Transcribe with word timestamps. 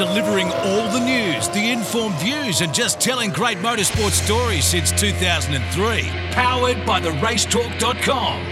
delivering 0.00 0.50
all 0.50 0.90
the 0.92 1.04
news, 1.04 1.46
the 1.50 1.70
informed 1.72 2.14
views, 2.14 2.62
and 2.62 2.72
just 2.72 2.98
telling 2.98 3.30
great 3.30 3.58
motorsport 3.58 4.12
stories 4.12 4.64
since 4.64 4.90
2003. 4.92 6.08
Powered 6.30 6.86
by 6.86 6.98
theracetalk.com. 6.98 8.42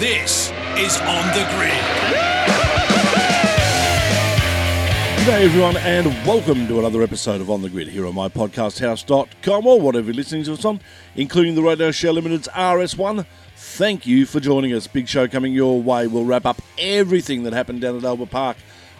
This 0.00 0.50
is 0.76 1.00
On 1.02 1.24
the 1.28 1.46
Grid. 1.54 1.84
G'day 5.22 5.44
everyone 5.44 5.76
and 5.76 6.06
welcome 6.26 6.66
to 6.66 6.80
another 6.80 7.02
episode 7.02 7.40
of 7.40 7.50
On 7.50 7.62
the 7.62 7.68
Grid 7.68 7.86
here 7.86 8.04
on 8.04 8.14
mypodcasthouse.com 8.14 9.64
or 9.64 9.80
whatever 9.80 10.06
you're 10.06 10.14
listening 10.14 10.42
to 10.42 10.54
us 10.54 10.64
on, 10.64 10.80
including 11.14 11.54
the 11.54 11.62
Radio 11.62 11.92
Show 11.92 12.10
Limited's 12.10 12.48
RS1. 12.48 13.24
Thank 13.54 14.08
you 14.08 14.26
for 14.26 14.40
joining 14.40 14.72
us. 14.72 14.88
Big 14.88 15.06
show 15.06 15.28
coming 15.28 15.52
your 15.52 15.80
way. 15.80 16.08
We'll 16.08 16.24
wrap 16.24 16.46
up 16.46 16.60
everything 16.76 17.44
that 17.44 17.52
happened 17.52 17.80
down 17.80 17.96
at 17.96 18.02
Albert 18.02 18.30
Park 18.30 18.56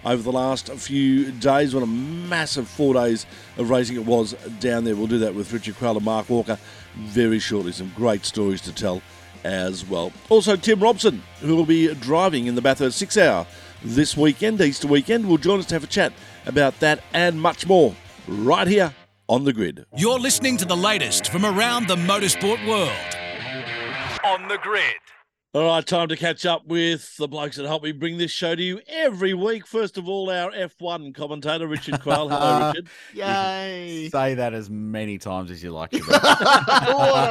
over 0.07 0.23
the 0.23 0.32
last 0.32 0.70
few 0.73 1.32
days. 1.32 1.75
What 1.75 1.82
a 1.82 1.86
massive 1.86 2.69
four 2.69 2.95
days 2.95 3.27
of 3.59 3.69
racing 3.69 3.96
it 3.96 4.06
was 4.06 4.32
down 4.60 4.84
there. 4.84 4.95
We'll 4.95 5.09
do 5.09 5.19
that 5.19 5.34
with 5.34 5.52
Richard 5.52 5.74
Craill 5.74 5.96
and 5.96 6.05
Mark 6.05 6.30
Walker 6.30 6.59
very 6.95 7.41
shortly. 7.41 7.73
Some 7.73 7.92
great 7.96 8.24
stories 8.24 8.60
to 8.62 8.73
tell 8.73 9.02
as 9.45 9.84
well. 9.84 10.12
Also, 10.29 10.56
Tim 10.56 10.80
Robson, 10.80 11.23
who 11.41 11.56
will 11.56 11.66
be 11.66 11.92
driving 11.95 12.46
in 12.46 12.55
the 12.55 12.62
Bathurst 12.62 12.98
6 12.98 13.16
Hour 13.19 13.46
this 13.84 14.16
weekend, 14.16 14.60
Easter 14.60 14.88
weekend, 14.88 15.29
will 15.29 15.38
join 15.38 15.59
us 15.59 15.66
to 15.66 15.74
have 15.74 15.84
a 15.84 15.88
chat 15.88 16.12
about 16.46 16.79
that 16.80 17.02
and 17.12 17.41
much 17.41 17.66
more 17.66 17.95
right 18.29 18.66
here 18.66 18.95
on 19.29 19.45
the 19.45 19.52
grid. 19.52 19.84
You're 19.96 20.20
listening 20.20 20.57
to 20.59 20.65
the 20.65 20.77
latest 20.77 21.29
from 21.29 21.45
around 21.45 21.88
the 21.88 21.96
motorsport 21.96 22.66
world. 22.66 22.91
On 24.24 24.48
the 24.48 24.59
Grid. 24.59 24.95
All 25.55 25.64
right, 25.64 25.86
time 25.86 26.09
to 26.09 26.16
catch 26.16 26.45
up 26.45 26.66
with 26.66 27.16
the 27.16 27.27
blokes 27.27 27.56
that 27.56 27.64
help 27.64 27.82
me 27.82 27.91
bring 27.92 28.18
this 28.18 28.30
show 28.30 28.54
to 28.54 28.62
you 28.62 28.78
every 28.88 29.32
week. 29.32 29.66
First 29.66 29.96
of 29.96 30.06
all, 30.06 30.28
our 30.28 30.50
F1 30.52 31.14
commentator, 31.14 31.66
Richard 31.66 31.95
Craill. 31.95 32.28
Hello, 32.28 32.68
Richard. 32.74 32.88
Yay! 33.14 34.10
Say 34.12 34.34
that 34.34 34.52
as 34.52 34.68
many 34.68 35.16
times 35.16 35.51
as 35.51 35.62
you 35.62 35.71
like. 35.71 35.93
to. 35.93 36.01
what 36.01 36.23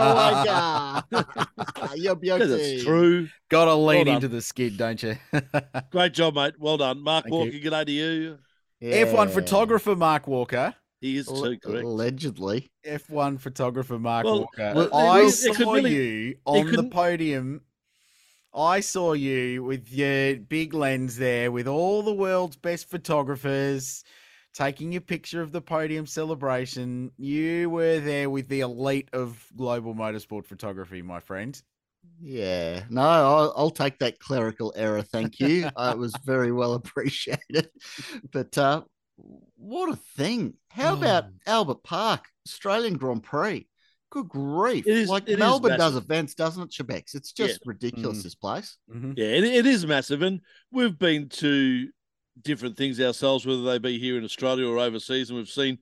a 0.01 1.03
wanker! 1.13 1.95
You're 1.97 2.15
Because 2.15 2.49
it's 2.51 2.83
true. 2.83 3.29
Got 3.49 3.65
to 3.65 3.75
lean 3.75 4.07
Well 4.07 4.15
into 4.15 4.27
the 4.27 4.41
skid, 4.41 4.75
don't 4.75 5.03
you? 5.03 5.17
Great 5.91 6.13
job, 6.13 6.33
mate. 6.33 6.55
Well 6.57 6.77
done. 6.77 7.03
Mark 7.03 7.25
Thank 7.25 7.33
Walker, 7.33 7.51
you. 7.51 7.59
day 7.69 7.83
to 7.85 7.91
you. 7.91 8.37
F1 8.81 9.29
photographer 9.29 9.95
Mark 9.95 10.25
Walker. 10.25 10.73
He 10.99 11.17
is 11.17 11.27
too, 11.27 11.33
Al- 11.35 11.57
correct. 11.57 11.85
Allegedly. 11.85 12.71
F1 12.87 13.39
photographer 13.39 13.99
Mark 13.99 14.25
Well, 14.25 14.39
Walker. 14.39 14.71
well, 14.75 14.95
I 14.95 15.27
saw 15.29 15.73
really- 15.73 15.93
you 15.93 16.35
on 16.45 16.71
the 16.71 16.83
podium. 16.85 17.61
I 18.55 18.79
saw 18.79 19.13
you 19.13 19.63
with 19.63 19.91
your 19.91 20.37
big 20.37 20.73
lens 20.73 21.17
there 21.17 21.51
with 21.51 21.67
all 21.67 22.03
the 22.03 22.13
world's 22.13 22.55
best 22.55 22.89
photographers 22.89 24.03
taking 24.53 24.91
your 24.93 25.01
picture 25.01 25.41
of 25.41 25.51
the 25.51 25.61
podium 25.61 26.05
celebration. 26.05 27.11
You 27.17 27.69
were 27.69 27.99
there 27.99 28.29
with 28.29 28.47
the 28.47 28.61
elite 28.61 29.09
of 29.11 29.45
global 29.57 29.93
motorsport 29.93 30.45
photography, 30.45 31.01
my 31.01 31.19
friend. 31.19 31.61
Yeah. 32.21 32.83
No, 32.89 33.01
I'll, 33.01 33.53
I'll 33.57 33.69
take 33.71 33.99
that 33.99 34.19
clerical 34.19 34.71
error. 34.77 35.01
Thank 35.01 35.39
you. 35.39 35.69
uh, 35.75 35.91
it 35.95 35.97
was 35.97 36.13
very 36.23 36.51
well 36.53 36.73
appreciated. 36.75 37.69
But 38.31 38.57
uh, 38.57 38.83
what 39.57 39.91
a 39.91 39.95
thing. 39.95 40.53
How 40.69 40.93
about 40.93 41.25
Oh. 41.25 41.31
Albert 41.47 41.83
Park, 41.83 42.25
Australian 42.47 42.95
Grand 42.97 43.23
Prix? 43.23 43.67
Good 44.11 44.29
grief. 44.29 44.85
It 44.87 44.97
is- 44.97 45.09
like 45.09 45.23
it 45.27 45.33
is 45.33 45.39
Melbourne 45.39 45.77
does 45.77 45.95
events, 45.95 46.35
doesn't 46.35 46.63
it, 46.63 46.69
Shebex? 46.71 47.15
It's 47.15 47.31
just 47.31 47.53
Yeah. 47.55 47.57
ridiculous, 47.69 48.19
Mm. 48.19 48.23
this 48.23 48.35
place. 48.35 48.77
Mhm. 48.89 49.17
Yeah, 49.17 49.25
it, 49.25 49.43
it 49.43 49.65
is 49.65 49.85
massive. 49.85 50.21
And 50.21 50.41
we've 50.71 50.97
been 50.97 51.27
to 51.29 51.89
different 52.41 52.77
things 52.77 52.99
ourselves, 53.01 53.45
whether 53.45 53.63
they 53.63 53.77
be 53.77 53.97
here 53.99 54.17
in 54.17 54.23
Australia 54.23 54.67
or 54.67 54.77
overseas, 54.79 55.29
and 55.29 55.37
we've 55.37 55.49
seen 55.49 55.79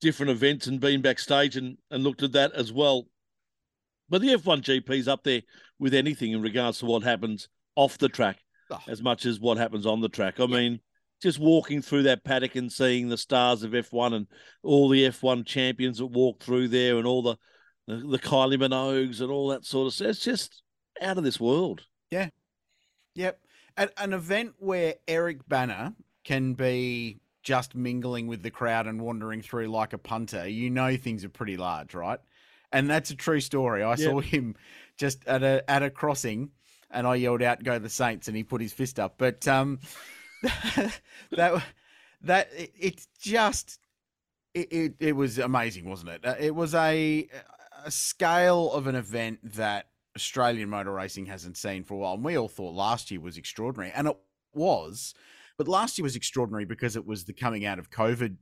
different 0.00 0.30
events 0.30 0.66
and 0.66 0.80
been 0.80 1.00
backstage 1.02 1.56
and, 1.56 1.78
and 1.90 2.02
looked 2.04 2.22
at 2.22 2.32
that 2.32 2.52
as 2.52 2.72
well. 2.72 3.08
But 4.08 4.20
the 4.20 4.32
F1 4.34 4.62
GP's 4.62 5.08
up 5.08 5.24
there 5.24 5.42
with 5.78 5.94
anything 5.94 6.32
in 6.32 6.40
regards 6.42 6.78
to 6.78 6.86
what 6.86 7.02
happens 7.02 7.48
off 7.74 7.98
the 7.98 8.08
track 8.08 8.38
Oh. 8.70 8.80
as 8.88 9.02
much 9.02 9.26
as 9.26 9.38
what 9.40 9.58
happens 9.58 9.86
on 9.86 10.00
the 10.00 10.08
track. 10.08 10.38
I 10.40 10.46
mean, 10.46 10.80
just 11.22 11.38
walking 11.38 11.82
through 11.82 12.02
that 12.04 12.24
paddock 12.24 12.56
and 12.56 12.70
seeing 12.70 13.08
the 13.08 13.16
stars 13.18 13.62
of 13.62 13.72
F1 13.74 14.12
and 14.14 14.26
all 14.62 14.88
the 14.88 15.04
F1 15.06 15.44
champions 15.44 15.98
that 15.98 16.06
walk 16.06 16.42
through 16.42 16.68
there 16.68 16.98
and 16.98 17.06
all 17.06 17.22
the 17.22 17.36
the, 17.86 17.96
the 17.96 18.18
Kylie 18.18 18.58
Minogues 18.58 19.20
and 19.20 19.30
all 19.30 19.48
that 19.48 19.64
sort 19.64 19.86
of 19.86 19.94
stuff. 19.94 20.08
It's 20.08 20.24
just 20.24 20.62
out 21.00 21.18
of 21.18 21.24
this 21.24 21.40
world. 21.40 21.82
Yeah. 22.10 22.30
Yep. 23.14 23.40
At 23.76 23.92
an 23.98 24.12
event 24.12 24.54
where 24.58 24.94
Eric 25.06 25.46
Bana 25.48 25.94
can 26.24 26.54
be 26.54 27.20
just 27.42 27.74
mingling 27.74 28.26
with 28.26 28.42
the 28.42 28.50
crowd 28.50 28.86
and 28.86 29.00
wandering 29.00 29.42
through 29.42 29.68
like 29.68 29.92
a 29.92 29.98
punter, 29.98 30.48
you 30.48 30.70
know 30.70 30.96
things 30.96 31.24
are 31.24 31.28
pretty 31.28 31.56
large, 31.56 31.94
right? 31.94 32.18
And 32.72 32.90
that's 32.90 33.10
a 33.10 33.16
true 33.16 33.40
story. 33.40 33.82
I 33.82 33.94
saw 33.94 34.20
him 34.20 34.56
just 34.96 35.24
at 35.26 35.42
a 35.42 35.68
at 35.70 35.82
a 35.82 35.90
crossing 35.90 36.50
and 36.90 37.06
I 37.06 37.14
yelled 37.16 37.42
out 37.42 37.62
go 37.62 37.78
the 37.78 37.88
Saints 37.88 38.28
and 38.28 38.36
he 38.36 38.42
put 38.42 38.60
his 38.60 38.72
fist 38.72 38.98
up. 38.98 39.14
But 39.18 39.46
um 39.46 39.78
that 41.30 41.62
that 42.22 42.48
it, 42.56 42.72
it's 42.78 43.06
just 43.20 43.78
it, 44.54 44.72
it 44.72 44.94
it 44.98 45.12
was 45.12 45.38
amazing, 45.38 45.88
wasn't 45.88 46.10
it? 46.10 46.24
Uh, 46.26 46.34
It 46.38 46.54
was 46.54 46.74
a 46.74 47.28
a 47.84 47.90
scale 47.90 48.72
of 48.72 48.86
an 48.86 48.94
event 48.94 49.40
that 49.54 49.88
Australian 50.16 50.70
motor 50.70 50.92
racing 50.92 51.26
hasn't 51.26 51.56
seen 51.56 51.84
for 51.84 51.94
a 51.94 51.98
while. 51.98 52.14
And 52.14 52.24
we 52.24 52.36
all 52.36 52.48
thought 52.48 52.74
last 52.74 53.10
year 53.10 53.20
was 53.20 53.36
extraordinary, 53.36 53.92
and 53.94 54.08
it 54.08 54.16
was. 54.54 55.14
But 55.58 55.68
last 55.68 55.98
year 55.98 56.04
was 56.04 56.16
extraordinary 56.16 56.64
because 56.64 56.96
it 56.96 57.06
was 57.06 57.24
the 57.24 57.32
coming 57.32 57.64
out 57.64 57.78
of 57.78 57.90
COVID 57.90 58.36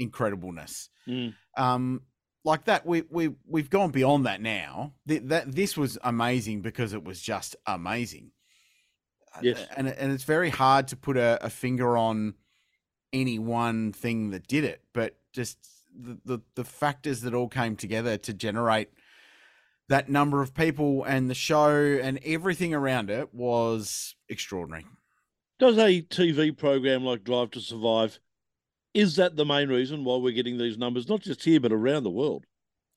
incredibleness. 0.00 0.88
Mm. 1.08 1.34
Um, 1.56 2.02
like 2.44 2.64
that, 2.66 2.86
we 2.86 3.02
we 3.10 3.30
we've 3.46 3.70
gone 3.70 3.90
beyond 3.90 4.26
that 4.26 4.40
now. 4.40 4.94
Th- 5.08 5.22
that 5.24 5.52
this 5.52 5.76
was 5.76 5.98
amazing 6.04 6.60
because 6.62 6.92
it 6.92 7.04
was 7.04 7.20
just 7.20 7.56
amazing. 7.66 8.30
Uh, 9.34 9.40
Yes. 9.42 9.66
and 9.76 9.88
and 9.88 10.12
it's 10.12 10.24
very 10.24 10.50
hard 10.50 10.88
to 10.88 10.96
put 10.96 11.16
a, 11.16 11.44
a 11.44 11.50
finger 11.50 11.96
on 11.96 12.34
any 13.12 13.38
one 13.38 13.92
thing 13.92 14.30
that 14.30 14.46
did 14.46 14.64
it, 14.64 14.82
but 14.92 15.16
just 15.32 15.58
the, 15.98 16.18
the 16.24 16.38
the 16.54 16.64
factors 16.64 17.22
that 17.22 17.34
all 17.34 17.48
came 17.48 17.76
together 17.76 18.16
to 18.18 18.34
generate 18.34 18.90
that 19.88 20.08
number 20.08 20.42
of 20.42 20.54
people 20.54 21.04
and 21.04 21.30
the 21.30 21.34
show 21.34 21.70
and 21.70 22.18
everything 22.24 22.74
around 22.74 23.10
it 23.10 23.32
was 23.32 24.16
extraordinary. 24.28 24.84
Does 25.58 25.78
a 25.78 26.02
TV 26.02 26.56
program 26.56 27.04
like 27.04 27.24
Drive 27.24 27.52
to 27.52 27.60
Survive, 27.60 28.18
is 28.94 29.16
that 29.16 29.36
the 29.36 29.44
main 29.44 29.68
reason 29.68 30.04
why 30.04 30.16
we're 30.16 30.32
getting 30.32 30.58
these 30.58 30.76
numbers, 30.76 31.08
not 31.08 31.20
just 31.20 31.44
here, 31.44 31.60
but 31.60 31.72
around 31.72 32.02
the 32.02 32.10
world? 32.10 32.44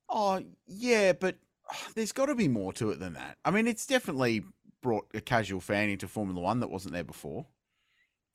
Oh, 0.09 0.41
yeah, 0.65 1.13
but 1.13 1.37
ah, 1.71 1.87
there's 1.95 2.11
got 2.11 2.25
to 2.25 2.35
be 2.35 2.47
more 2.47 2.73
to 2.73 2.89
it 2.89 2.99
than 2.99 3.13
that. 3.13 3.37
I 3.45 3.51
mean, 3.51 3.67
it's 3.67 3.85
definitely 3.85 4.43
brought 4.81 5.07
a 5.13 5.21
casual 5.21 5.61
fan 5.61 5.89
into 5.89 6.07
Formula 6.07 6.41
One 6.41 6.59
that 6.61 6.71
wasn't 6.71 6.93
there 6.93 7.03
before, 7.03 7.45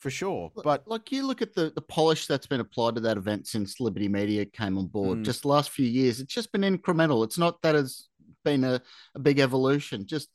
for 0.05 0.11
sure. 0.11 0.53
But 0.63 0.87
like 0.87 1.11
you 1.11 1.27
look 1.27 1.41
at 1.41 1.55
the, 1.55 1.73
the 1.75 1.81
polish 1.81 2.27
that's 2.27 2.47
been 2.47 2.61
applied 2.61 2.95
to 2.97 3.01
that 3.01 3.17
event 3.17 3.47
since 3.47 3.81
Liberty 3.81 4.07
Media 4.07 4.45
came 4.45 4.77
on 4.77 4.87
board, 4.89 5.21
Mm. 5.21 5.25
just 5.25 5.43
the 5.43 5.49
last 5.49 5.71
few 5.71 5.87
years, 5.87 6.21
it's 6.21 6.35
just 6.35 6.53
been 6.53 6.61
incremental. 6.61 7.25
It's 7.25 7.39
not 7.39 7.63
that 7.63 7.75
it's 7.75 8.11
been 8.45 8.65
a, 8.65 8.83
a 9.15 9.19
big 9.19 9.39
evolution, 9.39 10.07
just 10.07 10.29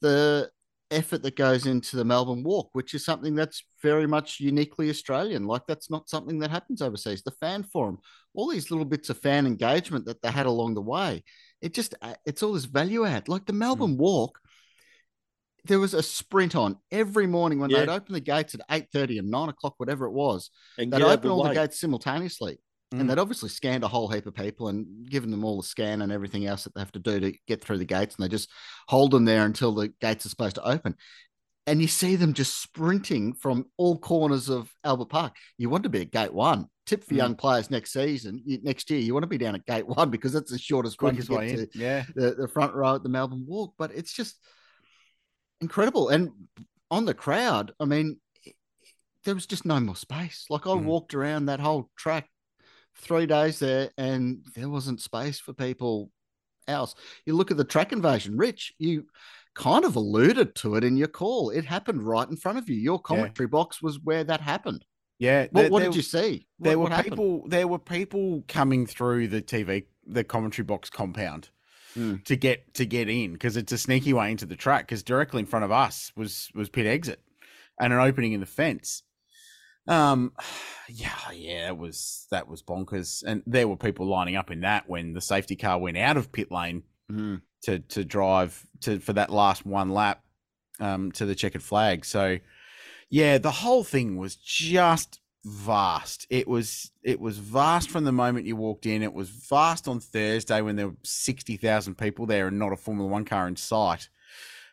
the 0.00 0.50
effort 0.90 1.22
that 1.22 1.36
goes 1.36 1.64
into 1.66 1.96
the 1.96 2.04
Melbourne 2.04 2.42
Walk, 2.42 2.70
which 2.72 2.92
is 2.92 3.04
something 3.04 3.36
that's 3.36 3.62
very 3.80 4.08
much 4.08 4.40
uniquely 4.40 4.90
Australian. 4.90 5.46
Like 5.46 5.62
that's 5.68 5.90
not 5.90 6.08
something 6.08 6.40
that 6.40 6.50
happens 6.50 6.82
overseas. 6.82 7.22
The 7.22 7.30
fan 7.30 7.62
forum, 7.62 7.98
all 8.34 8.48
these 8.50 8.70
little 8.72 8.84
bits 8.84 9.10
of 9.10 9.18
fan 9.18 9.46
engagement 9.46 10.06
that 10.06 10.20
they 10.22 10.32
had 10.32 10.46
along 10.46 10.74
the 10.74 10.82
way, 10.82 11.22
it 11.62 11.72
just 11.72 11.94
uh, 12.02 12.14
it's 12.26 12.42
all 12.42 12.54
this 12.54 12.64
value 12.64 13.04
add. 13.04 13.28
Like 13.28 13.46
the 13.46 13.52
Melbourne 13.52 13.96
Walk, 13.96 14.40
there 15.64 15.78
was 15.80 15.94
a 15.94 16.02
sprint 16.02 16.54
on 16.56 16.76
every 16.90 17.26
morning 17.26 17.58
when 17.58 17.70
Yeah. 17.70 17.80
they'd 17.80 17.88
open 17.88 18.12
the 18.14 18.20
gates 18.20 18.54
at 18.54 18.60
eight 18.70 18.86
thirty 18.92 19.18
and 19.18 19.30
nine 19.30 19.48
o'clock, 19.48 19.74
whatever 19.78 20.06
it 20.06 20.12
was. 20.12 20.50
And 20.78 20.92
They'd 20.92 21.02
open 21.02 21.28
the 21.28 21.34
all 21.34 21.44
the 21.44 21.54
gates 21.54 21.80
simultaneously, 21.80 22.58
Mm. 22.94 23.00
and 23.00 23.10
they'd 23.10 23.18
obviously 23.18 23.50
scanned 23.50 23.84
a 23.84 23.88
whole 23.88 24.08
heap 24.08 24.26
of 24.26 24.34
people 24.34 24.68
and 24.68 25.06
given 25.10 25.30
them 25.30 25.44
all 25.44 25.58
the 25.58 25.66
scan 25.66 26.00
and 26.00 26.10
everything 26.10 26.46
else 26.46 26.64
that 26.64 26.74
they 26.74 26.80
have 26.80 26.92
to 26.92 26.98
do 26.98 27.20
to 27.20 27.32
get 27.46 27.62
through 27.62 27.78
the 27.78 27.84
gates, 27.84 28.14
and 28.16 28.24
they 28.24 28.28
just 28.28 28.48
hold 28.88 29.10
them 29.10 29.24
there 29.26 29.44
until 29.44 29.74
the 29.74 29.88
gates 30.00 30.24
are 30.24 30.30
supposed 30.30 30.54
to 30.54 30.66
open. 30.66 30.94
And 31.66 31.82
you 31.82 31.88
see 31.88 32.16
them 32.16 32.32
just 32.32 32.62
sprinting 32.62 33.34
from 33.34 33.66
all 33.76 33.98
corners 33.98 34.48
of 34.48 34.72
Albert 34.84 35.10
Park. 35.10 35.36
You 35.58 35.68
want 35.68 35.82
to 35.82 35.90
be 35.90 36.00
at 36.00 36.10
gate 36.10 36.32
one. 36.32 36.68
Tip 36.86 37.04
for 37.04 37.12
Mm. 37.12 37.18
young 37.18 37.34
players 37.34 37.70
next 37.70 37.92
season, 37.92 38.42
next 38.62 38.88
year, 38.88 39.00
you 39.00 39.12
want 39.12 39.24
to 39.24 39.26
be 39.28 39.36
down 39.36 39.54
at 39.54 39.66
gate 39.66 39.86
one 39.86 40.08
because 40.08 40.32
that's 40.32 40.50
the 40.50 40.58
shortest 40.58 40.96
quickest 40.96 41.28
way 41.28 41.54
get 41.54 41.72
to 41.72 41.78
yeah. 41.78 42.04
the, 42.14 42.34
the 42.36 42.48
front 42.48 42.72
row 42.74 42.94
at 42.94 43.02
the 43.02 43.10
Melbourne 43.10 43.44
Walk. 43.46 43.74
But 43.76 43.90
it's 43.94 44.14
just 44.14 44.38
incredible. 45.60 46.08
And 46.08 46.30
on 46.90 47.04
the 47.04 47.14
crowd, 47.14 47.72
I 47.80 47.84
mean, 47.84 48.20
there 49.24 49.34
was 49.34 49.46
just 49.46 49.64
no 49.64 49.78
more 49.80 49.96
space. 49.96 50.46
Like 50.48 50.66
I 50.66 50.70
Mhm. 50.70 50.84
walked 50.84 51.14
around 51.14 51.46
that 51.46 51.60
whole 51.60 51.90
track 51.96 52.30
three 52.94 53.26
days 53.26 53.58
there, 53.58 53.90
and 53.98 54.44
there 54.54 54.68
wasn't 54.68 55.00
space 55.00 55.38
for 55.38 55.52
people 55.52 56.10
else. 56.66 56.94
You 57.26 57.34
look 57.34 57.50
at 57.50 57.56
the 57.56 57.64
track 57.64 57.92
invasion, 57.92 58.36
Rich, 58.36 58.74
you 58.78 59.06
kind 59.54 59.84
of 59.84 59.96
alluded 59.96 60.54
to 60.56 60.76
it 60.76 60.84
in 60.84 60.96
your 60.96 61.08
call. 61.08 61.50
It 61.50 61.64
happened 61.64 62.02
right 62.02 62.28
in 62.28 62.36
front 62.36 62.58
of 62.58 62.68
you. 62.68 62.76
Your 62.76 63.00
commentary 63.00 63.48
box 63.48 63.82
was 63.82 63.98
where 64.00 64.24
that 64.24 64.40
happened. 64.40 64.84
Yeah. 65.18 65.42
What, 65.50 65.52
there- 65.62 65.70
what 65.70 65.78
there- 65.80 65.88
did 65.90 65.96
you 65.96 66.02
see? 66.02 66.46
What, 66.58 66.68
there 66.68 66.78
were 66.78 66.88
happened? 66.90 67.10
people 67.12 67.48
there 67.48 67.66
were 67.68 67.78
people 67.80 68.44
coming 68.46 68.86
through 68.86 69.28
the 69.28 69.42
TV 69.42 69.86
the 70.06 70.22
commentary 70.24 70.64
box 70.64 70.88
compound 70.90 71.50
Hmm. 71.98 72.16
to 72.26 72.36
get 72.36 72.74
to 72.74 72.86
get 72.86 73.08
in 73.08 73.32
because 73.32 73.56
it's 73.56 73.72
a 73.72 73.78
sneaky 73.78 74.12
way 74.12 74.30
into 74.30 74.46
the 74.46 74.54
track 74.54 74.86
because 74.86 75.02
directly 75.02 75.40
in 75.40 75.46
front 75.46 75.64
of 75.64 75.72
us 75.72 76.12
was 76.14 76.48
was 76.54 76.68
pit 76.68 76.86
exit 76.86 77.20
and 77.80 77.92
an 77.92 77.98
opening 77.98 78.34
in 78.34 78.40
the 78.40 78.46
fence. 78.46 79.02
Um 79.88 80.32
yeah, 80.88 81.30
yeah, 81.34 81.64
that 81.64 81.78
was 81.78 82.26
that 82.30 82.46
was 82.46 82.62
bonkers. 82.62 83.24
And 83.26 83.42
there 83.46 83.66
were 83.66 83.76
people 83.76 84.06
lining 84.06 84.36
up 84.36 84.52
in 84.52 84.60
that 84.60 84.88
when 84.88 85.12
the 85.12 85.20
safety 85.20 85.56
car 85.56 85.76
went 85.78 85.98
out 85.98 86.16
of 86.16 86.30
pit 86.30 86.52
lane 86.52 86.84
Mm. 87.10 87.40
to 87.62 87.78
to 87.80 88.04
drive 88.04 88.64
to 88.82 89.00
for 89.00 89.14
that 89.14 89.30
last 89.30 89.64
one 89.66 89.88
lap 89.90 90.22
um 90.78 91.10
to 91.12 91.26
the 91.26 91.34
checkered 91.34 91.62
flag. 91.62 92.04
So 92.04 92.38
yeah, 93.10 93.38
the 93.38 93.50
whole 93.50 93.82
thing 93.82 94.18
was 94.18 94.36
just 94.36 95.18
vast. 95.48 96.26
It 96.30 96.46
was 96.46 96.90
it 97.02 97.18
was 97.20 97.38
vast 97.38 97.90
from 97.90 98.04
the 98.04 98.12
moment 98.12 98.46
you 98.46 98.56
walked 98.56 98.86
in. 98.86 99.02
It 99.02 99.14
was 99.14 99.30
vast 99.30 99.88
on 99.88 100.00
Thursday 100.00 100.60
when 100.60 100.76
there 100.76 100.88
were 100.88 100.96
sixty 101.02 101.56
thousand 101.56 101.96
people 101.96 102.26
there 102.26 102.48
and 102.48 102.58
not 102.58 102.72
a 102.72 102.76
Formula 102.76 103.08
One 103.08 103.24
car 103.24 103.48
in 103.48 103.56
sight. 103.56 104.08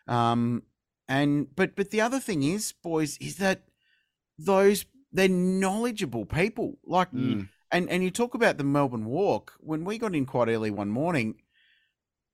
Um, 0.06 0.62
and 1.08 1.54
but 1.54 1.74
but 1.76 1.90
the 1.90 2.00
other 2.00 2.20
thing 2.20 2.42
is, 2.42 2.72
boys, 2.72 3.16
is 3.18 3.36
that 3.36 3.62
those 4.38 4.84
they're 5.12 5.28
knowledgeable 5.28 6.26
people. 6.26 6.78
Like 6.84 7.10
Mm. 7.12 7.48
and 7.72 7.88
and 7.90 8.02
you 8.02 8.10
talk 8.10 8.34
about 8.34 8.58
the 8.58 8.64
Melbourne 8.64 9.06
Walk 9.06 9.54
when 9.58 9.84
we 9.84 9.98
got 9.98 10.14
in 10.14 10.26
quite 10.26 10.48
early 10.48 10.70
one 10.70 10.90
morning. 10.90 11.36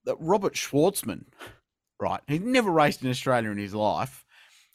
That 0.04 0.16
Robert 0.18 0.54
Shwartzman, 0.54 1.26
right? 2.00 2.20
He'd 2.26 2.44
never 2.44 2.72
raced 2.72 3.04
in 3.04 3.10
Australia 3.10 3.50
in 3.52 3.58
his 3.58 3.72
life, 3.72 4.24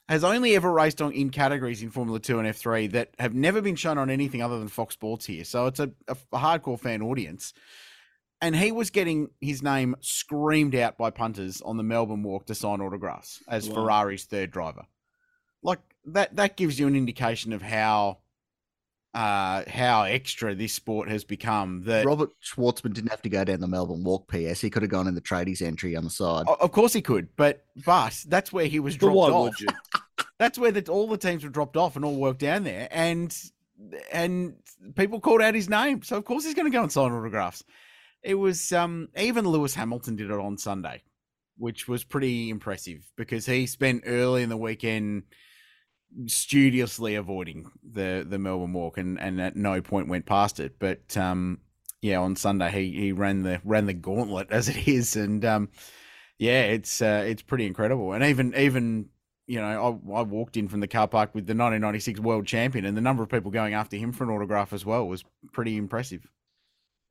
has 0.07 0.24
only 0.24 0.56
ever 0.56 0.71
raced 0.71 1.01
on 1.01 1.12
in 1.12 1.30
categories 1.30 1.83
in 1.83 1.89
Formula 1.89 2.19
Two 2.19 2.39
and 2.39 2.48
F 2.48 2.57
three 2.57 2.88
that 2.88 3.12
have 3.19 3.33
never 3.33 3.62
been 3.62 3.75
shown 3.75 3.98
on 3.98 4.09
anything 4.09 4.42
other 4.42 4.57
than 4.59 4.68
Fox 4.68 4.94
Sports 4.94 5.25
here. 5.25 5.44
So 5.44 5.68
it's 5.68 5.80
a, 5.80 5.92
a, 6.07 6.15
a 6.31 6.38
hardcore 6.39 6.80
fan 6.80 7.01
audience, 7.01 7.54
and 8.42 8.56
he 8.56 8.71
was 8.71 8.89
getting 8.89 9.30
his 9.42 9.62
name 9.62 9.95
screamed 10.00 10.75
out 10.75 10.98
by 10.98 11.09
punters 11.09 11.62
on 11.62 11.77
the 11.77 11.83
Melbourne 11.83 12.24
Walk 12.24 12.45
to 12.45 12.56
sign 12.56 12.81
autographs 12.81 13.42
as 13.48 13.68
Wow. 13.68 13.75
Ferrari's 13.75 14.25
third 14.25 14.51
driver. 14.51 14.86
Like 15.63 15.80
that, 16.06 16.36
that 16.36 16.56
gives 16.56 16.80
you 16.80 16.88
an 16.88 16.95
indication 16.95 17.51
of 17.51 17.62
how 17.62 18.19
uh 19.18 19.64
how 19.68 20.04
extra 20.04 20.54
this 20.54 20.74
sport 20.74 21.10
has 21.10 21.24
become 21.24 21.81
that 21.86 22.06
Robert 22.06 22.30
Shwartzman 22.40 22.94
didn't 22.94 23.10
have 23.10 23.22
to 23.24 23.30
go 23.30 23.44
down 23.44 23.60
the 23.62 23.68
Melbourne 23.68 24.04
Walk 24.04 24.28
PS. 24.28 24.62
He 24.62 24.69
could 24.69 24.84
have 24.84 24.92
gone 24.92 25.08
in 25.08 25.16
the 25.16 25.22
tradies 25.22 25.62
entry 25.62 25.96
on 25.96 26.04
the 26.04 26.12
side. 26.12 26.46
Of 26.48 26.72
course 26.72 26.94
he 26.94 27.02
could, 27.02 27.30
but 27.36 27.66
but 27.84 28.24
that's 28.28 28.54
where 28.54 28.68
he 28.68 28.80
was 28.80 28.96
dropped 28.96 29.16
why 29.16 29.30
off. 29.30 29.44
would 29.44 29.60
you? 29.60 29.68
That's 30.40 30.60
where 30.60 30.72
the, 30.72 30.92
all 30.92 31.08
the 31.08 31.18
teams 31.18 31.44
were 31.44 31.50
dropped 31.50 31.75
off 31.78 31.96
and 31.96 32.06
all 32.06 32.16
worked 32.16 32.42
down 32.42 32.64
there, 32.64 32.88
and 32.92 33.36
and 34.12 34.54
people 34.94 35.19
called 35.19 35.42
out 35.42 35.56
his 35.56 35.68
name, 35.68 36.04
so 36.04 36.16
of 36.16 36.25
course 36.25 36.46
he's 36.46 36.54
going 36.54 36.72
to 36.72 36.75
go 36.75 36.84
and 36.84 36.92
sign 36.92 37.12
autographs. 37.12 37.64
It 38.22 38.36
was 38.36 38.72
um 38.72 39.10
even 39.18 39.48
Lewis 39.48 39.74
Hamilton 39.74 40.16
did 40.16 40.30
it 40.30 40.40
on 40.40 40.60
Sunday, 40.60 41.02
which 41.58 41.88
was 41.88 42.04
pretty 42.04 42.52
impressive 42.52 43.10
because 43.16 43.48
he 43.48 43.66
spent 43.66 44.04
early 44.06 44.44
in 44.44 44.50
the 44.50 44.58
weekend 44.58 45.24
studiously 46.25 47.15
avoiding 47.15 47.69
the 47.83 48.25
the 48.27 48.39
Melbourne 48.39 48.74
Walk 48.74 48.98
and 48.98 49.19
and 49.19 49.39
at 49.42 49.56
no 49.56 49.81
point 49.81 50.07
went 50.07 50.25
past 50.25 50.59
it, 50.59 50.80
but 50.80 51.15
um 51.18 51.59
yeah 52.01 52.19
on 52.19 52.36
Sunday 52.36 52.71
he 52.71 53.00
he 53.00 53.12
ran 53.12 53.44
the 53.44 53.62
ran 53.63 53.86
the 53.86 53.94
gauntlet 53.94 54.48
as 54.51 54.69
it 54.69 54.88
is 54.88 55.15
and 55.15 55.44
um 55.45 55.69
yeah 56.39 56.63
it's 56.63 57.01
uh, 57.01 57.24
it's 57.25 57.42
pretty 57.42 57.65
incredible 57.65 58.13
and 58.13 58.24
even 58.24 58.54
even 58.56 59.09
you 59.48 59.59
know 59.59 60.01
I, 60.07 60.19
I 60.19 60.21
walked 60.21 60.57
in 60.57 60.68
from 60.68 60.81
the 60.81 60.88
car 60.88 61.07
park 61.07 61.33
with 61.33 61.45
the 61.48 61.51
1996 61.51 62.19
world 62.19 62.45
champion 62.45 62.86
and 62.86 62.95
the 62.95 63.01
number 63.01 63.24
of 63.24 63.30
people 63.30 63.51
going 63.51 63.74
after 63.74 63.98
him 63.98 64.12
for 64.12 64.24
an 64.24 64.30
autograph 64.30 64.74
as 64.74 64.86
well 64.86 65.07
was 65.07 65.24
pretty 65.51 65.77
impressive 65.77 66.27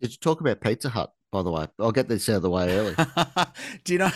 Did 0.01 0.13
you 0.13 0.19
talk 0.19 0.41
about 0.41 0.61
Pizza 0.61 0.91
Hut, 0.91 1.13
by 1.33 1.43
the 1.43 1.51
way? 1.51 1.67
I'll 1.81 1.93
get 1.93 2.09
this 2.09 2.29
out 2.29 2.37
of 2.37 2.43
the 2.43 2.51
way 2.51 2.77
early. 2.77 2.95
do 3.85 3.93
you 3.95 3.99
know 3.99 4.11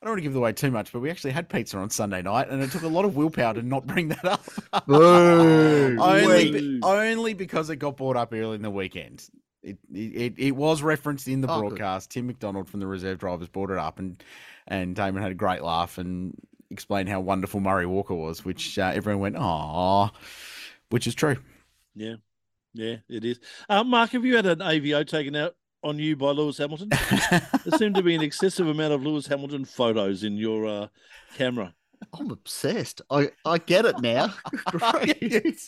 I 0.00 0.06
don't 0.06 0.12
want 0.12 0.18
to 0.18 0.22
give 0.22 0.36
away 0.36 0.52
too 0.52 0.70
much 0.70 0.92
but 0.92 1.00
we 1.00 1.10
actually 1.10 1.32
had 1.32 1.48
pizza 1.48 1.76
on 1.78 1.90
Sunday 1.90 2.22
night 2.22 2.48
and 2.50 2.62
it 2.62 2.70
took 2.70 2.82
a 2.82 2.88
lot 2.88 3.04
of 3.04 3.16
willpower 3.16 3.54
to 3.54 3.62
not 3.62 3.86
bring 3.86 4.08
that 4.08 4.24
up 4.24 4.44
Boo! 4.86 5.96
only, 6.00 6.52
be- 6.52 6.80
only 6.82 7.34
because 7.34 7.70
it 7.70 7.76
got 7.76 7.96
brought 7.96 8.16
up 8.16 8.32
early 8.32 8.54
in 8.56 8.62
the 8.62 8.70
weekend. 8.70 9.28
It, 9.62 9.76
it 9.92 10.34
it 10.38 10.50
was 10.52 10.82
referenced 10.82 11.26
in 11.26 11.40
the 11.40 11.48
Oh, 11.50 11.62
good. 11.62 11.68
broadcast. 11.70 12.12
Tim 12.12 12.28
McDonald 12.28 12.68
from 12.68 12.78
the 12.80 12.86
reserve 12.86 13.18
drivers 13.18 13.48
brought 13.48 13.70
it 13.70 13.76
up, 13.76 13.98
and 13.98 14.22
and 14.68 14.94
Damon 14.94 15.20
had 15.20 15.32
a 15.32 15.34
great 15.34 15.62
laugh 15.62 15.98
and 15.98 16.32
explained 16.70 17.08
how 17.08 17.18
wonderful 17.20 17.58
Murray 17.58 17.84
Walker 17.84 18.14
was, 18.14 18.44
which 18.44 18.78
uh, 18.78 18.92
everyone 18.94 19.20
went, 19.20 19.36
"Ah," 19.36 20.12
which 20.90 21.08
is 21.08 21.14
true. 21.16 21.38
Yeah, 21.96 22.14
yeah, 22.72 22.96
it 23.08 23.24
is. 23.24 23.40
Uh, 23.68 23.82
Mark, 23.82 24.10
have 24.10 24.24
you 24.24 24.36
had 24.36 24.46
an 24.46 24.60
AVO 24.60 25.04
taken 25.06 25.34
out 25.34 25.56
on 25.82 25.98
you 25.98 26.16
by 26.16 26.30
Lewis 26.30 26.58
Hamilton? 26.58 26.88
there 27.30 27.78
seemed 27.78 27.94
to 27.94 28.02
be 28.02 28.14
an 28.14 28.22
excessive 28.22 28.66
amount 28.68 28.92
of 28.92 29.04
Lewis 29.04 29.26
Hamilton 29.26 29.64
photos 29.64 30.24
in 30.24 30.36
your 30.36 30.66
uh, 30.66 30.86
camera. 31.36 31.74
I'm 32.18 32.30
obsessed. 32.30 33.02
I, 33.10 33.30
I 33.44 33.58
get 33.58 33.84
it 33.84 34.00
now. 34.00 34.34
Great. 34.66 35.60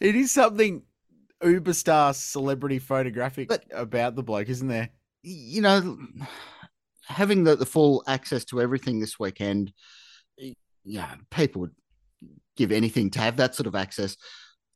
It 0.00 0.14
is 0.14 0.30
something 0.30 0.82
uber 1.42 1.72
star 1.72 2.14
celebrity 2.14 2.78
photographic 2.78 3.48
But- 3.48 3.64
about 3.72 4.14
the 4.16 4.22
bloke, 4.22 4.48
isn't 4.48 4.68
there? 4.68 4.90
you 5.22 5.60
know, 5.60 5.98
having 7.04 7.42
the, 7.44 7.56
the 7.56 7.66
full 7.66 8.04
access 8.06 8.44
to 8.46 8.60
everything 8.62 9.00
this 9.00 9.18
weekend, 9.18 9.72
yeah, 10.84 11.14
people 11.30 11.62
would 11.62 11.74
give 12.56 12.70
anything 12.72 13.10
to 13.10 13.18
have 13.18 13.36
that 13.36 13.54
sort 13.54 13.66
of 13.66 13.74
access. 13.74 14.16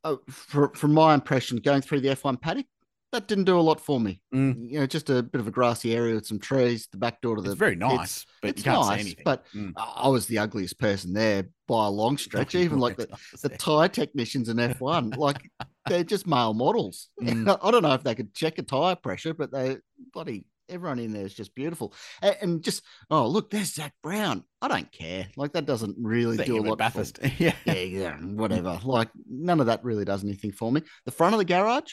Uh, 0.04 0.16
for, 0.28 0.72
from 0.74 0.92
my 0.92 1.14
impression, 1.14 1.58
going 1.58 1.80
through 1.80 2.00
the 2.00 2.08
F1 2.08 2.40
paddock, 2.40 2.66
that 3.12 3.28
didn't 3.28 3.44
do 3.44 3.58
a 3.58 3.60
lot 3.60 3.80
for 3.80 4.00
me. 4.00 4.20
Mm. 4.34 4.70
You 4.70 4.80
know, 4.80 4.86
just 4.86 5.10
a 5.10 5.22
bit 5.22 5.40
of 5.40 5.46
a 5.46 5.50
grassy 5.50 5.94
area 5.94 6.14
with 6.14 6.26
some 6.26 6.38
trees, 6.38 6.88
the 6.90 6.96
back 6.98 7.20
door 7.20 7.36
to 7.36 7.42
the. 7.42 7.50
It's 7.50 7.58
very 7.58 7.76
nice, 7.76 8.24
but 8.40 8.50
it's 8.50 8.64
you 8.64 8.72
can't 8.72 8.86
nice, 8.88 9.14
but 9.24 9.44
Mm. 9.54 9.72
I 9.76 10.08
was 10.08 10.26
the 10.26 10.38
ugliest 10.38 10.78
person 10.78 11.12
there 11.12 11.44
by 11.68 11.86
a 11.86 11.90
long 11.90 12.16
stretch. 12.18 12.54
Even 12.54 12.78
like 12.78 12.96
the, 12.96 13.08
the 13.42 13.50
tire 13.50 13.88
technicians 13.88 14.48
in 14.48 14.56
F1, 14.56 15.16
like 15.18 15.50
they're 15.86 16.04
just 16.04 16.26
male 16.26 16.54
models. 16.54 17.08
Mm. 17.20 17.58
I 17.62 17.70
don't 17.70 17.82
know 17.82 17.92
if 17.94 18.02
they 18.02 18.14
could 18.14 18.34
check 18.34 18.58
a 18.58 18.62
tire 18.62 18.96
pressure, 18.96 19.34
but 19.34 19.52
they 19.52 19.76
bloody 20.12 20.46
everyone 20.68 20.98
in 20.98 21.12
there 21.12 21.26
is 21.26 21.34
just 21.34 21.54
beautiful. 21.54 21.92
And, 22.22 22.36
and 22.40 22.62
just 22.64 22.82
oh 23.10 23.26
look, 23.26 23.50
there's 23.50 23.74
Zak 23.74 23.92
Brown. 24.02 24.44
I 24.62 24.68
don't 24.68 24.90
care. 24.90 25.26
Like 25.36 25.52
that 25.52 25.66
doesn't 25.66 25.96
really 26.00 26.38
do 26.38 26.56
a 26.56 26.62
but 26.62 26.68
lot. 26.68 26.92
for- 26.92 27.00
Bathurst. 27.00 27.18
yeah. 27.38 27.52
yeah, 27.66 27.74
yeah, 27.74 28.16
whatever. 28.16 28.80
Like 28.82 29.10
none 29.28 29.60
of 29.60 29.66
that 29.66 29.84
really 29.84 30.06
does 30.06 30.24
anything 30.24 30.52
for 30.52 30.72
me. 30.72 30.80
The 31.04 31.10
front 31.12 31.34
of 31.34 31.38
the 31.38 31.44
garage, 31.44 31.92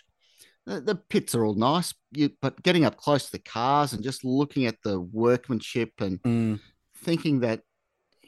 the, 0.65 0.81
the 0.81 0.95
pits 0.95 1.33
are 1.35 1.45
all 1.45 1.55
nice, 1.55 1.93
you, 2.11 2.29
but 2.41 2.61
getting 2.63 2.85
up 2.85 2.97
close 2.97 3.25
to 3.25 3.31
the 3.31 3.39
cars 3.39 3.93
and 3.93 4.03
just 4.03 4.23
looking 4.23 4.65
at 4.65 4.75
the 4.83 4.99
workmanship 4.99 5.91
and 5.99 6.21
Mm. 6.23 6.59
thinking 6.95 7.39
that 7.41 7.61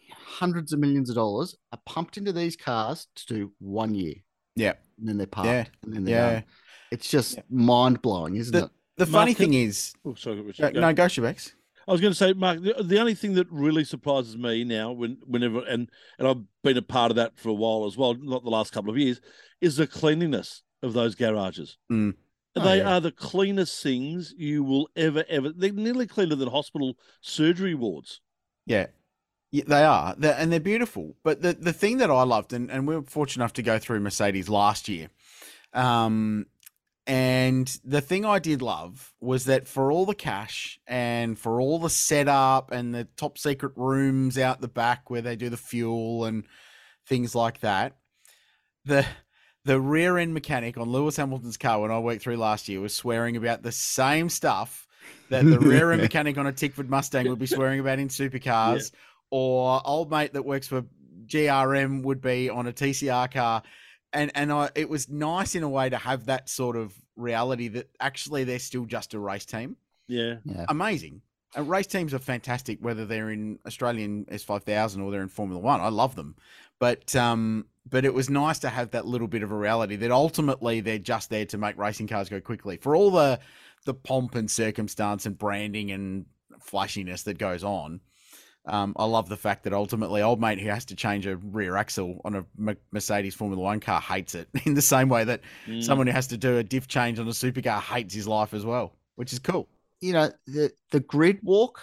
hundreds 0.10 0.74
of 0.74 0.80
millions 0.80 1.10
of 1.10 1.16
dollars 1.16 1.56
are 1.72 1.80
pumped 1.86 2.18
into 2.18 2.32
these 2.32 2.56
cars 2.56 3.08
to 3.16 3.26
do 3.34 3.54
one 3.60 3.94
year. 3.94 4.16
Yeah. 4.56 4.74
And 4.98 5.08
then 5.08 5.18
they're 5.18 5.28
parked. 5.28 5.48
Yeah. 5.48 5.66
And 5.84 5.94
then 5.94 6.04
they're 6.06 6.16
Yeah. 6.16 6.34
done. 6.40 6.44
It's 6.92 7.10
just 7.10 7.40
mind 7.50 8.02
blowing, 8.02 8.36
isn't 8.36 8.52
The- 8.54 8.66
it? 8.66 8.72
The 8.98 9.06
Mark, 9.06 9.22
funny 9.22 9.34
can- 9.34 9.46
thing 9.46 9.54
is, 9.56 9.94
Oh, 10.06 10.14
sorry, 10.16 10.40
uh, 10.40 10.44
Richard. 10.44 10.74
go. 10.74 10.80
no, 10.82 10.94
go 10.94 11.06
Shebex. 11.06 11.54
I 11.88 11.92
was 11.92 12.02
going 12.02 12.12
to 12.12 12.18
say, 12.18 12.34
Mark, 12.34 12.62
the, 12.62 12.76
the 12.84 13.00
only 13.00 13.16
thing 13.16 13.34
that 13.34 13.48
really 13.50 13.84
surprises 13.84 14.38
me 14.38 14.64
now, 14.64 14.92
when 14.92 15.18
whenever 15.26 15.60
and 15.66 15.90
and 16.20 16.28
I've 16.28 16.44
been 16.64 16.78
a 16.78 16.82
part 16.82 17.12
of 17.12 17.16
that 17.16 17.38
for 17.40 17.50
a 17.50 17.54
while 17.54 17.86
as 17.88 17.98
well, 17.98 18.14
not 18.14 18.44
the 18.44 18.50
last 18.52 18.72
couple 18.72 18.92
of 18.92 18.98
years, 18.98 19.20
is 19.62 19.78
the 19.78 19.88
cleanliness 19.88 20.62
of 20.82 20.94
those 20.94 21.16
garages. 21.16 21.78
Mm. 21.92 22.16
Oh, 22.56 22.64
They 22.64 22.78
yeah. 22.80 22.96
are 22.96 23.00
the 23.00 23.12
cleanest 23.12 23.82
things 23.82 24.34
you 24.38 24.64
will 24.64 24.90
ever 24.96 25.24
ever. 25.30 25.50
They're 25.50 25.72
nearly 25.72 26.08
cleaner 26.08 26.36
than 26.36 26.50
hospital 26.50 26.98
surgery 27.22 27.76
wards. 27.76 28.22
Yeah. 28.66 28.88
Yeah, 29.54 29.66
they 29.68 29.84
are, 29.84 30.16
they're, 30.18 30.36
and 30.38 30.50
they're 30.50 30.62
beautiful. 30.62 31.18
But 31.26 31.42
the, 31.42 31.52
the 31.52 31.74
thing 31.74 31.98
that 31.98 32.10
I 32.10 32.24
loved, 32.24 32.54
and, 32.54 32.72
and 32.72 32.88
we 32.88 32.96
were 32.96 33.02
fortunate 33.02 33.44
enough 33.44 33.54
to 33.54 33.62
go 33.62 33.80
through 33.80 34.00
Mercedes 34.00 34.48
last 34.48 34.88
year, 34.88 35.10
um, 35.74 36.46
and 37.06 37.68
the 37.84 38.00
thing 38.00 38.24
I 38.24 38.40
did 38.40 38.62
love 38.62 39.14
was 39.20 39.46
that 39.46 39.68
for 39.68 39.92
all 39.92 40.06
the 40.06 40.16
cash 40.16 40.80
and 40.88 41.38
for 41.38 41.60
all 41.60 41.80
the 41.80 41.90
setup 41.90 42.72
and 42.72 42.96
the 42.96 43.10
top 43.18 43.38
secret 43.38 43.74
rooms 43.76 44.38
out 44.38 44.62
the 44.62 44.70
back 44.70 45.10
where 45.10 45.22
they 45.22 45.36
do 45.36 45.50
the 45.50 45.58
fuel 45.58 46.24
and 46.24 46.46
things 47.06 47.36
like 47.36 47.60
that, 47.60 47.98
the 48.86 49.06
the 49.66 49.80
rear 49.80 50.18
end 50.18 50.34
mechanic 50.34 50.78
on 50.78 50.90
Lewis 50.90 51.18
Hamilton's 51.18 51.58
car 51.58 51.82
when 51.82 51.92
I 51.92 52.00
worked 52.00 52.22
through 52.22 52.38
last 52.38 52.68
year 52.68 52.80
was 52.80 52.96
swearing 52.96 53.38
about 53.38 53.62
the 53.64 53.72
same 53.72 54.30
stuff 54.30 54.88
that 55.30 55.46
the 55.46 55.60
rear 55.60 55.92
end 55.92 56.02
mechanic 56.04 56.38
on 56.38 56.48
a 56.48 56.54
Tickford 56.54 56.90
Mustang 56.90 57.28
would 57.30 57.40
be 57.40 57.46
swearing 57.46 57.80
about 57.80 58.00
in 58.00 58.08
supercars, 58.08 58.92
or 59.30 59.82
old 59.86 60.10
mate 60.10 60.34
that 60.34 60.44
works 60.44 60.68
for 60.68 60.84
GRM 61.26 62.04
would 62.04 62.22
be 62.22 62.50
on 62.50 62.68
a 62.68 62.74
TCR 62.74 63.32
car. 63.32 63.64
And 64.14 64.32
and 64.36 64.52
I, 64.52 64.70
it 64.76 64.90
was 64.90 65.10
nice 65.10 65.56
in 65.56 65.64
a 65.64 65.70
way 65.70 65.90
to 65.90 65.98
have 65.98 66.26
that 66.26 66.50
sort 66.50 66.76
of 66.76 66.94
reality 67.16 67.70
that 67.70 67.90
actually 68.00 68.44
they're 68.44 68.60
still 68.60 68.86
just 68.86 69.14
a 69.14 69.20
race 69.20 69.46
team. 69.46 69.78
Yeah, 70.08 70.36
Yeah. 70.44 70.66
Amazing. 70.68 71.22
And 71.56 71.70
race 71.70 71.88
teams 71.88 72.14
are 72.14 72.20
fantastic, 72.20 72.80
whether 72.82 73.06
they're 73.06 73.30
in 73.30 73.60
Australian 73.66 74.26
S5000 74.26 75.04
or 75.04 75.12
they're 75.12 75.22
in 75.22 75.28
Formula 75.28 75.60
One. 75.60 75.82
I 75.82 75.90
love 75.90 76.16
them, 76.16 76.36
but 76.80 77.14
um, 77.16 77.66
but 77.90 78.06
it 78.06 78.14
was 78.14 78.30
nice 78.30 78.60
to 78.60 78.70
have 78.70 78.92
that 78.92 79.06
little 79.06 79.28
bit 79.28 79.44
of 79.44 79.52
a 79.52 79.56
reality 79.56 79.98
that 79.98 80.12
ultimately 80.12 80.80
they're 80.80 80.98
just 80.98 81.30
there 81.30 81.46
to 81.46 81.58
make 81.58 81.78
racing 81.78 82.08
cars 82.08 82.30
go 82.30 82.40
quickly. 82.40 82.78
For 82.78 82.96
all 82.96 83.12
the 83.12 83.40
the 83.86 83.94
pomp 83.94 84.36
and 84.36 84.50
circumstance 84.50 85.26
and 85.26 85.38
branding 85.38 85.92
and 85.92 86.26
flashiness 86.62 87.24
that 87.24 87.38
goes 87.38 87.64
on, 87.64 88.00
um, 88.66 88.94
I 88.96 89.06
love 89.06 89.28
the 89.28 89.38
fact 89.38 89.64
that 89.64 89.74
ultimately, 89.74 90.22
old 90.22 90.40
mate 90.40 90.60
who 90.60 90.70
has 90.70 90.86
to 90.86 90.96
change 90.96 91.26
a 91.26 91.36
rear 91.36 91.76
axle 91.76 92.22
on 92.24 92.36
a 92.36 92.76
Mercedes 92.92 93.36
Formula 93.36 93.62
One 93.62 93.80
car 93.80 94.00
hates 94.00 94.36
it 94.36 94.48
in 94.66 94.76
the 94.76 94.82
same 94.82 95.10
way 95.10 95.24
that 95.24 95.42
mm. 95.66 95.84
someone 95.84 96.08
who 96.08 96.14
has 96.14 96.28
to 96.28 96.38
do 96.38 96.58
a 96.58 96.64
diff 96.64 96.88
change 96.88 97.20
on 97.20 97.28
a 97.28 97.32
supercar 97.32 97.82
hates 97.82 98.14
his 98.14 98.28
life 98.28 98.54
as 98.54 98.66
well, 98.66 98.94
which 99.16 99.34
is 99.34 99.40
cool. 99.40 99.68
You 100.02 100.14
know, 100.14 100.32
the 100.48 100.72
the 100.92 101.00
grid 101.00 101.40
walk. 101.44 101.82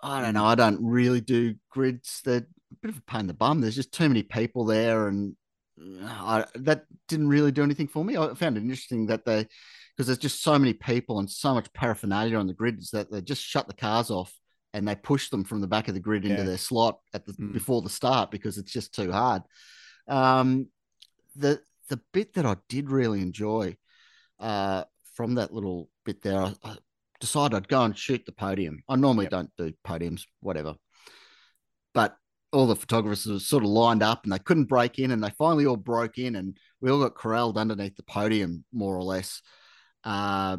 I 0.00 0.22
don't 0.22 0.34
know. 0.34 0.44
I 0.44 0.54
don't 0.54 0.84
really 0.84 1.20
do 1.20 1.54
grids. 1.70 2.22
They're 2.24 2.46
a 2.72 2.76
bit 2.82 2.90
of 2.90 2.98
a 2.98 3.02
pain 3.02 3.22
in 3.22 3.26
the 3.26 3.34
bum. 3.34 3.60
There's 3.60 3.74
just 3.74 3.92
too 3.92 4.08
many 4.08 4.22
people 4.22 4.64
there, 4.64 5.08
and 5.08 5.36
uh, 5.80 6.06
I, 6.06 6.44
that 6.56 6.84
didn't 7.08 7.28
really 7.28 7.52
do 7.52 7.62
anything 7.62 7.88
for 7.88 8.04
me. 8.04 8.16
I 8.16 8.34
found 8.34 8.56
it 8.56 8.60
interesting 8.60 9.06
that 9.06 9.24
they, 9.24 9.46
because 9.96 10.06
there's 10.06 10.18
just 10.18 10.42
so 10.42 10.58
many 10.58 10.72
people 10.72 11.18
and 11.18 11.30
so 11.30 11.54
much 11.54 11.72
paraphernalia 11.72 12.38
on 12.38 12.46
the 12.46 12.54
grids 12.54 12.90
that 12.90 13.10
they 13.10 13.20
just 13.20 13.42
shut 13.42 13.66
the 13.66 13.74
cars 13.74 14.10
off 14.10 14.32
and 14.74 14.86
they 14.86 14.94
push 14.94 15.30
them 15.30 15.44
from 15.44 15.60
the 15.60 15.66
back 15.66 15.88
of 15.88 15.94
the 15.94 16.00
grid 16.00 16.24
into 16.24 16.38
yeah. 16.38 16.44
their 16.44 16.58
slot 16.58 16.98
at 17.14 17.24
the 17.26 17.32
mm. 17.32 17.52
before 17.52 17.82
the 17.82 17.90
start 17.90 18.30
because 18.30 18.58
it's 18.58 18.72
just 18.72 18.94
too 18.94 19.10
hard. 19.10 19.42
Um, 20.06 20.68
the 21.36 21.60
the 21.88 22.00
bit 22.12 22.34
that 22.34 22.46
I 22.46 22.56
did 22.68 22.90
really 22.90 23.20
enjoy 23.20 23.76
uh, 24.38 24.84
from 25.14 25.36
that 25.36 25.52
little 25.52 25.88
bit 26.04 26.22
there, 26.22 26.40
I, 26.40 26.54
I, 26.64 26.76
decided 27.20 27.56
I'd 27.56 27.68
go 27.68 27.82
and 27.82 27.96
shoot 27.96 28.24
the 28.26 28.32
podium. 28.32 28.82
I 28.88 28.96
normally 28.96 29.24
yep. 29.26 29.30
don't 29.30 29.50
do 29.56 29.72
podiums, 29.86 30.22
whatever, 30.40 30.74
but 31.94 32.16
all 32.52 32.66
the 32.66 32.76
photographers 32.76 33.26
were 33.26 33.38
sort 33.38 33.64
of 33.64 33.70
lined 33.70 34.02
up 34.02 34.24
and 34.24 34.32
they 34.32 34.38
couldn't 34.38 34.64
break 34.64 34.98
in, 34.98 35.10
and 35.10 35.22
they 35.22 35.30
finally 35.30 35.66
all 35.66 35.76
broke 35.76 36.18
in, 36.18 36.36
and 36.36 36.56
we 36.80 36.90
all 36.90 37.00
got 37.00 37.14
corralled 37.14 37.58
underneath 37.58 37.96
the 37.96 38.02
podium, 38.04 38.64
more 38.72 38.96
or 38.96 39.02
less, 39.02 39.42
uh, 40.04 40.56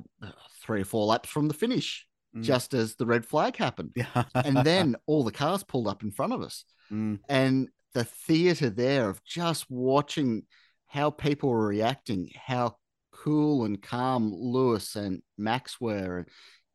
three 0.62 0.82
or 0.82 0.86
four 0.86 1.06
laps 1.06 1.30
from 1.30 1.48
the 1.48 1.54
finish 1.54 2.06
mm. 2.36 2.44
just 2.44 2.74
as 2.74 2.96
the 2.96 3.06
red 3.06 3.26
flag 3.26 3.56
happened. 3.56 3.96
And 4.34 4.58
then 4.58 4.96
all 5.06 5.24
the 5.24 5.32
cars 5.32 5.64
pulled 5.64 5.88
up 5.88 6.04
in 6.04 6.12
front 6.12 6.34
of 6.34 6.42
us. 6.42 6.66
Mm. 6.92 7.20
And 7.28 7.70
the 7.94 8.04
theater 8.04 8.70
there 8.70 9.10
of 9.10 9.24
just 9.24 9.70
watching 9.70 10.44
how 10.88 11.12
people 11.12 11.50
were 11.50 11.68
reacting, 11.68 12.30
how 12.36 12.76
cool 13.24 13.66
and 13.66 13.82
calm 13.82 14.34
Lewis 14.34 14.96
and 14.96 15.22
Max 15.38 15.80
were. 15.80 16.26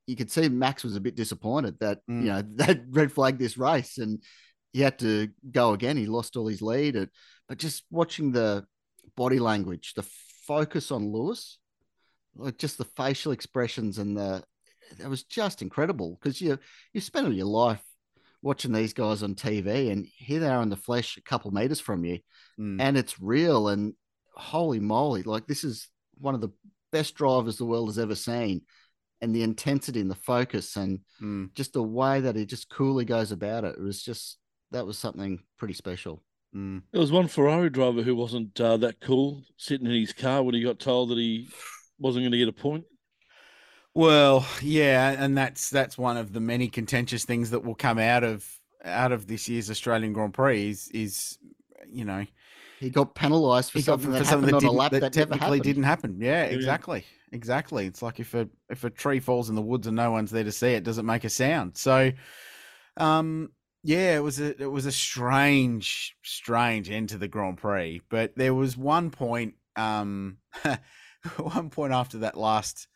You 0.07 0.17
could 0.17 0.31
see 0.31 0.49
Max 0.49 0.85
was 0.85 0.97
a 0.97 1.01
bit 1.01 1.17
disappointed 1.17 1.79
that, 1.81 2.01
mm. 2.11 2.23
you 2.23 2.29
know, 2.29 2.43
that 2.57 2.83
red 2.91 3.13
flagged 3.13 3.39
this 3.39 3.57
race 3.57 3.99
and 3.99 4.23
he 4.73 4.81
had 4.81 4.99
to 4.99 5.29
go 5.51 5.73
again. 5.73 5.97
He 5.97 6.07
lost 6.07 6.37
all 6.37 6.49
his 6.49 6.63
lead. 6.63 7.09
But 7.49 7.59
just 7.59 7.85
watching 7.91 8.33
the 8.33 8.67
body 9.17 9.39
language, 9.39 9.95
the 9.95 10.07
focus 10.47 10.91
on 10.91 11.13
Lewis, 11.13 11.59
like 12.37 12.59
just 12.59 12.79
the 12.79 12.85
facial 12.85 13.33
expressions 13.33 13.99
and 13.99 14.17
the 14.17 14.43
it 15.01 15.09
was 15.09 15.25
just 15.25 15.63
incredible 15.63 16.19
because 16.21 16.41
you 16.41 16.59
you 16.93 17.01
spent 17.01 17.27
all 17.27 17.33
your 17.33 17.47
life 17.47 17.83
watching 18.43 18.73
these 18.73 18.93
guys 18.93 19.23
on 19.23 19.35
TV, 19.35 19.91
and 19.91 20.07
here 20.17 20.41
they 20.41 20.49
are 20.49 20.63
in 20.63 20.69
the 20.69 20.77
flesh, 20.77 21.17
a 21.17 21.23
couple 21.23 21.51
meters 21.51 21.81
from 21.81 22.05
you, 22.05 22.19
mm. 22.61 22.77
and 22.81 22.97
it's 22.97 23.21
real. 23.21 23.69
And 23.69 23.95
holy 24.35 24.81
moly, 24.81 25.23
like 25.23 25.47
this 25.47 25.65
is 25.65 25.89
one 26.25 26.35
of 26.35 26.41
the 26.41 26.53
best 26.91 27.15
drivers 27.15 27.57
the 27.57 27.65
world 27.65 27.89
has 27.89 27.99
ever 27.99 28.15
seen, 28.15 28.63
and 29.21 29.35
the 29.35 29.43
intensity 29.43 30.01
and 30.01 30.11
the 30.11 30.17
focus, 30.17 30.77
and 30.77 31.01
mm. 31.23 31.53
just 31.55 31.73
the 31.73 31.83
way 31.83 32.21
that 32.21 32.37
he 32.37 32.47
just 32.47 32.71
coolly 32.71 33.05
goes 33.05 33.31
about 33.31 33.65
it. 33.65 33.77
It 33.77 33.83
was 33.83 34.03
just 34.03 34.39
that 34.71 34.87
was 34.87 34.99
something 34.99 35.41
pretty 35.59 35.75
special. 35.75 36.23
Mm. 36.55 36.83
There 36.93 37.01
was 37.01 37.13
one 37.13 37.29
Ferrari 37.29 37.71
driver 37.71 38.03
who 38.03 38.15
wasn't 38.15 38.61
uh, 38.61 38.77
that 38.79 39.01
cool, 39.01 39.43
sitting 39.57 39.87
in 39.87 39.93
his 39.93 40.13
car 40.13 40.43
when 40.43 40.55
he 40.55 40.63
got 40.63 40.79
told 40.79 41.11
that 41.11 41.19
he 41.19 41.49
wasn't 41.99 42.23
going 42.23 42.33
to 42.33 42.39
get 42.39 42.49
a 42.49 42.53
point. 42.53 42.85
Well, 43.95 44.47
yeah, 44.61 45.15
and 45.17 45.39
that's 45.39 45.71
that's 45.71 45.97
one 45.97 46.17
of 46.17 46.33
the 46.33 46.41
many 46.41 46.69
contentious 46.69 47.25
things 47.25 47.51
that 47.51 47.65
will 47.65 47.77
come 47.77 47.99
out 47.99 48.25
of 48.25 48.45
out 48.85 49.13
of 49.13 49.27
this 49.27 49.49
year's 49.49 49.71
Australian 49.71 50.13
Grand 50.13 50.35
Prix 50.35 50.69
is, 50.69 50.89
is 50.89 51.39
you 51.89 52.05
know 52.05 52.27
he 52.81 52.91
got 52.91 53.15
penalised 53.15 53.73
for, 53.73 53.81
something, 53.81 54.13
for 54.13 54.19
that 54.19 54.27
something 54.27 54.51
that, 54.51 54.61
didn't, 54.61 54.77
that, 54.77 55.01
that 55.01 55.13
technically 55.13 55.61
didn't 55.61 55.85
happen. 55.85 56.19
Yeah, 56.21 56.45
exactly, 56.45 57.05
exactly. 57.33 57.87
It's 57.87 58.03
like 58.03 58.21
if 58.21 58.35
a 58.35 58.49
if 58.69 58.85
a 58.85 58.91
tree 58.91 59.21
falls 59.21 59.49
in 59.49 59.55
the 59.55 59.63
woods 59.63 59.87
and 59.87 59.97
no 59.97 60.11
one's 60.11 60.31
there 60.31 60.45
to 60.45 60.53
see 60.53 60.75
it, 60.75 60.85
doesn't 60.85 61.07
make 61.07 61.25
a 61.25 61.31
sound. 61.31 61.77
So, 61.77 62.13
um, 62.97 63.51
yeah, 63.83 64.17
it 64.17 64.23
was 64.23 64.41
a 64.41 64.61
it 64.63 64.71
was 64.71 64.87
a 64.87 64.93
strange 64.93 66.17
strange 66.23 66.91
end 66.91 67.11
to 67.11 67.19
the 67.19 67.29
Grand 67.29 67.59
Prix. 67.59 68.01
But 68.09 68.35
there 68.37 68.55
was 68.55 68.77
one 68.77 69.11
point, 69.11 69.55
um, 69.77 70.39
one 71.37 71.71
point 71.71 71.93
after 71.93 72.19
that 72.19 72.37
last 72.37 72.89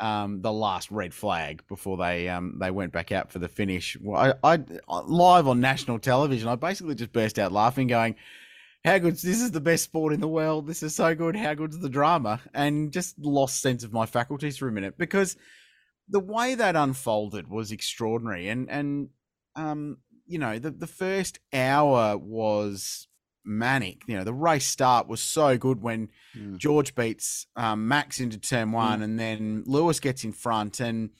um, 0.00 0.40
the 0.40 0.52
last 0.52 0.90
red 0.90 1.12
flag 1.12 1.62
before 1.68 1.96
they 1.98 2.28
um, 2.28 2.56
they 2.58 2.70
went 2.70 2.92
back 2.92 3.12
out 3.12 3.30
for 3.30 3.38
the 3.38 3.48
finish. 3.48 3.96
Well, 4.00 4.34
I, 4.42 4.54
I 4.88 5.00
live 5.02 5.46
on 5.46 5.60
national 5.60 5.98
television. 5.98 6.48
I 6.48 6.54
basically 6.56 6.94
just 6.94 7.12
burst 7.12 7.38
out 7.38 7.52
laughing, 7.52 7.86
going, 7.86 8.16
"How 8.84 8.98
good! 8.98 9.14
This 9.14 9.40
is 9.40 9.50
the 9.50 9.60
best 9.60 9.84
sport 9.84 10.12
in 10.12 10.20
the 10.20 10.28
world. 10.28 10.66
This 10.66 10.82
is 10.82 10.94
so 10.94 11.14
good. 11.14 11.36
How 11.36 11.54
good's 11.54 11.78
the 11.78 11.88
drama?" 11.88 12.40
And 12.54 12.92
just 12.92 13.18
lost 13.18 13.60
sense 13.60 13.84
of 13.84 13.92
my 13.92 14.06
faculties 14.06 14.56
for 14.56 14.68
a 14.68 14.72
minute 14.72 14.98
because 14.98 15.36
the 16.08 16.20
way 16.20 16.54
that 16.54 16.76
unfolded 16.76 17.48
was 17.48 17.72
extraordinary. 17.72 18.48
And 18.48 18.70
and 18.70 19.08
um, 19.56 19.98
you 20.26 20.38
know, 20.38 20.58
the 20.58 20.70
the 20.70 20.86
first 20.86 21.38
hour 21.52 22.16
was 22.16 23.08
manic. 23.44 24.02
You 24.06 24.18
know, 24.18 24.24
the 24.24 24.34
race 24.34 24.66
start 24.66 25.08
was 25.08 25.20
so 25.20 25.56
good 25.56 25.82
when 25.82 26.08
mm. 26.36 26.56
George 26.58 26.94
beats 26.94 27.46
um, 27.56 27.88
Max 27.88 28.20
into 28.20 28.38
turn 28.38 28.72
one, 28.72 29.00
mm. 29.00 29.04
and 29.04 29.18
then 29.18 29.64
Lewis 29.66 30.00
gets 30.00 30.24
in 30.24 30.32
front. 30.32 30.80
And 30.80 31.10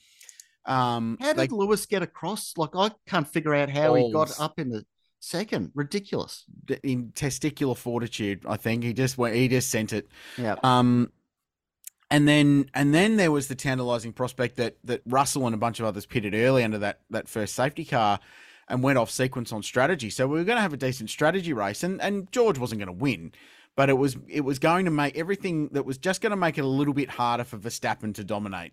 um, 0.67 1.19
how 1.21 1.33
did 1.33 1.51
they, 1.51 1.55
Lewis 1.55 1.87
get 1.87 2.03
across? 2.03 2.55
Like, 2.57 2.77
I 2.77 2.91
can't 3.07 3.29
figure 3.29 3.55
out 3.55 3.71
how 3.71 3.89
balls. 3.89 4.07
he 4.07 4.13
got 4.13 4.41
up 4.41 4.59
in 4.59 4.71
the 4.71 4.85
second. 5.21 5.71
Ridiculous. 5.75 6.45
In 6.83 7.13
testicular 7.13 7.77
fortitude, 7.77 8.45
I 8.49 8.57
think 8.57 8.83
he 8.83 8.93
just 8.93 9.17
went. 9.17 9.37
He 9.37 9.49
just 9.49 9.71
sent 9.71 9.93
it. 9.93 10.09
Yeah. 10.37 10.57
Um. 10.63 11.13
And 12.13 12.27
then, 12.27 12.69
and 12.75 12.93
then 12.93 13.19
there 13.19 13.31
was 13.31 13.47
the 13.47 13.55
tantalising 13.55 14.13
prospect 14.13 14.57
that 14.57 14.79
that 14.83 15.03
Russell 15.07 15.47
and 15.47 15.55
a 15.55 15.59
bunch 15.59 15.79
of 15.79 15.87
others 15.87 16.07
pitted 16.07 16.35
early 16.35 16.65
under 16.65 16.79
that 16.79 17.01
that 17.11 17.29
first 17.29 17.55
safety 17.55 17.85
car, 17.85 18.19
and 18.71 18.83
went 18.83 18.99
off 18.99 19.11
sequence 19.11 19.53
on 19.53 19.63
strategy. 19.63 20.11
So 20.11 20.27
we 20.27 20.39
were 20.39 20.45
going 20.45 20.57
to 20.57 20.63
have 20.63 20.73
a 20.73 20.79
decent 20.79 21.11
strategy 21.11 21.53
race, 21.53 21.83
and 21.83 22.01
and 22.01 22.31
George 22.33 22.59
wasn't 22.59 22.81
going 22.81 22.87
to 22.99 23.05
win, 23.05 23.33
but 23.77 23.91
it 23.91 23.99
was 23.99 24.17
it 24.29 24.43
was 24.43 24.59
going 24.59 24.87
to 24.87 24.91
make 24.91 25.17
everything 25.19 25.69
that 25.73 25.85
was 25.85 25.99
just 25.99 26.21
going 26.21 26.31
to 26.31 26.37
make 26.37 26.57
it 26.57 26.65
a 26.65 26.69
little 26.69 26.95
bit 26.95 27.11
harder 27.11 27.45
for 27.45 27.59
Verstappen 27.59 28.15
to 28.15 28.25
dominate. 28.25 28.73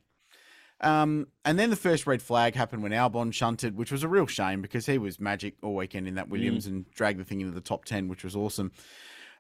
Um, 0.82 1.28
and 1.44 1.58
then 1.58 1.70
the 1.70 1.76
first 1.76 2.06
red 2.06 2.22
flag 2.22 2.54
happened 2.54 2.84
when 2.84 2.92
Albon 2.92 3.34
shunted, 3.34 3.76
which 3.76 3.92
was 3.92 4.04
a 4.04 4.08
real 4.08 4.28
shame 4.28 4.62
because 4.62 4.86
he 4.86 4.98
was 4.98 5.20
magic 5.20 5.56
all 5.64 5.76
weekend 5.76 6.08
in 6.08 6.16
that 6.16 6.30
Williams 6.30 6.66
mm. 6.66 6.72
and 6.72 6.92
dragged 6.92 7.20
the 7.20 7.24
thing 7.24 7.42
into 7.42 7.54
the 7.54 7.62
top 7.62 7.86
ten, 7.86 8.08
which 8.08 8.24
was 8.24 8.36
awesome. 8.36 8.72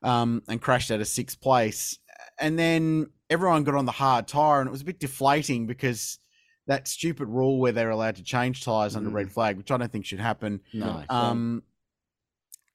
Um, 0.03 0.43
and 0.47 0.61
crashed 0.61 0.91
out 0.91 1.01
of 1.01 1.07
sixth 1.07 1.39
place. 1.39 1.99
And 2.39 2.57
then 2.57 3.07
everyone 3.29 3.63
got 3.63 3.75
on 3.75 3.85
the 3.85 3.91
hard 3.91 4.27
tire, 4.27 4.59
and 4.61 4.67
it 4.67 4.71
was 4.71 4.81
a 4.81 4.85
bit 4.85 4.99
deflating 4.99 5.67
because 5.67 6.19
that 6.67 6.87
stupid 6.87 7.27
rule 7.27 7.59
where 7.59 7.71
they're 7.71 7.89
allowed 7.89 8.15
to 8.17 8.23
change 8.23 8.63
tires 8.63 8.93
mm. 8.93 8.97
under 8.97 9.09
red 9.09 9.27
mm. 9.27 9.31
flag, 9.31 9.57
which 9.57 9.71
I 9.71 9.77
don't 9.77 9.91
think 9.91 10.05
should 10.05 10.19
happen. 10.19 10.61
No. 10.73 11.03
Um, 11.09 11.63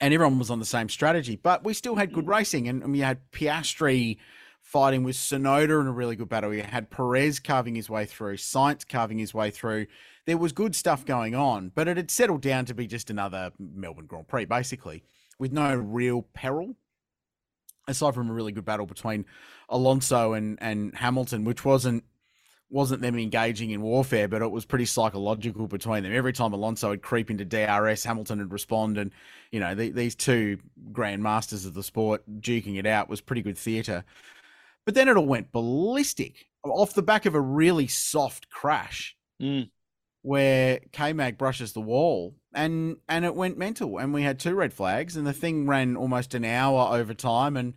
and 0.01 0.13
everyone 0.13 0.39
was 0.39 0.51
on 0.51 0.59
the 0.59 0.65
same 0.65 0.89
strategy, 0.89 1.37
but 1.37 1.65
we 1.65 1.75
still 1.75 1.95
had 1.97 2.13
good 2.13 2.27
mm. 2.27 2.31
racing, 2.31 2.69
and, 2.69 2.83
and 2.83 2.93
we 2.93 3.01
had 3.01 3.19
Piastri 3.33 4.19
fighting 4.73 5.05
with 5.05 5.17
Tsunoda 5.17 5.83
in 5.83 5.87
a 5.87 5.93
really 5.93 6.17
good 6.17 6.31
battle. 6.31 6.49
We 6.49 6.63
had 6.63 6.89
Perez 6.89 7.39
carving 7.39 7.75
his 7.75 7.91
way 7.91 8.07
through, 8.07 8.39
Sainz 8.39 8.89
carving 8.89 9.19
his 9.19 9.35
way 9.35 9.51
through. 9.51 9.87
There 10.25 10.39
was 10.39 10.53
good 10.53 10.75
stuff 10.75 11.05
going 11.05 11.35
on, 11.35 11.71
but 11.75 11.89
it 11.89 11.99
had 11.99 12.11
settled 12.11 12.41
down 12.41 12.65
to 12.65 12.75
be 12.75 12.87
just 12.87 13.11
another 13.11 13.53
Melbourne 13.59 14.07
Grand 14.07 14.29
Prix, 14.29 14.47
basically, 14.47 15.05
with 15.39 15.53
no 15.53 15.75
real 15.75 16.23
peril 16.33 16.75
aside 17.87 18.15
from 18.15 18.31
a 18.31 18.33
really 18.33 18.53
good 18.53 18.65
battle 18.65 18.87
between 18.87 19.27
Alonso 19.69 20.33
and 20.33 20.57
and 20.63 20.95
Hamilton, 20.95 21.45
which 21.45 21.67
wasn't 21.67 22.05
wasn't 22.71 23.03
them 23.03 23.19
engaging 23.19 23.73
in 23.73 23.83
warfare, 23.83 24.27
but 24.27 24.41
it 24.41 24.51
was 24.51 24.65
pretty 24.65 24.87
psychological 24.87 25.67
between 25.67 26.03
them. 26.03 26.15
Every 26.15 26.33
time 26.33 26.55
Alonso 26.55 26.89
would 26.89 27.03
creep 27.03 27.31
into 27.31 27.45
DRS, 27.45 28.05
Hamilton 28.05 28.39
would 28.39 28.53
respond, 28.53 28.97
and 28.97 29.11
you 29.51 29.61
know 29.61 29.75
the, 29.75 29.91
these 29.91 30.15
two 30.15 30.59
grandmasters 30.93 31.67
of 31.67 31.75
the 31.75 31.83
sport 31.83 32.23
duking 32.41 32.79
it 32.79 32.87
out 32.87 33.11
was 33.11 33.21
pretty 33.21 33.43
good 33.43 33.59
theatre. 33.59 34.05
But 34.85 34.95
then 34.95 35.09
it 35.09 35.17
all 35.17 35.27
went 35.27 35.53
ballistic 35.53 36.47
off 36.65 36.95
the 36.95 37.03
back 37.03 37.27
of 37.27 37.35
a 37.35 37.41
really 37.41 37.87
soft 37.87 38.49
crash, 38.51 39.17
mm. 39.41 39.69
where 40.23 40.81
K 40.93 41.13
Mag 41.13 41.39
brushes 41.39 41.73
the 41.73 41.81
wall, 41.81 42.35
and 42.55 42.97
and 43.09 43.25
it 43.25 43.35
went 43.35 43.59
mental, 43.59 43.99
and 43.99 44.13
we 44.13 44.23
had 44.23 44.39
two 44.39 44.55
red 44.55 44.73
flags, 44.73 45.17
and 45.17 45.27
the 45.27 45.33
thing 45.33 45.67
ran 45.67 45.97
almost 45.97 46.35
an 46.35 46.45
hour 46.45 46.97
over 46.97 47.15
time, 47.15 47.57
and 47.57 47.75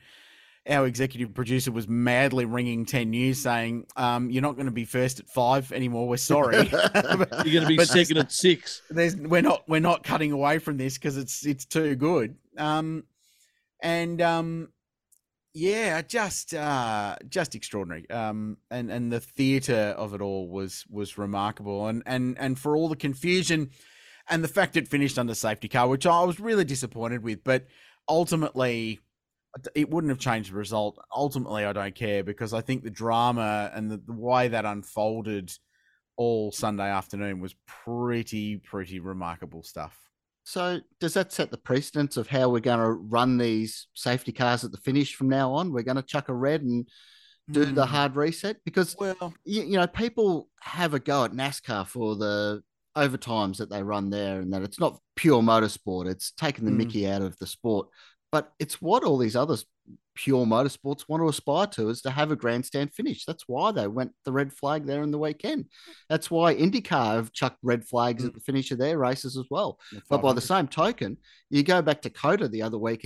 our 0.67 0.87
executive 0.87 1.33
producer 1.33 1.71
was 1.71 1.87
madly 1.87 2.45
ringing 2.45 2.85
10 2.85 3.11
News 3.11 3.39
saying, 3.39 3.85
um, 3.95 4.31
You're 4.31 4.41
not 4.41 4.55
going 4.55 4.65
to 4.65 4.71
be 4.71 4.85
first 4.85 5.19
at 5.19 5.29
five 5.29 5.71
anymore. 5.71 6.07
We're 6.07 6.17
sorry. 6.17 6.55
You're 6.69 6.71
going 6.71 7.61
to 7.61 7.67
be 7.67 7.85
second 7.85 8.17
at 8.17 8.31
six. 8.31 8.81
there's 8.89 9.15
we're 9.15 9.43
not 9.43 9.63
we're 9.67 9.79
not 9.79 10.03
cutting 10.03 10.31
away 10.31 10.59
from 10.59 10.77
this 10.77 10.95
because 10.95 11.17
it's 11.17 11.45
it's 11.45 11.65
too 11.65 11.95
good. 11.95 12.35
Um, 12.57 13.03
and 13.81 14.21
um, 14.21 14.69
yeah, 15.55 16.01
just 16.01 16.53
uh, 16.53 17.15
just 17.29 17.55
extraordinary. 17.55 18.07
Um, 18.09 18.57
and 18.69 18.91
and 18.91 19.09
the 19.11 19.21
theatre 19.21 19.95
of 19.97 20.13
it 20.13 20.21
all 20.21 20.49
was 20.49 20.85
was 20.89 21.17
remarkable. 21.17 21.87
And 21.87 22.03
and 22.05 22.37
and 22.37 22.59
for 22.59 22.75
all 22.75 22.89
the 22.89 22.97
confusion, 22.97 23.69
and 24.29 24.43
the 24.43 24.49
fact 24.49 24.75
it 24.75 24.89
finished 24.89 25.17
under 25.17 25.33
safety 25.33 25.69
car, 25.69 25.87
which 25.87 26.05
I 26.05 26.23
was 26.25 26.41
really 26.41 26.65
disappointed 26.65 27.23
with, 27.23 27.43
but 27.43 27.65
ultimately. 28.07 28.99
It 29.73 29.89
wouldn't 29.89 30.11
have 30.11 30.19
changed 30.19 30.51
the 30.51 30.57
result. 30.57 30.99
Ultimately, 31.15 31.63
I 31.63 31.71
don't 31.71 31.95
care 31.95 32.25
because 32.25 32.53
I 32.53 32.59
think 32.59 32.83
the 32.83 32.89
drama 32.89 33.71
and 33.73 33.89
the, 33.89 33.95
the 33.95 34.11
way 34.11 34.49
that 34.49 34.65
unfolded 34.65 35.49
all 36.17 36.51
Sunday 36.51 36.89
afternoon 36.89 37.39
was 37.39 37.55
pretty, 37.65 38.57
pretty 38.57 38.99
remarkable 38.99 39.63
stuff. 39.63 39.97
So 40.45 40.79
does 40.99 41.15
that 41.15 41.33
set 41.33 41.49
the 41.49 41.57
precedence 41.57 42.17
of 42.17 42.27
how 42.27 42.49
we're 42.49 42.59
going 42.59 42.79
to 42.79 42.91
run 42.91 43.37
these 43.39 43.87
safety 43.95 44.31
cars 44.31 44.63
at 44.63 44.71
the 44.71 44.77
finish 44.77 45.15
from 45.15 45.27
now 45.27 45.51
on? 45.51 45.73
We're 45.73 45.81
going 45.81 45.97
to 45.97 46.03
chuck 46.03 46.29
a 46.29 46.33
red 46.35 46.61
and 46.61 46.87
do 47.51 47.65
the 47.65 47.85
Hmm. 47.85 47.91
hard 47.93 48.15
reset 48.15 48.57
because 48.63 48.95
Well, 48.99 49.33
you, 49.43 49.63
you 49.63 49.77
know 49.77 49.87
people 49.87 50.47
have 50.61 50.93
a 50.93 50.99
go 50.99 51.25
at 51.25 51.31
NASCAR 51.31 51.87
for 51.87 52.15
the 52.15 52.61
overtimes 52.95 53.57
that 53.57 53.69
they 53.69 53.83
run 53.83 54.09
there, 54.11 54.39
and 54.39 54.53
that 54.53 54.61
it's 54.61 54.79
not 54.79 54.99
pure 55.15 55.41
motorsport. 55.41 56.07
It's 56.09 56.31
taking 56.31 56.65
the 56.65 56.71
Mm. 56.71 56.77
Mickey 56.77 57.07
out 57.07 57.21
of 57.23 57.37
the 57.39 57.47
sport, 57.47 57.89
but 58.31 58.53
it's 58.59 58.81
what 58.81 59.03
all 59.03 59.17
these 59.17 59.35
other 59.35 59.57
pure 60.15 60.45
motorsports 60.45 61.05
want 61.07 61.21
to 61.21 61.27
aspire 61.27 61.67
to 61.67 61.89
is 61.89 62.01
to 62.01 62.09
have 62.09 62.31
a 62.31 62.35
grandstand 62.35 62.93
finish. 62.93 63.25
That's 63.25 63.43
why 63.47 63.71
they 63.71 63.87
went 63.87 64.13
the 64.23 64.31
red 64.31 64.53
flag 64.53 64.85
there 64.85 65.03
in 65.03 65.11
the 65.11 65.19
weekend. 65.19 65.65
That's 66.09 66.31
why 66.31 66.55
IndyCar 66.55 67.15
have 67.15 67.33
chucked 67.33 67.59
red 67.61 67.85
flags 67.85 68.23
at 68.23 68.33
the 68.33 68.39
finish 68.39 68.71
of 68.71 68.77
their 68.77 68.97
races 68.97 69.37
as 69.37 69.45
well. 69.49 69.77
But 70.09 70.21
by 70.21 70.33
the 70.33 70.41
same 70.41 70.67
token, 70.67 71.17
you 71.49 71.63
go 71.63 71.81
back 71.81 72.01
to 72.03 72.09
COTA 72.09 72.47
the 72.47 72.61
other 72.61 72.77
week 72.77 73.05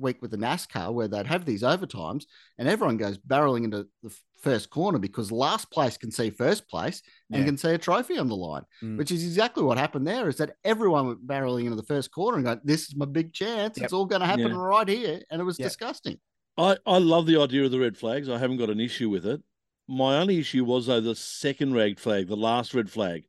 week 0.00 0.20
with 0.22 0.30
the 0.30 0.36
NASCAR 0.36 0.92
where 0.92 1.08
they'd 1.08 1.26
have 1.26 1.44
these 1.44 1.62
overtimes 1.62 2.24
and 2.58 2.68
everyone 2.68 2.96
goes 2.96 3.18
barreling 3.18 3.64
into 3.64 3.86
the 4.02 4.14
first 4.40 4.70
corner 4.70 4.98
because 4.98 5.30
last 5.30 5.70
place 5.70 5.96
can 5.98 6.10
see 6.10 6.30
first 6.30 6.68
place 6.68 7.02
and 7.30 7.40
Yeah. 7.40 7.44
can 7.46 7.58
see 7.58 7.70
a 7.70 7.78
trophy 7.78 8.16
on 8.18 8.28
the 8.28 8.36
line, 8.36 8.62
Mm. 8.82 8.96
which 8.96 9.10
is 9.12 9.22
exactly 9.24 9.62
what 9.62 9.76
happened 9.78 10.06
there. 10.06 10.28
Is 10.28 10.36
that 10.36 10.56
everyone 10.64 11.06
went 11.08 11.26
barreling 11.26 11.64
into 11.64 11.76
the 11.76 11.82
first 11.82 12.10
corner 12.10 12.36
and 12.38 12.46
go, 12.46 12.58
"This 12.64 12.88
is 12.88 12.96
my 12.96 13.04
big 13.06 13.32
chance. 13.32 13.76
Yep. 13.76 13.84
It's 13.84 13.92
all 13.92 14.06
going 14.06 14.20
to 14.20 14.26
happen 14.26 14.48
Yeah. 14.48 14.56
right 14.56 14.88
here," 14.88 15.22
and 15.30 15.40
it 15.40 15.44
was 15.44 15.58
Yep. 15.58 15.68
disgusting. 15.68 16.18
I, 16.56 16.76
I 16.86 16.98
love 16.98 17.26
the 17.26 17.36
idea 17.40 17.64
of 17.64 17.70
the 17.70 17.78
red 17.80 17.96
flags. 17.96 18.28
I 18.28 18.38
haven't 18.38 18.56
got 18.58 18.70
an 18.70 18.80
issue 18.80 19.08
with 19.10 19.26
it. 19.26 19.42
My 19.88 20.18
only 20.20 20.38
issue 20.38 20.64
was 20.64 20.86
though 20.86 21.00
the 21.00 21.14
second 21.14 21.74
red 21.74 21.98
flag, 22.00 22.26
the 22.28 22.36
last 22.36 22.74
red 22.74 22.90
flag. 22.90 23.24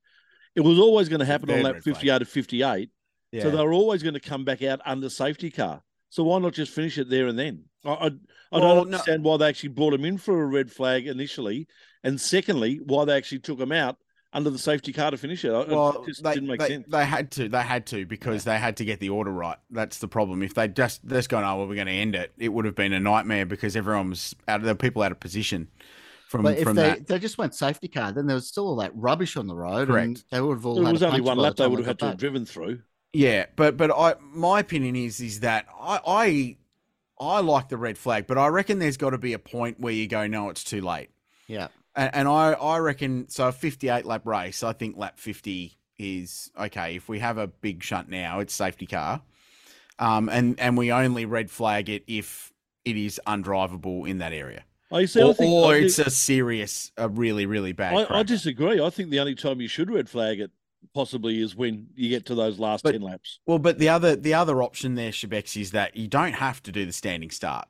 It 0.56 0.62
was 0.62 0.78
always 0.80 1.08
going 1.10 1.20
to 1.22 1.25
happen 1.25 1.50
on 1.50 1.58
third 1.58 1.63
lap 1.63 1.74
red 1.75 1.84
flag. 1.84 1.96
58 1.96 2.20
to 2.20 2.25
58. 2.25 2.90
Yeah. 3.32 3.44
So 3.44 3.51
they 3.51 3.63
were 3.63 3.74
always 3.74 4.04
going 4.04 4.13
to 4.16 4.20
come 4.20 4.44
back 4.44 4.62
out 4.62 4.82
under 4.86 5.10
safety 5.10 5.50
car. 5.50 5.82
So 6.12 6.24
why 6.24 6.38
not 6.39 6.53
just 6.53 6.72
finish 6.74 6.98
it 7.00 7.10
there 7.10 7.25
and 7.27 7.39
then? 7.39 7.63
I 7.84 7.89
I, 7.89 7.94
I 7.94 8.00
Well, 8.06 8.62
don't 8.62 8.62
no- 8.62 8.82
understand 8.82 9.24
why 9.24 9.38
they 9.38 9.48
actually 9.48 9.70
brought 9.70 9.94
him 9.94 10.06
in 10.06 10.18
for 10.20 10.44
a 10.44 10.46
red 10.46 10.70
flag 10.72 11.08
initially, 11.08 11.68
and 12.03 12.22
secondly, 12.22 12.80
why 12.86 13.06
they 13.06 13.15
actually 13.18 13.39
took 13.39 13.60
him 13.60 13.72
out 13.72 13.98
under 14.34 14.50
the 14.50 14.58
safety 14.60 14.94
car 14.94 15.12
to 15.12 15.18
finish 15.18 15.44
it. 15.46 15.51
I- 15.51 15.62
it 15.62 15.70
well, 15.70 16.03
just 16.06 16.22
they, 16.24 16.34
didn't 16.34 16.50
make 16.50 16.60
they, 16.60 16.68
sense. 16.68 16.86
they 16.89 17.06
had 17.06 17.32
to. 17.32 17.50
They 17.50 17.62
had 17.62 17.86
to 17.88 18.06
because 18.06 18.44
they 18.44 18.58
had 18.60 18.77
to 18.77 18.86
get 18.86 19.00
the 19.00 19.10
order 19.10 19.32
right. 19.32 19.58
That's 19.72 19.98
the 20.00 20.08
problem. 20.08 20.44
If 20.44 20.53
they 20.53 20.68
just 20.68 21.03
just 21.06 21.30
gone, 21.30 21.44
oh, 21.46 21.58
well, 21.58 21.68
we're 21.68 21.75
going 21.75 21.88
to 21.88 21.94
end 21.94 22.13
it, 22.15 22.32
it 22.38 22.50
would 22.50 22.65
have 22.65 22.75
been 22.75 22.94
a 22.94 23.00
nightmare 23.00 23.46
because 23.46 23.75
everyone 23.75 24.10
was 24.10 24.36
out 24.48 24.60
of 24.60 24.65
the 24.65 24.75
people 24.75 25.01
out 25.01 25.12
of 25.13 25.20
position 25.22 25.70
from 26.27 26.44
But 26.44 26.58
if 26.58 26.63
from 26.63 26.75
they, 26.77 26.84
that. 26.89 27.08
they 27.08 27.20
just 27.20 27.38
went 27.38 27.56
safety 27.56 27.88
car, 27.89 28.12
then 28.13 28.25
there 28.27 28.36
was 28.36 28.48
still 28.48 28.68
all 28.68 28.75
that 28.77 28.91
rubbish 28.96 29.36
on 29.38 29.48
the 29.48 29.56
road. 29.56 29.88
Correct. 29.88 30.06
And 30.06 30.24
they 30.30 30.39
would 30.41 30.58
have 30.58 30.65
all 30.65 30.75
There 30.75 30.86
had 30.86 30.94
was 30.94 31.01
a 31.01 31.08
only 31.08 31.22
one 31.22 31.38
lap 31.38 31.56
they 31.58 31.68
would 31.68 31.80
have 31.80 31.88
had 31.88 31.98
got 31.98 32.06
to 32.06 32.10
have 32.12 32.18
driven 32.20 32.46
through. 32.46 32.82
Yeah, 33.13 33.48
but 33.56 33.77
but 33.77 33.91
I 33.91 34.15
my 34.22 34.60
opinion 34.60 34.96
is 34.96 35.20
is 35.20 35.41
that 35.41 35.65
I 35.77 36.00
I 36.06 36.58
I 37.20 37.41
like 37.41 37.70
the 37.70 37.77
red 37.77 37.98
flag, 37.98 38.25
but 38.25 38.38
I 38.38 38.48
reckon 38.48 38.80
there's 38.80 38.98
got 38.98 39.12
to 39.12 39.18
be 39.18 39.34
a 39.34 39.39
point 39.39 39.80
where 39.80 39.94
you 39.94 40.08
go, 40.08 40.27
no, 40.27 40.50
it's 40.50 40.63
too 40.63 40.82
late. 40.82 41.10
Yeah. 41.48 41.68
And, 41.96 42.10
and 42.15 42.27
I, 42.27 42.53
I 42.53 42.80
reckon 42.80 43.29
so. 43.29 43.50
A 43.50 43.51
58 43.51 44.05
lap 44.05 44.25
race, 44.25 44.64
I 44.64 44.74
think 44.74 44.98
lap 44.98 45.20
50 45.20 45.77
is 46.00 46.50
okay. 46.57 46.96
If 46.96 47.09
we 47.09 47.20
have 47.20 47.38
a 47.38 47.48
big 47.48 47.83
shunt 47.83 48.09
now, 48.09 48.40
it's 48.40 48.53
safety 48.53 48.88
car, 48.88 49.22
um, 50.00 50.29
and 50.29 50.57
and 50.59 50.77
we 50.77 50.92
only 50.92 51.25
red 51.25 51.51
flag 51.51 51.90
it 51.90 52.03
if 52.07 52.53
it 52.86 52.96
is 52.96 53.20
undrivable 53.27 54.07
in 54.07 54.20
that 54.20 54.31
area, 54.31 54.64
I 54.90 55.03
see. 55.05 55.22
I 55.22 55.25
or, 55.25 55.33
think, 55.33 55.51
or 55.51 55.74
I, 55.74 55.77
it's 55.79 56.00
a 56.00 56.09
serious, 56.09 56.94
a 56.98 57.09
really 57.09 57.46
really 57.46 57.74
bad. 57.74 58.07
I, 58.09 58.20
I 58.20 58.24
disagree. 58.24 58.81
I 58.81 58.90
think 58.90 59.09
the 59.09 59.20
only 59.20 59.36
time 59.36 59.59
you 59.59 59.68
should 59.68 59.92
red 59.92 60.09
flag 60.09 60.40
it 60.40 60.51
possibly 60.94 61.41
is 61.41 61.55
when 61.55 61.87
you 61.96 62.09
get 62.09 62.25
to 62.27 62.35
those 62.35 62.59
last 62.59 62.83
But- 62.83 62.91
ten 62.94 63.01
laps. 63.01 63.39
Well, 63.46 63.59
but 63.59 63.79
the 63.79 63.89
other 63.89 64.15
the 64.15 64.33
other 64.33 64.61
option 64.63 64.96
there, 64.96 65.11
Shebex, 65.11 65.59
is 65.59 65.72
that 65.72 65.96
you 65.96 66.07
don't 66.07 66.33
have 66.33 66.61
to 66.63 66.72
do 66.72 66.85
the 66.85 66.94
standing 66.94 67.29
start. 67.31 67.67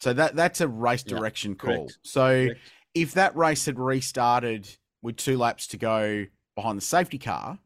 So 0.00 0.12
that 0.12 0.34
that's 0.36 0.60
a 0.60 0.68
race 0.68 1.04
Yeah, 1.06 1.16
direction 1.16 1.54
call. 1.54 1.86
correct, 1.86 1.98
So 2.02 2.46
Correct. 2.46 2.60
if 2.94 3.12
that 3.14 3.36
race 3.36 3.66
had 3.66 3.78
restarted 3.78 4.68
with 5.00 5.16
two 5.16 5.36
laps 5.38 5.66
to 5.68 5.76
go 5.76 6.26
behind 6.54 6.76
the 6.78 6.82
safety 6.84 7.18
car, 7.18 7.58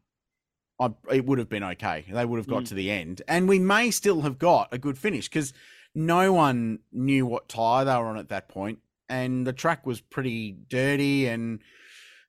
I, 0.78 0.90
it 1.10 1.24
would 1.26 1.38
have 1.38 1.48
been 1.48 1.64
okay. 1.64 2.04
They 2.08 2.24
would 2.24 2.36
have 2.36 2.46
got 2.46 2.64
Mm. 2.64 2.68
to 2.68 2.74
the 2.74 2.90
end, 2.90 3.22
and 3.26 3.48
we 3.48 3.58
may 3.58 3.90
still 3.90 4.20
have 4.22 4.38
got 4.38 4.68
a 4.72 4.78
good 4.78 4.98
finish 4.98 5.28
because 5.28 5.52
no 5.94 6.32
one 6.32 6.80
knew 6.92 7.24
what 7.26 7.48
tire 7.48 7.84
they 7.86 7.94
were 7.96 8.06
on 8.06 8.18
at 8.18 8.28
that 8.28 8.48
point, 8.48 8.80
and 9.08 9.46
the 9.46 9.52
track 9.54 9.86
was 9.86 10.00
pretty 10.02 10.52
dirty, 10.52 11.26
and 11.26 11.60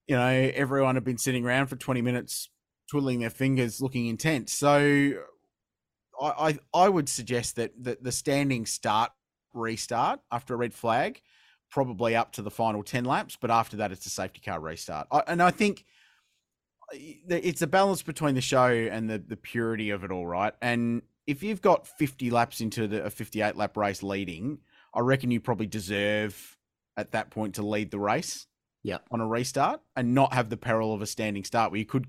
you 0.07 0.15
know 0.15 0.51
everyone 0.55 0.95
had 0.95 1.03
been 1.03 1.17
sitting 1.17 1.45
around 1.45 1.67
for 1.67 1.75
twenty 1.75 2.01
minutes 2.01 2.49
twiddling 2.89 3.19
their 3.19 3.29
fingers, 3.29 3.81
looking 3.81 4.07
intent. 4.07 4.49
So 4.49 5.13
I 6.21 6.27
I, 6.27 6.59
I 6.73 6.89
would 6.89 7.09
suggest 7.09 7.55
that, 7.57 7.71
that 7.83 8.03
the 8.03 8.11
standing 8.11 8.65
start 8.65 9.11
restart 9.53 10.19
after 10.31 10.53
a 10.53 10.57
red 10.57 10.73
flag, 10.73 11.21
probably 11.69 12.15
up 12.15 12.31
to 12.33 12.41
the 12.41 12.51
final 12.51 12.83
10 12.83 13.05
laps, 13.05 13.37
but 13.39 13.51
after 13.51 13.77
that, 13.77 13.91
it's 13.91 14.05
a 14.05 14.09
safety 14.09 14.41
car 14.43 14.59
restart. 14.59 15.07
I, 15.11 15.23
and 15.27 15.41
I 15.41 15.51
think 15.51 15.85
uh, 16.93 16.97
it's 17.29 17.61
a 17.61 17.67
balance 17.67 18.03
between 18.03 18.35
the 18.35 18.41
show 18.41 18.67
and 18.67 19.09
the, 19.09 19.19
the 19.19 19.37
purity 19.37 19.89
of 19.89 20.03
it 20.03 20.11
all, 20.11 20.25
right? 20.25 20.53
And 20.61 21.01
if 21.25 21.43
you've 21.43 21.61
got 21.61 21.87
50 21.87 22.29
laps 22.31 22.61
into 22.61 22.87
the, 22.87 23.05
a 23.05 23.09
58 23.09 23.55
lap 23.55 23.75
race 23.75 24.01
leading, 24.01 24.59
I 24.93 25.01
reckon 25.01 25.31
you 25.31 25.39
probably 25.39 25.67
deserve 25.67 26.57
at 26.95 27.11
that 27.11 27.29
point 27.29 27.55
to 27.55 27.65
lead 27.65 27.91
the 27.91 27.99
race. 27.99 28.47
Yeah. 28.87 28.99
On 29.11 29.19
a 29.19 29.27
restart 29.27 29.81
and 29.97 30.13
not 30.15 30.33
have 30.33 30.49
the 30.49 30.55
peril 30.55 30.93
of 30.93 31.01
a 31.01 31.05
standing 31.05 31.43
start 31.43 31.71
where 31.71 31.79
you 31.79 31.85
could. 31.85 32.07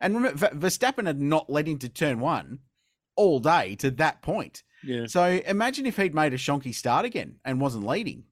And 0.00 0.14
remember, 0.14 0.38
Ver- 0.38 0.54
Verstappen 0.68 1.06
had 1.06 1.20
not 1.20 1.50
led 1.50 1.66
into 1.66 1.88
turn 1.88 2.20
one 2.20 2.60
all 3.16 3.40
day 3.40 3.74
to 3.76 3.90
that 3.92 4.22
point. 4.22 4.62
Yeah. 4.84 5.06
So 5.06 5.24
imagine 5.24 5.86
if 5.86 5.96
he'd 5.96 6.14
made 6.14 6.32
a 6.32 6.36
shonky 6.38 6.72
start 6.72 7.04
again 7.04 7.40
and 7.44 7.60
wasn't 7.60 7.84
leading. 7.84 8.24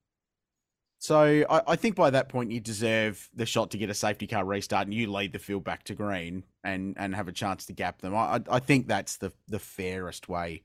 So 0.99 1.45
I, 1.49 1.61
I 1.67 1.75
think 1.75 1.95
by 1.95 2.09
that 2.09 2.29
point 2.29 2.51
you 2.51 2.59
deserve 2.61 3.29
the 3.33 3.45
shot 3.45 3.71
to 3.71 3.77
get 3.77 3.89
a 3.89 3.93
safety 3.93 4.27
car 4.27 4.45
restart 4.45 4.87
and 4.87 4.93
you 4.93 5.11
lead 5.11 5.31
the 5.33 5.39
field 5.39 5.63
back 5.65 5.83
to 5.85 5.95
green 5.95 6.43
and 6.63 6.95
and 6.97 7.15
have 7.15 7.27
a 7.27 7.33
chance 7.33 7.65
to 7.65 7.73
gap 7.73 7.99
them. 8.01 8.15
I 8.15 8.35
I- 8.35 8.55
I 8.55 8.59
think 8.59 8.87
that's 8.87 9.17
the 9.17 9.31
the 9.49 9.59
fairest 9.59 10.29
way 10.29 10.63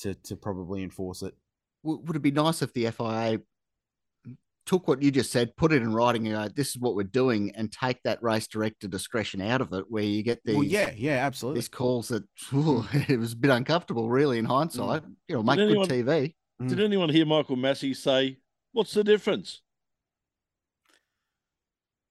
to 0.00 0.14
to 0.14 0.36
probably 0.36 0.82
enforce 0.82 1.22
it. 1.22 1.34
Would 1.82 2.16
it 2.16 2.22
be 2.22 2.30
nice 2.30 2.62
if 2.62 2.72
the 2.72 2.90
FIA 2.90 3.40
took 4.66 4.86
what 4.86 5.02
you 5.02 5.10
just 5.10 5.32
said, 5.32 5.56
put 5.56 5.72
it 5.72 5.82
in 5.82 5.92
writing, 5.92 6.26
and 6.28 6.36
go, 6.36 6.54
this 6.54 6.70
is 6.70 6.78
what 6.78 6.94
we're 6.94 7.02
doing, 7.02 7.52
and 7.54 7.70
take 7.72 8.02
that 8.04 8.22
race 8.22 8.46
director 8.46 8.88
discretion 8.88 9.40
out 9.40 9.60
of 9.60 9.72
it, 9.72 9.84
where 9.88 10.02
you 10.02 10.22
get 10.22 10.40
these 10.44 10.56
well, 10.56 10.64
yeah, 10.64 10.90
yeah, 10.96 11.24
absolutely. 11.26 11.60
these 11.60 11.68
calls 11.68 12.08
that 12.08 12.24
ooh, 12.52 12.84
it 12.92 13.18
was 13.18 13.32
a 13.32 13.36
bit 13.36 13.50
uncomfortable, 13.50 14.08
really, 14.08 14.38
in 14.38 14.46
mm. 14.46 14.48
hindsight. 14.48 15.02
You 15.28 15.36
know, 15.36 15.42
make 15.42 15.56
good 15.56 15.88
TV. 15.88 16.34
Did 16.66 16.78
mm. 16.78 16.84
anyone 16.84 17.08
hear 17.08 17.26
Michael 17.26 17.56
Masi 17.56 17.96
say, 17.96 18.38
"What's 18.72 18.94
the 18.94 19.04
difference"? 19.04 19.62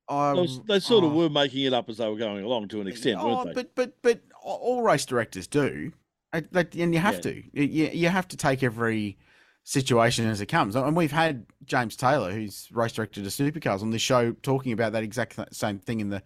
Um, 0.09 0.17
I, 0.17 0.33
They, 0.33 0.47
they 0.67 0.79
sort 0.79 1.05
of 1.05 1.13
oh. 1.13 1.15
were 1.15 1.29
making 1.29 1.63
it 1.63 1.73
up 1.73 1.89
as 1.89 1.97
they 1.97 2.09
were 2.09 2.17
going 2.17 2.43
along 2.43 2.67
to 2.69 2.81
an 2.81 2.87
extent, 2.87 3.17
Oh, 3.21 3.43
weren't 3.43 3.55
they? 3.55 3.63
but 3.63 3.75
but 3.75 3.93
but 4.01 4.21
all 4.43 4.81
race 4.81 5.05
directors 5.05 5.47
do, 5.47 5.93
I- 6.33 6.43
and 6.53 6.93
you 6.93 6.99
have 6.99 7.15
Yeah. 7.15 7.21
to. 7.21 7.43
You, 7.53 7.89
you 7.93 8.09
have 8.09 8.27
to 8.29 8.37
take 8.37 8.61
every 8.61 9.17
situation 9.63 10.27
as 10.27 10.41
it 10.41 10.47
comes. 10.47 10.75
And 10.75 10.95
we've 10.95 11.11
had 11.11 11.45
James 11.65 11.95
Taylor, 11.95 12.31
who's 12.31 12.67
race 12.71 12.93
director 12.93 13.21
to 13.21 13.27
Supercars, 13.27 13.81
on 13.81 13.91
the 13.91 13.99
show 13.99 14.33
talking 14.41 14.71
about 14.71 14.93
that 14.93 15.03
exact 15.03 15.37
same 15.53 15.79
thing 15.79 15.99
in 15.99 16.09
the 16.09 16.23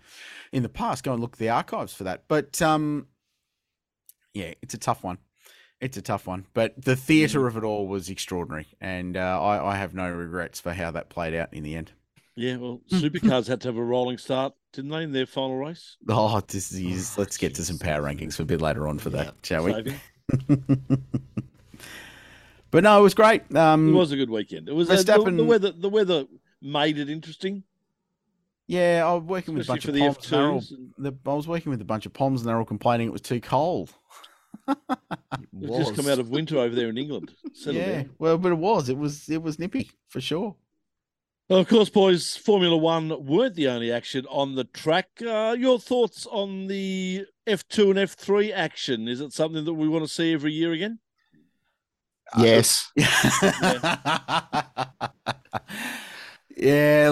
in 0.51 0.63
the 0.63 0.69
past. 0.69 1.03
Go 1.03 1.13
and 1.13 1.21
look 1.21 1.33
at 1.33 1.39
the 1.39 1.49
archives 1.49 1.93
for 1.93 2.05
that. 2.05 2.23
But 2.27 2.61
um, 2.61 3.07
yeah, 4.33 4.53
it's 4.61 4.73
a 4.73 4.77
tough 4.79 5.03
one. 5.03 5.17
It's 5.81 5.97
a 5.97 6.01
tough 6.01 6.25
one, 6.25 6.45
but 6.53 6.73
the 6.81 6.95
theatre 6.95 7.47
of 7.47 7.57
it 7.57 7.63
all 7.63 7.85
was 7.87 8.09
extraordinary, 8.09 8.65
and 8.79 9.17
uh, 9.17 9.41
I, 9.41 9.73
I 9.73 9.75
have 9.75 9.93
no 9.93 10.09
regrets 10.09 10.61
for 10.61 10.71
how 10.71 10.91
that 10.91 11.09
played 11.09 11.35
out 11.35 11.53
in 11.53 11.63
the 11.63 11.75
end. 11.75 11.91
yeah, 12.37 12.55
well, 12.55 12.81
supercars 12.91 13.47
had 13.47 13.59
to 13.61 13.67
have 13.67 13.77
a 13.77 13.83
rolling 13.83 14.17
start, 14.17 14.53
didn't 14.71 14.91
they, 14.91 15.03
in 15.03 15.11
their 15.11 15.25
final 15.25 15.57
race? 15.57 15.97
Oh, 16.07 16.39
this 16.47 16.71
is. 16.71 17.17
Let's 17.17 17.37
get 17.37 17.55
to 17.55 17.65
some 17.65 17.77
power 17.77 18.01
rankings 18.01 18.35
for 18.35 18.43
a 18.43 18.45
bit 18.45 18.61
later 18.61 18.87
on 18.87 18.99
for 18.99 19.09
that, 19.11 19.35
shall 19.43 19.65
we? 19.65 19.95
But 22.75 22.83
no, 22.83 22.99
it 22.99 23.03
was 23.03 23.13
great. 23.13 23.55
Um, 23.55 23.87
it 23.87 23.93
was 23.93 24.11
a 24.11 24.17
good 24.17 24.29
weekend. 24.29 24.67
It 24.67 24.75
was 24.75 24.89
uh, 24.89 25.01
the, 25.01 25.31
the 25.31 25.45
weather. 25.45 25.71
The 25.71 25.87
weather 25.87 26.25
made 26.61 26.97
it 26.97 27.09
interesting. 27.09 27.63
yeah, 28.67 29.01
I 29.07 29.13
was 29.13 29.23
working 29.23 29.53
with 29.53 29.65
a 29.65 29.67
bunch 29.67 29.85
of 29.85 29.93
the 29.93 30.01
poms. 30.01 30.33
all- 30.33 30.59
F2s 30.59 30.71
and- 30.71 30.93
the- 30.97 31.17
I 31.25 31.33
was 31.33 31.47
working 31.47 31.69
with 31.69 31.79
a 31.79 31.85
bunch 31.85 32.05
of 32.05 32.11
poms, 32.11 32.41
and 32.41 32.49
they're 32.49 32.57
all 32.57 32.65
complaining 32.65 33.07
it 33.07 33.13
was 33.13 33.21
too 33.21 33.39
cold. 33.39 33.93
We've 35.53 35.69
just 35.69 35.95
come 35.95 36.09
out 36.09 36.19
of 36.19 36.31
winter 36.31 36.57
over 36.57 36.75
there 36.75 36.89
in 36.89 36.97
England. 36.97 37.33
Settle 37.53 37.79
yeah, 37.79 37.91
down. 37.93 38.09
well, 38.19 38.37
but 38.37 38.51
it 38.51 38.57
was. 38.57 38.89
It 38.89 38.97
was. 38.97 39.29
It 39.29 39.41
was 39.41 39.57
nippy 39.57 39.91
for 40.09 40.19
sure. 40.19 40.57
Well, 41.47 41.59
of 41.59 41.69
course, 41.69 41.87
boys, 41.87 42.35
Formula 42.35 42.75
One 42.75 43.25
weren't 43.25 43.55
the 43.55 43.69
only 43.69 43.89
action 43.89 44.25
on 44.29 44.55
the 44.55 44.65
track. 44.65 45.07
Uh, 45.25 45.55
your 45.57 45.79
thoughts 45.79 46.27
on 46.29 46.67
the 46.67 47.25
F2 47.47 47.91
and 47.91 47.99
F3 47.99 48.51
action? 48.51 49.07
Is 49.07 49.21
it 49.21 49.31
something 49.31 49.63
that 49.63 49.75
we 49.75 49.87
want 49.87 50.03
to 50.03 50.13
see 50.13 50.33
every 50.33 50.51
year 50.51 50.73
again? 50.73 50.99
Yes. 52.33 52.91
yeah, 52.99 53.07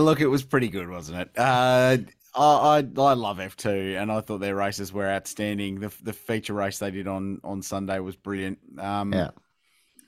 look, 0.01 0.21
it 0.21 0.27
was 0.27 0.43
pretty 0.43 0.69
good, 0.69 0.89
wasn't 0.89 1.19
it? 1.19 1.29
Uh, 1.37 1.97
I, 2.35 2.43
I 2.43 2.77
I 2.97 3.13
love 3.13 3.39
F 3.39 3.55
two, 3.55 3.95
and 3.97 4.11
I 4.11 4.21
thought 4.21 4.39
their 4.39 4.55
races 4.55 4.91
were 4.91 5.07
outstanding. 5.07 5.79
The 5.79 5.93
the 6.01 6.13
feature 6.13 6.53
race 6.53 6.79
they 6.79 6.89
did 6.91 7.07
on 7.07 7.39
on 7.43 7.61
Sunday 7.61 7.99
was 7.99 8.15
brilliant. 8.15 8.57
Um, 8.79 9.13
Yeah. 9.13 9.31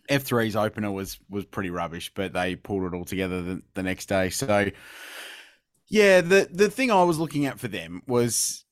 F 0.10 0.26
3s 0.26 0.56
opener 0.56 0.92
was 0.92 1.20
was 1.30 1.46
pretty 1.46 1.70
rubbish, 1.72 2.12
but 2.16 2.34
they 2.34 2.56
pulled 2.56 2.84
it 2.84 2.96
all 2.96 3.06
together 3.06 3.42
the, 3.42 3.62
the 3.74 3.84
next 3.84 4.08
day. 4.08 4.30
So, 4.30 4.70
yeah, 5.88 6.22
the 6.22 6.48
the 6.52 6.70
thing 6.70 6.92
I 6.92 7.04
was 7.04 7.20
looking 7.20 7.46
at 7.46 7.60
for 7.60 7.68
them 7.68 8.02
was 8.08 8.66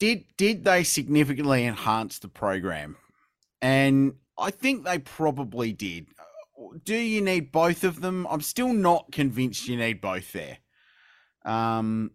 did 0.00 0.24
did 0.36 0.64
they 0.64 0.84
significantly 0.84 1.66
enhance 1.66 2.20
the 2.20 2.28
program? 2.28 2.98
And 3.62 4.16
I 4.38 4.50
think 4.50 4.84
they 4.84 4.98
probably 4.98 5.72
did. 5.72 6.08
Do 6.84 6.96
you 6.96 7.20
need 7.20 7.52
both 7.52 7.84
of 7.84 8.00
them? 8.00 8.26
I'm 8.30 8.40
still 8.40 8.72
not 8.72 9.12
convinced 9.12 9.68
you 9.68 9.76
need 9.76 10.00
both 10.00 10.32
there. 10.32 10.58
Um, 11.44 12.10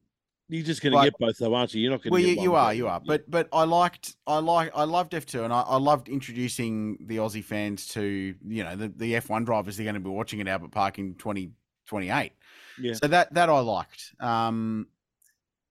You're 0.50 0.66
just 0.66 0.82
going 0.82 0.94
to 0.94 1.04
get 1.04 1.18
both, 1.20 1.38
though, 1.38 1.54
aren't 1.54 1.74
you? 1.74 1.82
You're 1.82 1.92
not 1.92 2.04
going 2.04 2.12
well, 2.12 2.22
to. 2.22 2.28
you, 2.28 2.36
get 2.36 2.44
you 2.44 2.52
one, 2.52 2.62
are, 2.66 2.74
you 2.74 2.88
are. 2.88 3.00
But 3.00 3.30
but 3.30 3.48
I 3.54 3.64
liked, 3.64 4.16
I 4.28 4.40
like, 4.40 4.72
I 4.76 4.84
loved 4.84 5.14
F 5.14 5.26
two, 5.26 5.44
and 5.44 5.54
I, 5.54 5.62
I 5.62 5.78
loved 5.78 6.10
introducing 6.10 6.98
the 7.08 7.18
Aussie 7.18 7.44
fans 7.44 7.88
to 7.90 8.36
you 8.48 8.64
know 8.64 8.76
the, 8.76 8.90
the 8.90 9.16
F 9.16 9.30
one 9.30 9.46
drivers. 9.46 9.78
They're 9.78 9.86
going 9.86 9.94
to 9.94 10.02
be 10.02 10.10
watching 10.10 10.42
at 10.42 10.48
Albert 10.48 10.72
Park 10.72 11.00
in 11.00 11.16
twenty 11.16 11.52
twenty 11.86 12.10
eight. 12.10 12.34
Yeah. 12.80 12.94
So 12.94 13.08
that 13.08 13.34
that 13.34 13.50
I 13.50 13.60
liked. 13.60 14.14
Um, 14.20 14.88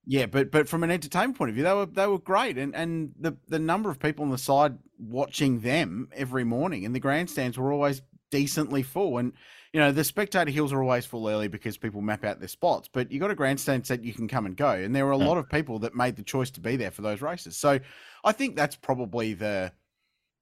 yeah, 0.07 0.27
but 0.27 0.51
but 0.51 0.69
from 0.69 0.83
an 0.83 0.91
entertainment 0.91 1.37
point 1.37 1.51
of 1.51 1.55
view, 1.55 1.65
they 1.65 1.75
were 1.75 1.87
they 1.87 2.07
were 2.07 2.19
great, 2.19 2.57
and 2.57 2.75
and 2.75 3.13
the 3.19 3.37
the 3.49 3.59
number 3.59 3.91
of 3.91 3.99
people 3.99 4.25
on 4.25 4.31
the 4.31 4.39
side 4.39 4.79
watching 5.01 5.61
them 5.61 6.09
every 6.13 6.45
morning, 6.45 6.85
and 6.85 6.95
the 6.95 7.01
grandstands 7.01 7.59
were 7.59 7.73
always 7.73 8.03
decently 8.31 8.83
full, 8.83 9.19
and 9.19 9.33
you 9.73 9.81
know 9.81 9.91
the 9.93 10.05
spectator 10.05 10.51
hills 10.51 10.73
are 10.73 10.83
always 10.83 11.07
full 11.07 11.29
early 11.29 11.49
because 11.49 11.77
people 11.77 12.01
map 12.01 12.25
out 12.25 12.39
their 12.39 12.49
spots, 12.49 12.89
but 12.93 13.11
you 13.11 13.19
got 13.19 13.31
a 13.31 13.35
grandstand 13.35 13.87
set 13.87 14.05
you 14.05 14.13
can 14.13 14.29
come 14.29 14.47
and 14.47 14.57
go, 14.57 14.71
and 14.71 14.95
there 14.95 15.07
were 15.07 15.13
a 15.13 15.19
Yeah. 15.19 15.27
lot 15.27 15.39
of 15.39 15.49
people 15.49 15.79
that 15.81 15.95
made 15.95 16.17
the 16.17 16.23
choice 16.23 16.51
to 16.53 16.61
be 16.61 16.77
there 16.77 16.91
for 16.91 17.03
those 17.03 17.23
races. 17.23 17.57
So 17.57 17.81
I 18.25 18.33
think 18.33 18.57
that's 18.57 18.77
probably 18.77 19.35
the 19.35 19.73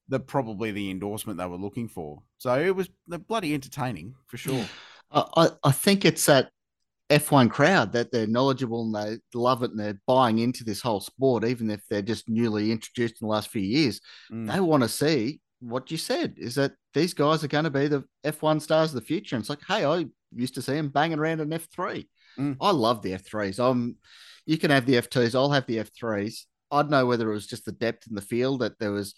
the 0.08 0.18
probably 0.20 0.70
the 0.70 0.90
endorsement 0.90 1.38
they 1.38 1.46
were 1.46 1.56
looking 1.56 1.88
for. 1.88 2.22
So 2.38 2.58
it 2.58 2.74
was 2.74 2.88
the 3.06 3.18
bloody 3.18 3.52
entertaining 3.54 4.14
for 4.26 4.36
sure. 4.38 4.64
I, 5.10 5.24
I- 5.36 5.50
I 5.64 5.72
think 5.72 6.04
it's 6.04 6.26
that 6.26 6.50
F1 7.10 7.50
crowd 7.50 7.92
that 7.92 8.12
they're 8.12 8.26
knowledgeable 8.26 8.82
and 8.82 8.94
they 8.94 9.18
love 9.38 9.62
it 9.62 9.70
and 9.70 9.80
they're 9.80 10.00
buying 10.06 10.38
into 10.38 10.62
this 10.62 10.82
whole 10.82 11.00
sport, 11.00 11.44
even 11.44 11.70
if 11.70 11.80
they're 11.88 12.02
just 12.02 12.28
newly 12.28 12.70
introduced 12.70 13.20
in 13.20 13.26
the 13.26 13.32
last 13.32 13.48
few 13.48 13.62
years. 13.62 14.00
Mm. 14.30 14.52
They 14.52 14.60
want 14.60 14.82
to 14.82 14.88
see 14.88 15.40
what 15.60 15.90
you 15.90 15.96
said 15.96 16.34
is 16.36 16.54
that 16.56 16.72
these 16.94 17.14
guys 17.14 17.42
are 17.42 17.48
going 17.48 17.64
to 17.64 17.70
be 17.70 17.88
the 17.88 18.04
F1 18.24 18.60
stars 18.60 18.90
of 18.90 19.00
the 19.00 19.06
future. 19.06 19.36
And 19.36 19.42
it's 19.42 19.50
like, 19.50 19.64
hey, 19.66 19.84
I 19.84 20.06
used 20.34 20.54
to 20.54 20.62
see 20.62 20.74
them 20.74 20.90
banging 20.90 21.18
around 21.18 21.40
an 21.40 21.50
F3. 21.50 22.06
Mm. 22.38 22.56
I 22.60 22.70
love 22.70 23.02
the 23.02 23.12
F3s. 23.12 23.58
I'm, 23.58 23.96
you 24.44 24.58
can 24.58 24.70
have 24.70 24.86
the 24.86 24.94
F2s, 24.94 25.34
I'll 25.34 25.50
have 25.50 25.66
the 25.66 25.78
F3s. 25.78 26.44
I'd 26.70 26.90
know 26.90 27.06
whether 27.06 27.30
it 27.30 27.34
was 27.34 27.46
just 27.46 27.64
the 27.64 27.72
depth 27.72 28.06
in 28.06 28.14
the 28.14 28.20
field 28.20 28.60
that 28.60 28.78
there 28.78 28.92
was 28.92 29.14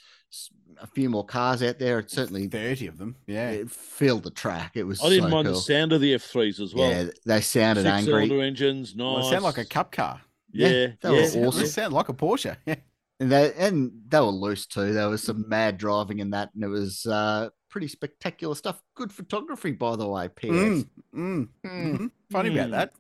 a 0.83 0.87
few 0.87 1.11
more 1.11 1.25
cars 1.25 1.63
out 1.63 1.79
there. 1.79 1.99
It 1.99 2.11
certainly 2.11 2.47
thirty 2.49 2.87
of 2.87 2.99
them. 2.99 3.17
Yeah. 3.27 3.51
it 3.51 3.71
filled 3.71 4.23
the 4.25 4.31
track. 4.31 4.73
It 4.75 4.85
was 4.85 5.03
I 5.03 5.09
didn't 5.09 5.25
so 5.25 5.29
mind 5.31 5.47
cool. 5.47 5.55
the 5.57 5.61
sound 5.61 5.93
of 5.93 6.01
the 6.01 6.15
F3s 6.15 6.61
as 6.61 6.75
well. 6.75 6.91
Yeah, 6.91 7.11
they 7.27 7.41
sounded 7.41 7.83
Six 7.83 7.93
angry. 7.93 8.27
cylinder 8.27 8.41
engines, 8.45 8.95
nice. 8.97 9.05
Well, 9.05 9.23
they 9.25 9.31
sound 9.31 9.45
like 9.45 9.59
a 9.59 9.65
cup 9.65 9.93
car. 9.93 10.21
Yeah, 10.53 10.69
Yeah, 10.69 10.75
yeah. 10.79 10.87
that 11.03 11.13
was 11.13 11.35
They 11.35 11.45
awesome. 11.47 11.67
sound 11.67 11.93
like 11.93 12.09
a 12.09 12.15
Porsche. 12.15 12.57
Yeah. 12.67 12.77
And 13.21 13.31
they 13.31 13.53
and 13.55 13.93
they 14.09 14.19
were 14.19 14.27
loose 14.27 14.65
too. 14.67 14.93
There 14.95 15.09
was 15.11 15.23
some 15.23 15.45
mad 15.47 15.77
driving 15.77 16.21
in 16.21 16.31
that, 16.31 16.51
and 16.55 16.65
it 16.65 16.69
was 16.69 17.05
uh, 17.05 17.51
pretty 17.69 17.87
spectacular 17.87 18.55
stuff. 18.55 18.83
Good 18.95 19.13
photography, 19.13 19.73
by 19.73 19.95
the 19.97 20.09
way. 20.09 20.29
P.S. 20.35 20.55
Mm, 20.55 20.89
mm, 21.15 21.49
mhm. 21.67 22.11
Funny 22.33 22.49
Mm. 22.49 22.67
about 22.67 22.93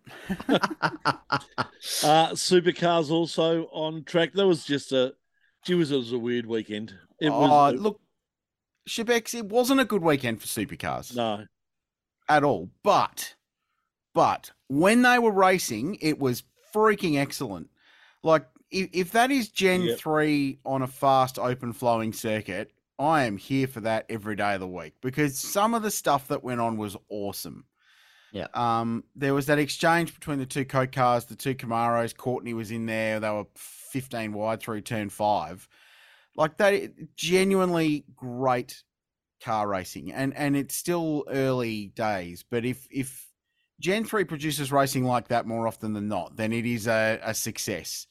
that. 0.51 1.31
Uh, 2.05 2.31
supercars 2.33 3.11
also 3.11 3.64
on 3.73 4.05
track. 4.05 4.33
That 4.35 4.47
was 4.47 4.64
just 4.64 4.93
a, 4.93 5.14
gee, 5.64 5.75
was 5.75 5.90
it 5.90 5.96
was 5.96 6.12
a 6.12 6.18
weird 6.18 6.46
weekend. 6.46 6.94
It 7.20 7.31
was 7.31 7.75
oh, 7.77 7.77
look, 7.77 8.01
Shebex, 8.88 9.35
it 9.35 9.46
wasn't 9.46 9.81
a 9.81 9.85
good 9.85 10.03
weekend 10.03 10.40
for 10.40 10.46
supercars 10.46 11.14
no, 11.14 11.46
at 12.29 12.44
all. 12.44 12.70
But, 12.83 13.35
but 14.14 14.51
when 14.68 15.03
they 15.03 15.18
were 15.18 15.33
racing, 15.33 15.99
it 16.01 16.18
was 16.18 16.44
freaking 16.75 17.18
excellent. 17.18 17.70
Like, 18.23 18.46
if, 18.70 18.88
if 18.92 19.12
that 19.12 19.31
is 19.31 19.49
Gen 19.49 19.83
Yep. 19.83 19.99
3 19.99 20.59
on 20.64 20.83
a 20.83 20.87
fast, 20.87 21.38
open 21.38 21.73
flowing 21.73 22.12
circuit, 22.12 22.73
I 22.99 23.25
am 23.25 23.37
here 23.37 23.66
for 23.66 23.81
that 23.81 24.07
every 24.09 24.37
day 24.37 24.55
of 24.55 24.61
the 24.61 24.68
week 24.68 24.94
because 25.01 25.38
some 25.38 25.75
of 25.75 25.83
the 25.83 25.90
stuff 25.90 26.29
that 26.29 26.44
went 26.44 26.61
on 26.61 26.77
was 26.77 26.96
awesome. 27.09 27.64
Yeah. 28.33 28.46
Um, 28.55 29.05
there 29.16 29.35
was 29.35 29.46
that 29.46 29.59
exchange 29.59 30.14
between 30.14 30.38
the 30.38 30.46
two 30.46 30.64
Coke 30.64 30.92
cars, 30.92 31.25
the 31.25 31.35
two 31.35 31.55
Camaros. 31.55 32.16
Courtney 32.16 32.55
was 32.55 32.70
in 32.70 32.87
there. 32.87 33.18
They 33.18 33.31
were 33.31 33.46
15 33.90 34.33
wide 34.33 34.61
through 34.61 34.83
turn 34.83 35.11
five. 35.11 35.68
Like 36.37 36.57
that, 36.59 37.16
genuinely 37.16 38.05
great 38.14 38.83
car 39.42 39.66
racing, 39.66 40.12
and 40.12 40.35
and 40.37 40.57
it's 40.57 40.74
still 40.74 41.24
early 41.29 41.88
days. 41.88 42.44
But 42.48 42.64
if 42.64 42.87
if 42.90 43.29
Gen 43.81 44.05
three 44.05 44.24
produces 44.24 44.70
racing 44.70 45.05
like 45.05 45.29
that 45.29 45.46
more 45.46 45.66
often 45.66 45.94
than 45.94 46.09
not, 46.09 46.37
then 46.37 46.53
it 46.53 46.66
is 46.66 46.87
a, 46.87 47.18
a 47.22 47.35
success. 47.35 48.07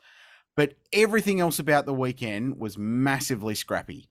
But 0.55 0.73
everything 0.91 1.39
else 1.39 1.59
about 1.59 1.85
the 1.85 1.93
weekend 1.93 2.59
was 2.59 2.77
massively 2.77 3.55
scrappy. 3.55 4.09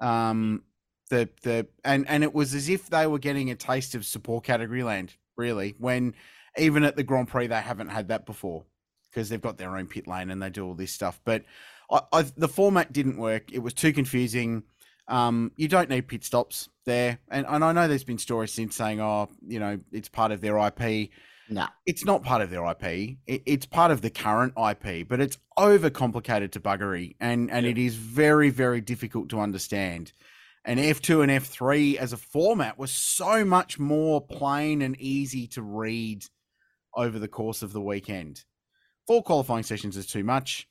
Um, 0.00 0.64
the 1.10 1.28
the 1.42 1.66
and 1.84 2.08
and 2.08 2.24
it 2.24 2.34
was 2.34 2.54
as 2.54 2.68
if 2.68 2.88
they 2.88 3.06
were 3.06 3.18
getting 3.18 3.50
a 3.50 3.54
taste 3.54 3.94
of 3.94 4.06
support 4.06 4.44
category 4.44 4.82
land, 4.82 5.16
really. 5.36 5.74
When 5.78 6.14
even 6.56 6.82
at 6.82 6.96
the 6.96 7.04
Grand 7.04 7.28
Prix 7.28 7.46
they 7.46 7.60
haven't 7.60 7.88
had 7.88 8.08
that 8.08 8.26
before 8.26 8.64
because 9.10 9.28
they've 9.28 9.40
got 9.40 9.58
their 9.58 9.76
own 9.76 9.86
pit 9.86 10.06
lane 10.06 10.30
and 10.30 10.42
they 10.42 10.50
do 10.50 10.64
all 10.66 10.74
this 10.74 10.92
stuff. 10.92 11.20
But 11.24 11.44
I, 11.90 12.00
I, 12.12 12.22
the 12.36 12.48
format 12.48 12.92
didn't 12.92 13.16
work. 13.18 13.52
It 13.52 13.58
was 13.60 13.74
too 13.74 13.92
confusing. 13.92 14.62
Um, 15.08 15.50
you 15.56 15.66
don't 15.68 15.88
need 15.90 16.06
pit 16.06 16.24
stops 16.24 16.68
there, 16.86 17.18
and 17.30 17.44
and 17.48 17.64
I 17.64 17.72
know 17.72 17.88
there's 17.88 18.04
been 18.04 18.18
stories 18.18 18.52
since 18.52 18.76
saying, 18.76 19.00
oh, 19.00 19.28
you 19.46 19.58
know, 19.58 19.80
it's 19.90 20.08
part 20.08 20.30
of 20.30 20.40
their 20.40 20.56
IP. 20.58 21.10
nah, 21.48 21.68
It's 21.84 22.04
not 22.04 22.22
part 22.22 22.42
of 22.42 22.50
their 22.50 22.64
IP. 22.70 23.18
It, 23.26 23.42
it's 23.44 23.66
part 23.66 23.90
of 23.90 24.02
the 24.02 24.10
current 24.10 24.52
IP, 24.56 25.08
but 25.08 25.20
it's 25.20 25.36
overcomplicated 25.58 26.52
to 26.52 26.60
buggery, 26.60 27.16
and 27.20 27.50
and 27.50 27.66
Yeah. 27.66 27.72
it 27.72 27.78
is 27.78 27.96
very 27.96 28.50
very 28.50 28.80
difficult 28.80 29.28
to 29.30 29.40
understand. 29.40 30.12
And 30.64 30.78
F2 30.78 31.22
and 31.22 31.32
F3 31.32 31.96
as 31.96 32.12
a 32.12 32.18
format 32.18 32.78
was 32.78 32.92
so 32.92 33.44
much 33.46 33.78
more 33.78 34.20
plain 34.20 34.82
and 34.82 34.94
easy 35.00 35.46
to 35.48 35.62
read 35.62 36.24
over 36.94 37.18
the 37.18 37.28
course 37.28 37.62
of 37.62 37.72
the 37.72 37.80
weekend. 37.80 38.44
Four 39.10 39.24
qualifying 39.24 39.64
sessions 39.64 39.96
is 39.96 40.06
too 40.06 40.22
much. 40.22 40.68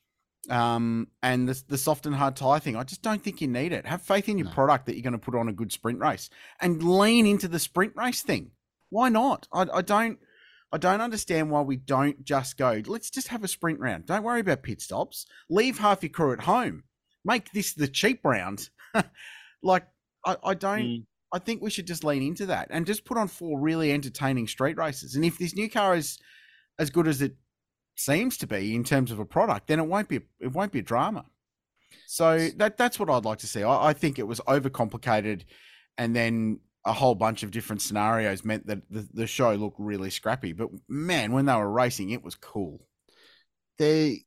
Um, 0.49 1.09
and 1.21 1.45
the, 1.45 1.61
the 1.67 1.77
soft 1.77 2.05
and 2.05 2.15
hard 2.15 2.37
tire 2.37 2.61
thing, 2.61 2.77
I 2.77 2.83
just 2.83 3.01
don't 3.01 3.21
think 3.21 3.41
you 3.41 3.49
need 3.49 3.73
it. 3.73 3.85
Have 3.85 4.01
faith 4.01 4.29
in 4.29 4.37
your 4.37 4.47
No. 4.47 4.53
product 4.53 4.85
that 4.85 4.93
you're 4.95 5.03
going 5.03 5.11
to 5.11 5.19
put 5.19 5.35
on 5.35 5.49
a 5.49 5.51
good 5.51 5.73
sprint 5.73 5.99
race 5.99 6.29
and 6.61 6.81
lean 6.81 7.27
into 7.27 7.49
the 7.49 7.59
sprint 7.59 7.91
race 7.97 8.21
thing. 8.21 8.51
Why 8.91 9.09
not? 9.09 9.49
I, 9.51 9.67
I 9.73 9.81
don't. 9.81 10.19
I 10.71 10.77
don't 10.77 11.01
understand 11.01 11.51
why 11.51 11.63
we 11.63 11.75
don't 11.75 12.23
just 12.23 12.55
go. 12.55 12.81
Let's 12.85 13.09
just 13.09 13.27
have 13.27 13.43
a 13.43 13.47
sprint 13.49 13.81
round. 13.81 14.05
Don't 14.05 14.23
worry 14.23 14.39
about 14.39 14.63
pit 14.63 14.79
stops. 14.79 15.25
Leave 15.49 15.77
half 15.77 16.01
your 16.01 16.09
crew 16.09 16.31
at 16.31 16.39
home. 16.39 16.85
Make 17.25 17.51
this 17.51 17.73
the 17.73 17.89
cheap 17.89 18.21
round. 18.23 18.69
like 19.61 19.85
I, 20.25 20.37
I 20.41 20.53
don't. 20.53 20.85
Mm. 20.85 21.05
I 21.33 21.39
think 21.39 21.61
we 21.61 21.71
should 21.71 21.87
just 21.87 22.05
lean 22.05 22.23
into 22.23 22.45
that 22.45 22.69
and 22.69 22.85
just 22.85 23.03
put 23.03 23.17
on 23.17 23.27
four 23.27 23.59
really 23.59 23.91
entertaining 23.91 24.47
street 24.47 24.77
races. 24.77 25.15
And 25.15 25.25
if 25.25 25.37
this 25.37 25.57
new 25.57 25.69
car 25.69 25.97
is 25.97 26.17
as 26.79 26.89
good 26.89 27.09
as 27.09 27.21
it 27.21 27.35
seems 27.99 28.37
to 28.37 28.47
be 28.47 28.75
in 28.75 28.83
terms 28.83 29.11
of 29.11 29.19
a 29.19 29.25
product, 29.25 29.67
then 29.67 29.79
it 29.79 29.87
won't 29.87 30.07
be 30.07 30.21
it 30.39 30.51
won't 30.51 30.71
be 30.71 30.79
a 30.79 30.83
drama. 30.83 31.25
So 32.07 32.49
that 32.57 32.77
that's 32.77 32.99
what 32.99 33.09
I'd 33.09 33.25
like 33.25 33.39
to 33.39 33.47
see. 33.47 33.63
I, 33.63 33.89
I 33.89 33.93
think 33.93 34.19
it 34.19 34.27
was 34.27 34.39
overcomplicated, 34.41 35.43
and 35.97 36.15
then 36.15 36.59
a 36.85 36.93
whole 36.93 37.15
bunch 37.15 37.43
of 37.43 37.51
different 37.51 37.81
scenarios 37.81 38.45
meant 38.45 38.65
that 38.67 38.79
the, 38.89 39.07
the 39.13 39.27
show 39.27 39.53
looked 39.53 39.79
really 39.79 40.09
scrappy. 40.09 40.53
But 40.53 40.69
man, 40.87 41.33
when 41.33 41.45
they 41.45 41.55
were 41.55 41.69
racing, 41.69 42.11
it 42.11 42.23
was 42.23 42.35
cool. 42.35 42.87
they 43.77 44.23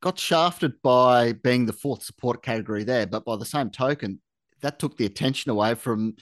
got 0.00 0.18
shafted 0.18 0.82
by 0.82 1.32
being 1.32 1.64
the 1.66 1.72
fourth 1.72 2.02
support 2.02 2.42
category 2.42 2.84
there, 2.84 3.06
but 3.06 3.24
by 3.24 3.36
the 3.36 3.46
same 3.46 3.70
token, 3.70 4.20
that 4.60 4.78
took 4.78 4.96
the 4.96 5.06
attention 5.06 5.50
away 5.50 5.74
from 5.74 6.14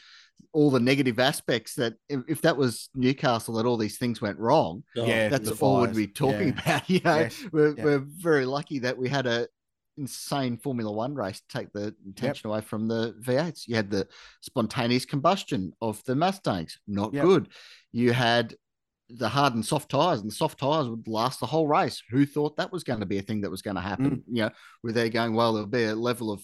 all 0.52 0.70
the 0.70 0.80
negative 0.80 1.18
aspects 1.18 1.74
that 1.76 1.94
if, 2.08 2.20
if 2.28 2.42
that 2.42 2.56
was 2.56 2.90
Newcastle 2.94 3.54
that 3.54 3.66
all 3.66 3.76
these 3.76 3.98
things 3.98 4.20
went 4.20 4.38
wrong, 4.38 4.84
Oh, 4.96 5.06
Yeah, 5.06 5.28
that's 5.28 5.48
the 5.50 5.64
all 5.64 5.80
we'd 5.80 5.94
be 5.94 6.06
talking 6.06 6.48
Yeah. 6.48 6.60
about. 6.62 6.88
You 6.90 7.00
know, 7.04 7.18
Yes. 7.18 7.44
we're, 7.52 7.74
Yeah. 7.76 7.84
we're 7.84 7.98
very 8.06 8.44
lucky 8.44 8.78
that 8.80 8.96
we 8.98 9.08
had 9.08 9.26
a 9.26 9.48
insane 9.98 10.56
Formula 10.56 10.90
One 10.90 11.14
race 11.14 11.40
to 11.40 11.58
take 11.58 11.72
the 11.72 11.94
attention 12.08 12.48
away 12.48 12.60
from 12.62 12.88
the 12.88 13.14
V8s. 13.20 13.68
You 13.68 13.76
had 13.76 13.90
the 13.90 14.08
spontaneous 14.40 15.04
combustion 15.04 15.72
of 15.80 16.02
the 16.04 16.14
Mustangs, 16.14 16.78
not 16.86 17.12
Yep. 17.12 17.24
good. 17.24 17.48
You 17.92 18.12
had 18.12 18.54
the 19.08 19.28
hard 19.28 19.54
and 19.54 19.64
soft 19.64 19.90
tires, 19.90 20.20
and 20.20 20.30
the 20.30 20.34
soft 20.34 20.58
tires 20.58 20.88
would 20.88 21.06
last 21.06 21.40
the 21.40 21.46
whole 21.46 21.68
race. 21.68 22.02
Who 22.10 22.24
thought 22.24 22.56
that 22.56 22.72
was 22.72 22.84
going 22.84 23.00
to 23.00 23.06
be 23.06 23.18
a 23.18 23.22
thing 23.22 23.42
that 23.42 23.50
was 23.50 23.60
going 23.60 23.76
to 23.76 23.82
happen? 23.82 24.10
Mm. 24.10 24.22
You 24.28 24.42
know, 24.44 24.50
where 24.80 24.92
they're 24.94 25.10
going, 25.10 25.34
well, 25.34 25.52
there'll 25.52 25.68
be 25.68 25.84
a 25.84 25.94
level 25.94 26.32
of 26.32 26.42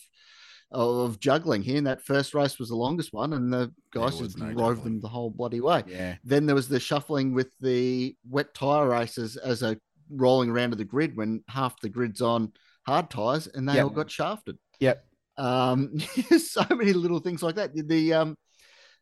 of 0.70 1.18
juggling 1.20 1.62
here. 1.62 1.78
And 1.78 1.86
that 1.86 2.02
first 2.02 2.34
race 2.34 2.58
was 2.58 2.68
the 2.68 2.76
longest 2.76 3.12
one, 3.12 3.32
and 3.32 3.52
the 3.52 3.72
guys 3.92 4.18
just 4.18 4.38
no 4.38 4.52
drove 4.52 4.84
them 4.84 5.00
the 5.00 5.08
whole 5.08 5.30
bloody 5.30 5.60
way. 5.60 5.82
Yeah. 5.86 6.16
Then 6.24 6.46
there 6.46 6.54
was 6.54 6.68
the 6.68 6.80
shuffling 6.80 7.32
with 7.34 7.48
the 7.60 8.16
wet 8.28 8.52
tire 8.54 8.88
races 8.88 9.36
as 9.36 9.62
a 9.62 9.78
rolling 10.10 10.50
around 10.50 10.70
to 10.70 10.76
the 10.76 10.84
grid 10.84 11.16
when 11.16 11.42
half 11.48 11.80
the 11.80 11.88
grid's 11.88 12.20
on 12.22 12.52
hard 12.86 13.10
tires 13.10 13.46
and 13.46 13.68
they 13.68 13.74
Yep. 13.74 13.84
all 13.84 13.90
got 13.90 14.10
shafted. 14.10 14.58
Yep. 14.80 15.04
Um, 15.36 15.98
so 16.38 16.64
many 16.70 16.92
little 16.92 17.20
things 17.20 17.42
like 17.42 17.56
that. 17.56 17.70
The 17.74 18.14
um, 18.14 18.36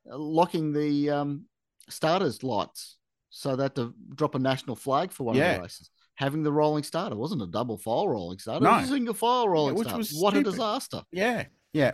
locking 0.06 0.72
the 0.72 1.10
um, 1.10 1.44
starters 1.88 2.42
lights 2.42 2.96
so 3.30 3.56
that 3.56 3.74
to 3.76 3.94
drop 4.14 4.34
a 4.34 4.38
national 4.38 4.76
flag 4.76 5.12
for 5.12 5.24
one 5.24 5.36
of 5.36 5.42
the 5.56 5.62
races. 5.62 5.90
Having 6.16 6.44
the 6.44 6.52
rolling 6.52 6.82
starter 6.82 7.14
It 7.14 7.18
wasn't 7.18 7.42
a 7.42 7.46
double 7.46 7.76
file 7.76 8.08
rolling 8.08 8.38
starter. 8.38 8.64
No. 8.64 8.72
It 8.74 8.80
was 8.82 8.90
a 8.90 8.92
single 8.94 9.14
file 9.14 9.48
rolling 9.48 9.74
which 9.74 9.86
starter. 9.88 9.98
was 9.98 10.14
what 10.14 10.34
a 10.34 10.42
disaster! 10.42 11.02
Yeah. 11.12 11.44
Yeah. 11.76 11.92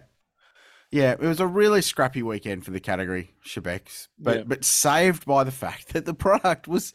Yeah, 0.91 1.13
it 1.13 1.21
was 1.21 1.41
a 1.41 1.47
really 1.47 1.81
scrappy 1.81 2.23
weekend 2.23 2.65
for 2.65 2.71
the 2.71 2.81
category 2.81 3.35
Shebex, 3.47 4.09
but 4.19 4.37
Yeah. 4.39 4.43
but 4.47 4.65
saved 4.65 5.25
by 5.25 5.43
the 5.45 5.51
fact 5.65 5.93
that 5.95 6.05
the 6.05 6.15
product 6.15 6.69
was 6.69 6.93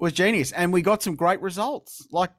was 0.00 0.12
genius, 0.12 0.52
and 0.52 0.72
we 0.72 0.82
got 0.82 1.02
some 1.02 1.14
great 1.16 1.40
results. 1.40 2.06
Like 2.10 2.30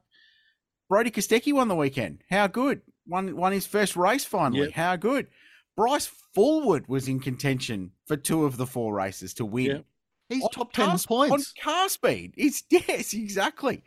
Brody 0.88 1.10
Kostecki 1.10 1.52
won 1.52 1.68
the 1.68 1.74
weekend. 1.76 2.22
How 2.30 2.46
good! 2.46 2.82
Won 3.06 3.34
won 3.36 3.52
his 3.52 3.66
first 3.66 3.96
race 3.96 4.24
finally. 4.24 4.60
Yep. 4.66 4.72
How 4.72 4.96
good! 4.96 5.28
Bryce 5.76 6.10
Fullwood 6.36 6.86
was 6.88 7.08
in 7.08 7.18
contention 7.20 7.92
for 8.06 8.16
two 8.16 8.44
of 8.44 8.56
the 8.58 8.66
four 8.66 8.92
races 8.94 9.32
to 9.34 9.44
win. 9.46 9.66
Yep. 9.66 9.84
He's 10.28 10.42
On 10.44 10.50
top 10.50 10.72
ten 10.72 10.86
car- 10.86 10.98
points. 11.08 11.32
on 11.32 11.62
car 11.64 11.88
speed. 11.88 12.34
It's 12.36 12.62
yes, 12.70 13.14
exactly. 13.14 13.82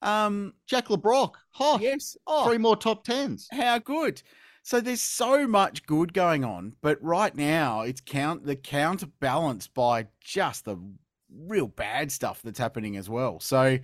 Um, 0.00 0.54
Jack 0.66 0.90
Le 0.90 0.98
Brocq, 0.98 1.32
hot. 1.50 1.80
yes. 1.80 2.16
Oh, 2.26 2.46
Three 2.46 2.58
more 2.58 2.76
top 2.76 3.04
tens. 3.04 3.48
how 3.52 3.78
good. 3.78 4.22
So 4.62 4.80
there's 4.80 5.00
so 5.00 5.46
much 5.46 5.86
good 5.86 6.14
going 6.14 6.44
on, 6.44 6.74
but 6.82 7.02
right 7.02 7.34
now 7.34 7.80
it's 7.82 8.00
count 8.00 8.44
the 8.46 8.54
counterbalanced 8.56 9.74
by 9.74 10.06
just 10.20 10.64
the 10.64 10.76
real 11.28 11.66
bad 11.66 12.12
stuff 12.12 12.42
that's 12.42 12.58
happening 12.58 12.96
as 12.96 13.10
well. 13.10 13.40
So 13.40 13.78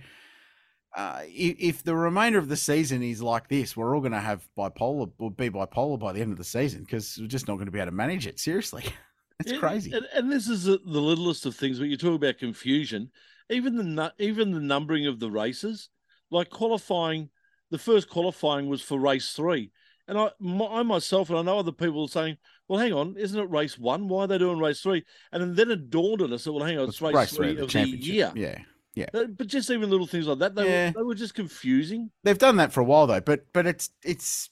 uh, 0.95 1.21
if, 1.25 1.55
if 1.59 1.83
the 1.83 1.95
remainder 1.95 2.39
of 2.39 2.47
the 2.47 2.55
season 2.55 3.03
is 3.03 3.21
like 3.21 3.47
this, 3.47 3.77
we're 3.77 3.93
all 3.93 4.01
going 4.01 4.11
to 4.11 4.19
have 4.19 4.47
bipolar, 4.57 5.11
will 5.19 5.29
be 5.29 5.49
bipolar 5.49 5.99
by 5.99 6.13
the 6.13 6.21
end 6.21 6.31
of 6.31 6.37
the 6.37 6.43
season 6.43 6.81
because 6.81 7.17
we're 7.19 7.27
just 7.27 7.47
not 7.47 7.55
going 7.55 7.67
to 7.67 7.71
be 7.71 7.79
able 7.79 7.91
to 7.91 7.95
manage 7.95 8.25
it. 8.25 8.39
Seriously, 8.39 8.85
it's 9.39 9.51
Yeah, 9.51 9.53
crazy. 9.53 9.97
And, 9.97 10.05
and 10.13 10.31
this 10.31 10.47
is 10.47 10.63
the 10.65 10.77
the 10.77 11.01
littlest 11.01 11.45
of 11.45 11.55
things. 11.55 11.79
When 11.79 11.89
you 11.89 11.97
talk 11.97 12.15
about 12.15 12.37
confusion, 12.37 13.11
even 13.49 13.95
the 13.95 14.13
even 14.19 14.51
the 14.51 14.59
numbering 14.59 15.07
of 15.07 15.19
the 15.19 15.31
races, 15.31 15.89
like 16.29 16.49
qualifying, 16.49 17.29
the 17.71 17.77
first 17.77 18.09
qualifying 18.09 18.67
was 18.67 18.81
for 18.81 18.99
race 18.99 19.31
three, 19.33 19.71
and 20.09 20.17
I, 20.17 20.29
my, 20.39 20.65
I 20.65 20.83
myself 20.83 21.29
and 21.29 21.39
I 21.39 21.41
know 21.43 21.59
other 21.59 21.71
people 21.71 22.03
are 22.03 22.07
saying, 22.09 22.37
"Well, 22.67 22.79
hang 22.79 22.91
on, 22.93 23.15
isn't 23.17 23.39
it 23.39 23.49
race 23.49 23.77
one? 23.79 24.07
Why 24.09 24.23
are 24.23 24.27
they 24.27 24.37
doing 24.37 24.59
race 24.59 24.81
three? 24.81 25.05
And 25.31 25.55
then 25.55 25.71
it 25.71 25.89
dawned 25.89 26.21
on 26.21 26.33
us 26.33 26.43
that, 26.43 26.51
well, 26.51 26.65
hang 26.65 26.77
on, 26.79 26.89
it's 26.89 27.01
race, 27.01 27.31
three 27.33 27.53
the 27.53 27.61
of 27.63 27.67
the 27.67 27.71
championship. 27.71 28.35
year. 28.35 28.65
Yeah. 28.95 29.05
Uh, 29.13 29.25
But 29.25 29.47
just 29.47 29.69
even 29.69 29.89
little 29.89 30.07
things 30.07 30.27
like 30.27 30.39
that, 30.39 30.55
they, 30.55 30.67
Yeah. 30.67 30.87
were, 30.87 30.93
they 30.97 31.03
were 31.03 31.15
just 31.15 31.35
confusing. 31.35 32.11
They've 32.23 32.37
done 32.37 32.57
that 32.57 32.73
for 32.73 32.81
a 32.81 32.83
while 32.83 33.07
though, 33.07 33.21
but 33.21 33.45
but 33.53 33.65
it's 33.67 33.91
it's 34.03 34.49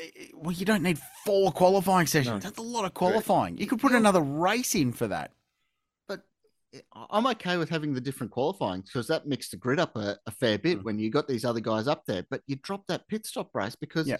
eh, 0.00 0.26
well, 0.34 0.52
you 0.52 0.64
don't 0.66 0.82
need 0.82 0.98
four 1.24 1.50
qualifying 1.50 2.06
sessions. 2.06 2.44
No. 2.44 2.50
That's 2.50 2.58
a 2.58 2.62
lot 2.62 2.84
of 2.84 2.94
qualifying. 2.94 3.56
You 3.58 3.66
could 3.66 3.80
put 3.80 3.92
another 3.92 4.20
race 4.20 4.74
in 4.74 4.92
for 4.92 5.08
that. 5.08 5.32
But 6.06 6.20
I'm 7.10 7.26
okay 7.28 7.56
with 7.56 7.70
having 7.70 7.94
the 7.94 8.00
different 8.00 8.30
qualifying 8.30 8.82
because 8.82 9.08
that 9.08 9.26
mixed 9.26 9.50
the 9.52 9.56
grid 9.56 9.80
up 9.80 9.96
a, 9.96 10.18
a 10.26 10.30
fair 10.30 10.58
bit 10.58 10.80
Mm. 10.80 10.84
when 10.84 10.98
you 10.98 11.10
got 11.10 11.26
these 11.26 11.44
other 11.44 11.60
guys 11.60 11.88
up 11.88 12.04
there. 12.06 12.24
But 12.30 12.42
you 12.46 12.56
drop 12.56 12.86
that 12.88 13.08
pit 13.08 13.24
stop 13.26 13.54
race 13.54 13.74
because 13.74 14.06
Yeah. 14.06 14.18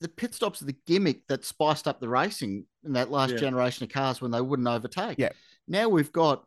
The 0.00 0.08
pit 0.08 0.34
stops 0.34 0.60
are 0.60 0.66
the 0.66 0.76
gimmick 0.86 1.26
that 1.28 1.44
spiced 1.44 1.86
up 1.88 2.00
the 2.00 2.08
racing 2.08 2.66
in 2.84 2.92
that 2.94 3.10
last 3.10 3.32
Yeah. 3.32 3.38
generation 3.38 3.84
of 3.84 3.90
cars 3.90 4.20
when 4.20 4.30
they 4.30 4.40
wouldn't 4.40 4.68
overtake. 4.68 5.18
Yeah. 5.18 5.30
Now 5.68 5.88
we've 5.88 6.12
got 6.12 6.44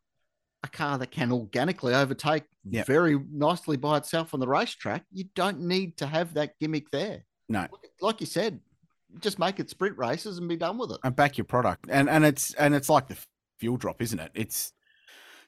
a 0.64 0.68
car 0.68 0.98
that 0.98 1.12
can 1.12 1.32
organically 1.32 1.94
overtake 1.94 2.44
Yeah. 2.66 2.84
very 2.84 3.18
nicely 3.32 3.78
by 3.78 3.98
itself 3.98 4.34
on 4.34 4.40
the 4.40 4.48
racetrack. 4.48 5.06
You 5.12 5.26
don't 5.36 5.62
need 5.62 5.98
to 5.98 6.08
have 6.08 6.34
that 6.34 6.60
gimmick 6.60 6.92
there. 6.92 7.26
No. 7.50 7.68
Like 8.02 8.20
you 8.20 8.28
said, 8.28 8.60
just 9.20 9.40
make 9.40 9.60
it 9.60 9.70
sprint 9.70 9.98
races 9.98 10.38
and 10.38 10.50
be 10.50 10.58
done 10.58 10.78
with 10.78 10.92
it. 10.92 10.98
And 11.04 11.16
back 11.16 11.38
your 11.38 11.46
product. 11.46 11.86
And 11.90 12.10
and 12.10 12.26
it's 12.26 12.54
and 12.56 12.76
it's 12.76 12.90
like 12.90 13.08
the 13.08 13.18
fuel 13.60 13.78
drop, 13.78 14.02
isn't 14.02 14.20
it? 14.20 14.32
It's 14.34 14.74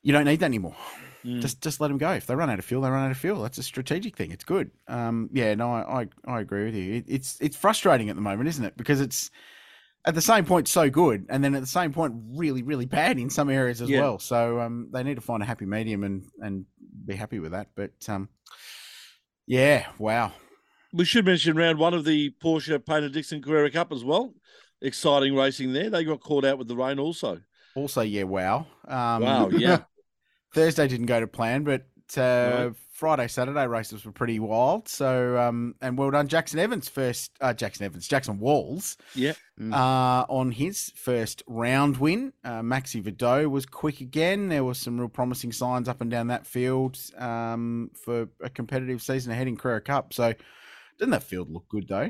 you 0.02 0.14
don't 0.14 0.26
need 0.26 0.40
that 0.40 0.46
anymore. 0.46 0.76
Mm. 1.26 1.42
Just 1.42 1.62
just 1.62 1.82
let 1.82 1.90
them 1.90 1.98
go. 1.98 2.12
If 2.12 2.28
they 2.28 2.36
run 2.36 2.50
out 2.50 2.60
of 2.60 2.66
fuel, 2.66 2.82
they 2.82 2.90
run 2.90 3.06
out 3.06 3.12
of 3.12 3.18
fuel. 3.18 3.42
That's 3.42 3.58
a 3.58 3.64
strategic 3.64 4.16
thing. 4.16 4.32
It's 4.32 4.44
good. 4.46 4.72
Um, 4.88 5.30
yeah, 5.34 5.54
no, 5.56 5.72
I, 5.74 6.02
I, 6.02 6.08
I 6.26 6.40
agree 6.40 6.66
with 6.66 6.76
you. 6.76 6.94
It, 6.96 7.06
it's 7.08 7.38
it's 7.42 7.58
frustrating 7.58 8.10
at 8.10 8.16
the 8.16 8.22
moment, 8.22 8.48
isn't 8.50 8.64
it? 8.64 8.78
Because 8.78 9.02
it's 9.02 9.30
at 10.06 10.16
the 10.16 10.22
same 10.22 10.46
point 10.46 10.68
so 10.70 10.90
good, 10.90 11.26
and 11.30 11.44
then 11.44 11.56
at 11.56 11.62
the 11.62 11.68
same 11.68 11.92
point 11.92 12.14
really 12.36 12.64
really 12.64 12.86
bad 12.86 13.20
in 13.20 13.30
some 13.30 13.50
areas 13.50 13.82
as 13.82 13.90
Yeah. 13.90 14.02
well. 14.02 14.20
So 14.20 14.62
um, 14.62 14.90
they 14.94 15.04
need 15.04 15.16
to 15.16 15.22
find 15.22 15.44
a 15.44 15.46
happy 15.46 15.66
medium 15.66 16.04
and 16.06 16.26
and 16.42 16.66
be 17.06 17.16
happy 17.16 17.40
with 17.40 17.52
that. 17.52 17.68
But 17.76 17.92
um, 18.08 18.30
yeah, 19.46 19.88
wow. 19.98 20.32
We 20.94 21.06
should 21.06 21.26
mention 21.26 21.56
round 21.56 21.78
one 21.80 21.94
of 21.94 22.06
the 22.06 22.32
Porsche 22.44 22.84
Paynter 22.84 23.10
Dixon 23.10 23.42
Carrera 23.42 23.70
Cup 23.70 23.92
as 23.92 24.04
well. 24.04 24.34
Exciting 24.82 25.36
racing 25.36 25.74
there. 25.74 25.90
They 25.90 26.04
got 26.04 26.22
caught 26.22 26.46
out 26.46 26.58
with 26.58 26.68
the 26.68 26.76
rain 26.76 26.98
also. 27.00 27.42
Also, 27.76 28.02
yeah, 28.02 28.24
wow. 28.24 28.66
Um, 28.88 29.24
Wow, 29.24 29.50
yeah. 29.52 29.80
Thursday 30.54 30.88
didn't 30.88 31.06
go 31.08 31.20
to 31.20 31.28
plan, 31.28 31.64
but 31.64 31.82
uh, 32.18 32.22
Right. 32.68 32.72
Friday, 32.92 33.28
Saturday 33.28 33.66
races 33.66 34.04
were 34.04 34.12
pretty 34.12 34.40
wild. 34.40 34.90
So, 34.90 35.38
um, 35.38 35.74
and 35.82 35.98
well 35.98 36.12
done, 36.12 36.28
Jackson 36.28 36.60
Evans 36.60 36.90
first. 36.90 37.32
Uh, 37.40 37.54
Jackson 37.54 37.86
Evans, 37.86 38.10
Jackson 38.10 38.40
Walls, 38.40 38.98
Yeah. 39.16 39.34
Mm. 39.58 39.74
uh, 39.74 40.26
on 40.28 40.52
his 40.52 40.92
first 40.96 41.42
round 41.48 41.96
win. 41.96 42.34
Uh, 42.44 42.60
Maxi 42.62 43.02
Vidau 43.02 43.50
was 43.50 43.66
quick 43.66 44.02
again. 44.02 44.50
There 44.50 44.66
were 44.66 44.74
some 44.74 45.00
real 45.00 45.08
promising 45.08 45.54
signs 45.54 45.88
up 45.88 46.02
and 46.02 46.12
down 46.12 46.28
that 46.28 46.46
field 46.46 47.00
um, 47.18 47.92
for 47.94 48.28
a 48.44 48.50
competitive 48.50 49.02
season 49.02 49.32
ahead 49.32 49.48
in 49.48 49.56
Carrera 49.56 49.80
Cup. 49.80 50.14
So, 50.14 50.34
didn't 50.98 51.12
that 51.12 51.24
field 51.24 51.50
look 51.50 51.70
good 51.70 51.88
though? 51.88 52.10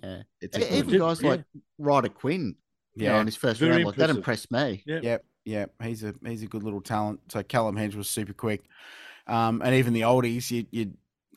Yeah. 0.00 0.22
It's 0.40 0.56
a 0.56 0.76
Even 0.76 0.90
good, 0.90 1.00
guys 1.00 1.20
yeah. 1.20 1.30
like 1.30 1.44
Ryder 1.78 2.10
Quinn, 2.10 2.54
you 2.94 3.06
know, 3.06 3.14
yeah. 3.14 3.18
on 3.18 3.26
his 3.26 3.34
first 3.34 3.58
Very 3.58 3.72
round, 3.72 3.86
like 3.86 3.96
that 3.96 4.10
impressed 4.10 4.52
me. 4.52 4.84
Yeah. 4.86 5.00
Yep, 5.02 5.24
yep. 5.48 5.72
He's 5.82 6.04
a 6.04 6.14
he's 6.24 6.42
a 6.42 6.46
good 6.46 6.62
little 6.62 6.80
talent. 6.80 7.20
So 7.28 7.42
Callum 7.42 7.76
Hedge 7.76 7.94
was 7.94 8.08
super 8.08 8.32
quick, 8.32 8.64
um, 9.26 9.62
and 9.62 9.74
even 9.74 9.92
the 9.92 10.02
oldies, 10.02 10.50
you, 10.50 10.66
you 10.70 10.92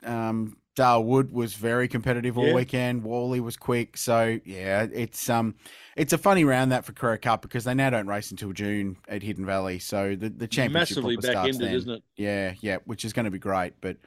um, 0.10 0.58
Dale 0.76 1.04
Wood 1.04 1.32
was 1.32 1.54
very 1.54 1.88
competitive 1.88 2.38
all 2.38 2.48
Yeah. 2.48 2.56
weekend. 2.56 3.04
Wally 3.04 3.40
was 3.40 3.58
quick. 3.58 3.98
So 3.98 4.40
yeah, 4.46 4.88
it's 4.92 5.30
um, 5.30 5.56
it's 5.96 6.14
a 6.14 6.18
funny 6.18 6.44
round 6.46 6.72
that 6.72 6.86
for 6.86 6.94
Carrera 6.94 7.18
Cup 7.18 7.42
because 7.42 7.64
they 7.64 7.74
now 7.74 7.90
don't 7.90 8.08
race 8.08 8.32
until 8.32 8.52
June 8.52 8.98
at 9.08 9.24
Hidden 9.24 9.46
Valley. 9.46 9.80
So 9.80 10.16
the 10.16 10.30
the 10.30 10.48
championship 10.48 10.98
Massively 10.98 11.18
back 11.18 11.38
ended, 11.38 11.62
then. 11.62 11.76
isn't 11.76 11.92
it? 11.92 12.04
Yeah, 12.18 12.54
yeah, 12.62 12.78
which 12.86 13.06
is 13.06 13.14
going 13.14 13.26
to 13.26 13.32
be 13.32 13.40
great, 13.40 13.74
but 13.82 13.98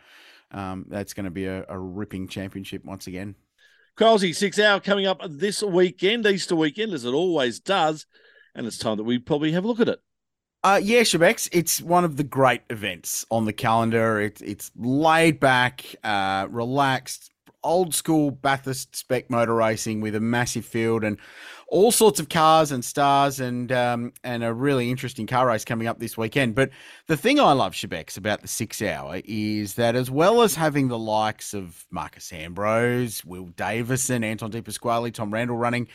um, 0.50 0.86
that's 0.88 1.14
going 1.14 1.24
to 1.24 1.30
be 1.30 1.46
a, 1.46 1.64
a 1.68 1.78
ripping 1.78 2.28
championship 2.28 2.84
once 2.84 3.06
again. 3.06 3.34
Crosby, 3.96 4.32
six 4.32 4.58
hour 4.58 4.80
coming 4.80 5.06
up 5.06 5.20
this 5.28 5.62
weekend, 5.62 6.26
Easter 6.26 6.56
weekend, 6.56 6.92
as 6.92 7.04
it 7.04 7.12
always 7.12 7.60
does. 7.60 8.06
And 8.54 8.66
it's 8.66 8.78
time 8.78 8.96
that 8.96 9.04
we 9.04 9.18
probably 9.18 9.52
have 9.52 9.64
a 9.64 9.68
look 9.68 9.80
at 9.80 9.88
it. 9.88 10.00
Uh, 10.62 10.80
yeah, 10.82 11.00
Shebex, 11.00 11.48
it's 11.52 11.82
one 11.82 12.04
of 12.04 12.16
the 12.16 12.24
great 12.24 12.62
events 12.70 13.26
on 13.30 13.44
the 13.44 13.52
calendar. 13.52 14.18
It's 14.20 14.40
it's 14.40 14.70
laid 14.76 15.38
back, 15.38 15.84
uh, 16.02 16.46
relaxed, 16.48 17.30
old 17.64 17.94
school 17.94 18.30
Bathurst 18.30 18.94
spec 18.94 19.28
motor 19.30 19.54
racing 19.54 20.00
with 20.00 20.14
a 20.14 20.20
massive 20.20 20.64
field 20.64 21.02
and 21.02 21.18
all 21.68 21.90
sorts 21.90 22.20
of 22.20 22.28
cars 22.28 22.70
and 22.70 22.84
stars 22.84 23.40
and 23.40 23.72
um, 23.72 24.12
and 24.22 24.44
a 24.44 24.52
really 24.52 24.90
interesting 24.90 25.26
car 25.26 25.48
race 25.48 25.64
coming 25.64 25.88
up 25.88 25.98
this 25.98 26.16
weekend. 26.16 26.54
But 26.54 26.70
the 27.08 27.16
thing 27.16 27.40
I 27.40 27.52
love, 27.52 27.72
Shebex, 27.72 28.16
about 28.16 28.42
the 28.42 28.48
six 28.48 28.80
hour 28.80 29.20
is 29.24 29.74
that 29.74 29.96
as 29.96 30.10
well 30.10 30.42
as 30.42 30.54
having 30.54 30.88
the 30.88 30.98
likes 30.98 31.54
of 31.54 31.84
Marcos 31.90 32.32
Ambrose, 32.32 33.24
Will 33.24 33.46
Davison, 33.46 34.22
Anton 34.22 34.50
De 34.50 34.62
Pasquale, 34.62 35.10
Tom 35.10 35.32
Randall 35.32 35.56
running, 35.56 35.88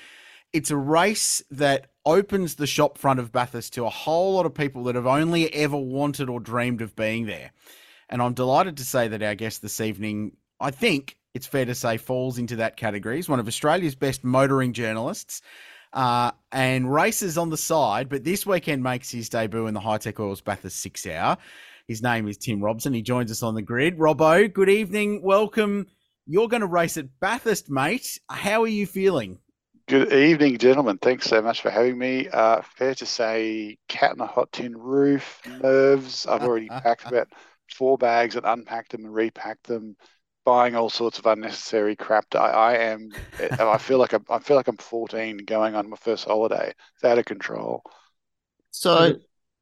it's 0.52 0.72
a 0.72 0.78
race 0.78 1.41
that 1.52 1.91
opens 2.17 2.56
the 2.56 2.67
shop 2.67 2.98
front 2.98 3.19
of 3.19 3.32
Bathurst 3.32 3.74
to 3.74 3.86
a 3.86 3.89
whole 3.89 4.34
lot 4.34 4.45
of 4.45 4.54
people 4.54 4.84
that 4.86 4.95
have 4.95 5.08
only 5.08 5.54
ever 5.54 5.78
wanted 5.78 6.30
or 6.30 6.39
dreamed 6.39 6.82
of 6.82 6.95
being 6.95 7.26
there. 7.28 7.52
And 8.10 8.22
I'm 8.22 8.34
delighted 8.34 8.78
to 8.78 8.84
say 8.84 9.08
that 9.08 9.22
our 9.24 9.36
guest 9.36 9.62
this 9.62 9.80
evening, 9.80 10.38
I 10.60 10.72
think 10.72 11.17
it's 11.34 11.48
fair 11.48 11.65
to 11.65 11.76
say, 11.76 11.98
falls 11.98 12.38
into 12.39 12.56
that 12.58 12.76
category. 12.76 13.17
He's 13.17 13.30
one 13.30 13.39
of 13.39 13.48
Australia's 13.48 13.95
best 13.95 14.24
motoring 14.24 14.74
journalists. 14.74 15.41
uh, 15.93 16.32
and 16.52 16.91
races 16.91 17.38
on 17.38 17.50
the 17.50 17.58
side, 17.58 18.10
but 18.10 18.24
this 18.24 18.45
weekend 18.45 18.84
makes 18.84 19.10
his 19.10 19.30
debut 19.30 19.67
in 19.67 19.74
the 19.74 19.80
Hi-Tec 19.80 20.19
Oils 20.19 20.41
Bathurst 20.41 20.80
six 20.80 21.06
hour. 21.08 21.38
His 21.88 22.04
name 22.04 22.28
is 22.28 22.38
Tim 22.38 22.62
Robson. 22.62 22.93
He 22.93 23.02
joins 23.02 23.32
us 23.32 23.41
on 23.41 23.56
the 23.56 23.62
grid. 23.62 23.98
Robbo, 23.98 24.52
good 24.52 24.69
evening. 24.69 25.22
Welcome. 25.24 25.88
You're 26.28 26.48
going 26.48 26.62
to 26.62 26.67
race 26.67 26.98
at 26.98 27.19
Bathurst, 27.19 27.69
mate. 27.72 28.19
How 28.30 28.62
are 28.62 28.67
you 28.67 28.86
feeling? 28.86 29.39
Good 29.89 30.13
evening, 30.13 30.60
gentlemen. 30.60 30.99
Thanks 30.99 31.25
so 31.25 31.41
much 31.41 31.62
for 31.62 31.71
having 31.71 31.97
me. 31.97 32.28
Uh, 32.28 32.62
fair 32.62 32.93
to 32.93 33.08
say, 33.08 33.80
cat 33.88 34.13
in 34.13 34.21
a 34.21 34.28
hot 34.28 34.52
tin 34.52 34.78
roof, 34.78 35.41
nerves. 35.63 36.28
I've 36.28 36.43
already 36.43 36.67
packed 36.84 37.06
about 37.06 37.28
four 37.71 37.97
bags 37.97 38.36
and 38.36 38.45
unpacked 38.45 38.91
them 38.91 39.06
and 39.06 39.13
repacked 39.15 39.63
them, 39.63 39.95
buying 40.45 40.75
all 40.75 40.91
sorts 40.91 41.17
of 41.17 41.25
unnecessary 41.25 41.95
crap. 41.95 42.36
I, 42.36 42.38
I 42.38 42.73
am. 42.75 43.10
I 43.39 43.80
feel 43.80 43.97
like 43.97 44.13
I'm. 44.13 44.23
I 44.30 44.38
feel 44.38 44.58
like 44.58 44.67
I'm 44.67 44.78
14 44.78 45.38
going 45.38 45.73
on 45.73 45.89
my 45.89 45.97
first 45.97 46.25
holiday. 46.25 46.71
It's 46.93 47.04
out 47.04 47.17
of 47.17 47.25
control. 47.25 47.82
So, 48.69 49.15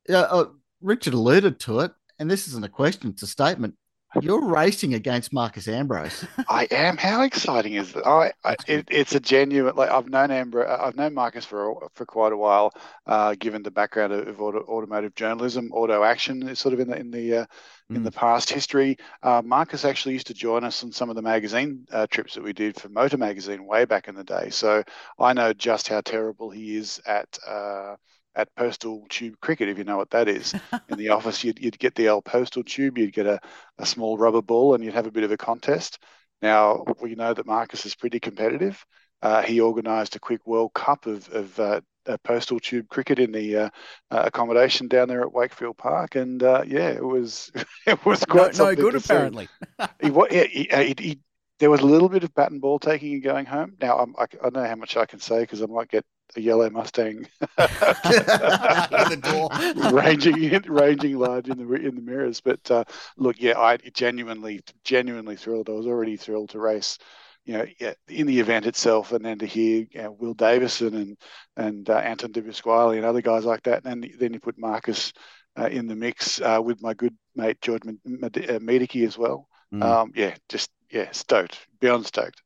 yeah, 0.10 0.24
uh, 0.24 0.48
Richard 0.82 1.14
alluded 1.14 1.58
to 1.62 1.80
it 1.80 1.94
and 2.20 2.30
this 2.30 2.50
isn't 2.50 2.66
a 2.66 2.70
question, 2.70 3.12
it's 3.12 3.24
a 3.24 3.28
statement. 3.28 3.76
You're 4.22 4.46
racing 4.46 4.94
against 4.94 5.34
Marcos 5.34 5.68
Ambrose. 5.68 6.26
I 6.50 6.68
am. 6.72 6.98
How 6.98 7.24
exciting 7.24 7.74
is 7.74 7.92
that? 7.94 8.08
I, 8.08 8.32
I 8.44 8.56
it, 8.68 8.88
it's 8.90 9.14
a 9.14 9.20
genuine. 9.20 9.76
Like 9.76 9.90
I've 9.90 10.10
known 10.10 10.32
Ambrose, 10.32 10.68
I've 10.68 10.96
known 10.96 11.14
Marcos 11.14 11.46
for 11.46 11.90
for 11.94 12.06
quite 12.06 12.32
a 12.32 12.38
while. 12.38 12.74
Uh, 13.06 13.36
given 13.38 13.64
the 13.64 13.72
background 13.72 14.14
of, 14.14 14.28
of 14.28 14.42
auto, 14.42 14.60
automotive 14.60 15.14
journalism, 15.14 15.72
auto 15.74 16.04
action 16.04 16.48
is 16.48 16.58
sort 16.58 16.74
of 16.74 16.80
in 16.80 16.88
the 16.90 16.98
in 16.98 17.12
the 17.12 17.36
uh, 17.36 17.46
mm. 17.92 17.98
in 17.98 18.04
the 18.04 18.12
past 18.12 18.50
history. 18.50 18.98
Uh, 19.22 19.42
Marcos 19.44 19.84
actually 19.84 20.14
used 20.14 20.28
to 20.28 20.34
join 20.34 20.64
us 20.64 20.84
on 20.84 20.92
some 20.92 21.10
of 21.10 21.16
the 21.16 21.22
magazine 21.22 21.86
uh, 21.92 22.08
trips 22.08 22.36
that 22.36 22.44
we 22.44 22.54
did 22.54 22.80
for 22.80 22.90
Motor 22.90 23.18
Magazine 23.18 23.66
way 23.66 23.84
back 23.86 24.08
in 24.08 24.16
the 24.16 24.24
day. 24.24 24.50
So 24.50 24.84
I 25.20 25.34
know 25.34 25.52
just 25.52 25.90
how 25.90 26.02
terrible 26.02 26.50
he 26.50 26.78
is 26.78 27.02
at 27.06 27.38
uh, 27.46 27.96
at 28.38 28.56
postal 28.56 29.06
tube 29.10 29.36
cricket, 29.42 29.68
if 29.68 29.78
you 29.78 29.84
know 29.84 29.98
what 29.98 30.12
that 30.12 30.30
is. 30.30 30.54
In 30.90 30.98
the 30.98 31.10
office, 31.10 31.44
you'd, 31.44 31.60
you'd 31.60 31.80
get 31.80 31.96
the 31.96 32.10
old 32.10 32.24
postal 32.24 32.64
tube, 32.64 32.98
you'd 32.98 33.14
get 33.14 33.26
a, 33.26 33.40
a 33.80 33.86
small 33.86 34.18
rubber 34.18 34.42
ball, 34.42 34.76
and 34.76 34.84
you'd 34.84 34.94
have 34.94 35.08
a 35.08 35.12
bit 35.12 35.24
of 35.24 35.32
a 35.32 35.38
contest. 35.38 36.00
Now, 36.42 36.86
we 37.02 37.16
know 37.16 37.34
that 37.34 37.48
Marcos 37.48 37.86
is 37.86 37.96
pretty 37.96 38.20
competitive. 38.20 38.86
Uh, 39.24 39.42
he 39.42 39.60
organised 39.60 40.16
a 40.16 40.20
quick 40.20 40.46
World 40.46 40.74
Cup 40.76 41.08
of, 41.08 41.28
of 41.30 41.60
uh, 41.60 41.82
postal 42.24 42.60
tube 42.60 42.88
cricket 42.88 43.18
in 43.18 43.32
the 43.32 43.56
uh, 43.56 43.70
uh, 44.12 44.24
accommodation 44.26 44.88
down 44.88 45.08
there 45.08 45.22
at 45.22 45.34
Wakefield 45.34 45.78
Park, 45.78 46.16
and 46.16 46.44
uh, 46.44 46.64
yeah, 46.66 46.90
it 46.90 47.04
was 47.04 47.52
it 47.88 48.06
was 48.06 48.24
quite 48.24 48.58
no, 48.58 48.66
no 48.66 48.76
good 48.76 48.96
apparently. 48.96 49.50
he, 50.02 50.12
he, 50.30 50.70
he, 50.72 50.96
he, 51.00 51.20
there 51.60 51.72
was 51.72 51.82
a 51.82 51.86
little 51.86 52.10
bit 52.10 52.24
of 52.24 52.34
bat 52.36 52.52
and 52.52 52.62
ball 52.62 52.78
taking 52.78 53.14
and 53.14 53.24
going 53.24 53.46
home. 53.48 53.76
Now 53.82 53.98
I'm, 53.98 54.16
I, 54.18 54.24
I 54.24 54.28
don't 54.44 54.54
know 54.54 54.64
how 54.64 54.76
much 54.76 54.96
I 54.96 55.08
can 55.08 55.20
say 55.20 55.42
because 55.42 55.64
I 55.64 55.66
might 55.66 55.90
get 55.90 56.06
a 56.36 56.42
yellow 56.42 56.70
Mustang 56.70 57.28
the 57.58 59.20
door, 59.22 59.50
ranging 59.92 60.62
ranging 60.68 61.18
large 61.18 61.50
in 61.50 61.58
the 61.58 61.74
in 61.76 61.96
the 61.96 62.02
mirrors. 62.02 62.42
But 62.42 62.70
uh, 62.70 62.84
look, 63.18 63.40
yeah, 63.40 63.58
I 63.58 63.78
genuinely 63.78 64.62
genuinely 64.84 65.36
thrilled. 65.36 65.70
I 65.70 65.74
was 65.74 65.88
already 65.88 66.18
thrilled 66.18 66.50
to 66.50 66.60
race. 66.60 66.98
You 67.46 67.54
know, 67.54 67.66
in 68.10 68.28
the 68.28 68.42
event 68.42 68.66
itself, 68.66 69.14
and 69.14 69.24
then 69.24 69.40
to 69.40 69.46
hear 69.46 69.86
you 69.90 70.02
know, 70.02 70.12
Will 70.12 70.34
Davison 70.34 70.94
and 70.96 71.18
and 71.56 71.90
uh, 71.90 71.96
Anton 71.96 72.34
De 72.34 72.42
Pasquale 72.42 72.98
and 72.98 73.06
other 73.06 73.22
guys 73.22 73.46
like 73.46 73.64
that, 73.64 73.86
and 73.86 74.04
then, 74.04 74.12
then 74.20 74.34
you 74.34 74.42
put 74.42 74.58
Marcos 74.58 75.14
uh, 75.58 75.68
in 75.68 75.88
the 75.88 75.96
mix 75.96 76.42
uh, 76.42 76.60
with 76.62 76.82
my 76.82 76.94
good 76.94 77.16
mate 77.36 77.62
George 77.62 77.84
Miedecke 77.84 79.04
uh, 79.04 79.08
as 79.08 79.18
well. 79.18 79.48
Mm. 79.74 79.84
Um, 79.84 80.12
yeah, 80.14 80.36
just 80.50 80.70
yeah, 80.92 81.12
stoked, 81.12 81.58
beyond 81.80 82.06
stoked. 82.06 82.42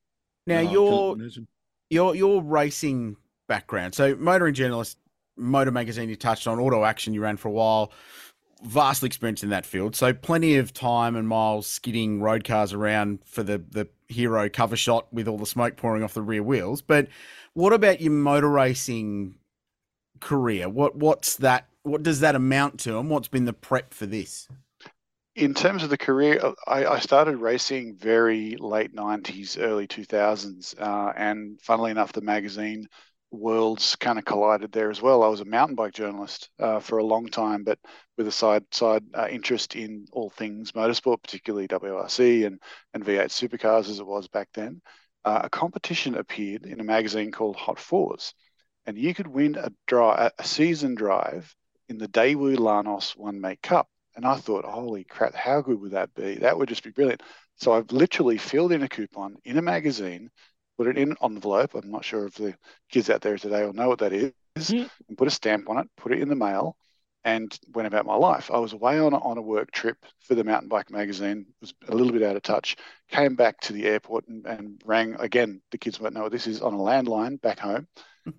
Now 0.47 0.59
oh, 0.59 1.15
you're 1.17 1.45
you're 1.89 2.15
you're 2.15 2.41
racing 2.41 3.17
background. 3.51 3.93
So, 3.93 4.15
motoring 4.15 4.53
journalist, 4.53 4.97
Motor 5.35 5.71
Magazine, 5.71 6.07
you 6.07 6.15
touched 6.15 6.47
on 6.47 6.57
auto 6.57 6.85
action. 6.85 7.13
You 7.13 7.21
ran 7.21 7.35
for 7.35 7.49
a 7.49 7.51
while. 7.51 7.91
Vastly 8.63 9.07
experience 9.07 9.43
in 9.43 9.49
that 9.49 9.65
field, 9.65 9.93
so 9.93 10.13
plenty 10.13 10.55
of 10.55 10.71
time 10.71 11.15
and 11.17 11.27
miles 11.27 11.67
skidding 11.67 12.21
road 12.21 12.43
cars 12.45 12.71
around 12.73 13.19
for 13.25 13.43
the 13.43 13.57
the 13.57 13.89
hero 14.07 14.47
cover 14.49 14.77
shot 14.77 15.11
with 15.11 15.27
all 15.27 15.37
the 15.37 15.47
smoke 15.47 15.75
pouring 15.75 16.03
off 16.03 16.13
the 16.13 16.21
rear 16.21 16.43
wheels. 16.43 16.81
But 16.81 17.07
what 17.53 17.73
about 17.73 17.99
your 18.01 18.11
motor 18.11 18.49
racing 18.49 19.33
career? 20.21 20.69
What 20.69 20.95
what's 20.95 21.35
that? 21.37 21.67
What 21.83 22.03
does 22.03 22.19
that 22.19 22.35
amount 22.35 22.79
to, 22.81 22.99
and 22.99 23.09
what's 23.09 23.27
been 23.27 23.45
the 23.45 23.53
prep 23.53 23.93
for 23.93 24.05
this? 24.05 24.47
in 25.35 25.53
terms 25.53 25.81
of 25.81 25.89
the 25.89 25.97
career, 25.97 26.41
I, 26.67 26.85
I, 26.85 26.99
started 26.99 27.37
racing 27.37 27.95
very 27.95 28.57
late 28.59 28.93
90s, 28.93 29.57
early 29.57 29.87
2000s. 29.87 30.79
Uh, 30.79 31.13
and 31.15 31.59
funnily 31.61 31.89
enough, 31.89 32.11
the 32.11 32.21
magazine 32.21 32.85
worlds 33.31 33.95
kind 33.95 34.19
of 34.19 34.25
collided 34.25 34.71
there 34.71 34.91
as 34.91 35.01
well. 35.01 35.23
I 35.23 35.27
was 35.27 35.39
a 35.39 35.45
mountain 35.45 35.75
bike 35.75 35.93
journalist 35.93 36.49
uh, 36.59 36.79
for 36.79 36.97
a 36.97 37.03
long 37.03 37.27
time, 37.27 37.63
but 37.63 37.79
with 38.17 38.27
a 38.27 38.31
side 38.31 38.65
side 38.71 39.03
uh, 39.13 39.27
interest 39.29 39.75
in 39.75 40.05
all 40.11 40.29
things 40.29 40.73
motorsport, 40.73 41.23
particularly 41.23 41.67
WRC 41.67 42.45
and 42.45 42.59
and 42.93 43.05
V8 43.05 43.27
supercars 43.27 43.89
as 43.89 43.99
it 43.99 44.05
was 44.05 44.27
back 44.27 44.49
then. 44.53 44.81
Uh, 45.23 45.41
a 45.43 45.49
competition 45.49 46.15
appeared 46.15 46.65
in 46.65 46.79
a 46.79 46.83
magazine 46.83 47.31
called 47.31 47.55
Hot 47.55 47.79
Fours, 47.79 48.33
and 48.85 48.97
you 48.97 49.13
could 49.13 49.27
win 49.27 49.55
a 49.55 49.71
drive, 49.87 50.31
a 50.37 50.43
season 50.43 50.95
drive 50.95 51.55
in 51.89 51.97
the 51.97 52.07
Daewoo 52.07 52.57
Lanos 52.57 53.15
One 53.15 53.39
Make 53.39 53.61
Cup. 53.61 53.87
And 54.15 54.25
I 54.25 54.35
thought, 54.35 54.65
holy 54.65 55.05
crap, 55.05 55.33
how 55.33 55.61
good 55.61 55.79
would 55.79 55.91
that 55.91 56.13
be? 56.13 56.35
That 56.35 56.57
would 56.57 56.67
just 56.67 56.83
be 56.83 56.89
brilliant. 56.89 57.21
So 57.55 57.73
I've 57.73 57.91
literally 57.91 58.37
filled 58.37 58.71
in 58.71 58.83
a 58.83 58.89
coupon 58.89 59.35
in 59.45 59.57
a 59.57 59.61
magazine 59.61 60.29
put 60.77 60.87
it 60.87 60.97
in 60.97 61.11
an 61.11 61.17
envelope. 61.23 61.75
I'm 61.75 61.91
not 61.91 62.05
sure 62.05 62.25
if 62.25 62.35
the 62.35 62.55
kids 62.89 63.09
out 63.09 63.21
there 63.21 63.37
today 63.37 63.65
will 63.65 63.73
know 63.73 63.89
what 63.89 63.99
that 63.99 64.13
is, 64.13 64.33
mm-hmm. 64.57 64.87
and 65.07 65.17
put 65.17 65.27
a 65.27 65.31
stamp 65.31 65.69
on 65.69 65.77
it, 65.79 65.87
put 65.97 66.11
it 66.11 66.21
in 66.21 66.29
the 66.29 66.35
mail, 66.35 66.75
and 67.23 67.57
went 67.73 67.87
about 67.87 68.05
my 68.05 68.15
life. 68.15 68.49
I 68.51 68.57
was 68.57 68.73
away 68.73 68.99
on 68.99 69.13
a, 69.13 69.17
on 69.17 69.37
a 69.37 69.41
work 69.41 69.71
trip 69.71 69.97
for 70.21 70.35
the 70.35 70.43
mountain 70.43 70.69
bike 70.69 70.89
magazine, 70.89 71.45
was 71.59 71.73
a 71.87 71.95
little 71.95 72.13
bit 72.13 72.23
out 72.23 72.35
of 72.35 72.41
touch, 72.41 72.77
came 73.09 73.35
back 73.35 73.59
to 73.61 73.73
the 73.73 73.85
airport 73.85 74.27
and, 74.27 74.45
and 74.45 74.81
rang 74.85 75.15
again. 75.19 75.61
The 75.71 75.77
kids 75.77 75.99
won't 75.99 76.13
know 76.13 76.23
what 76.23 76.31
this 76.31 76.47
is 76.47 76.61
on 76.61 76.73
a 76.73 76.77
landline 76.77 77.41
back 77.41 77.59
home. 77.59 77.87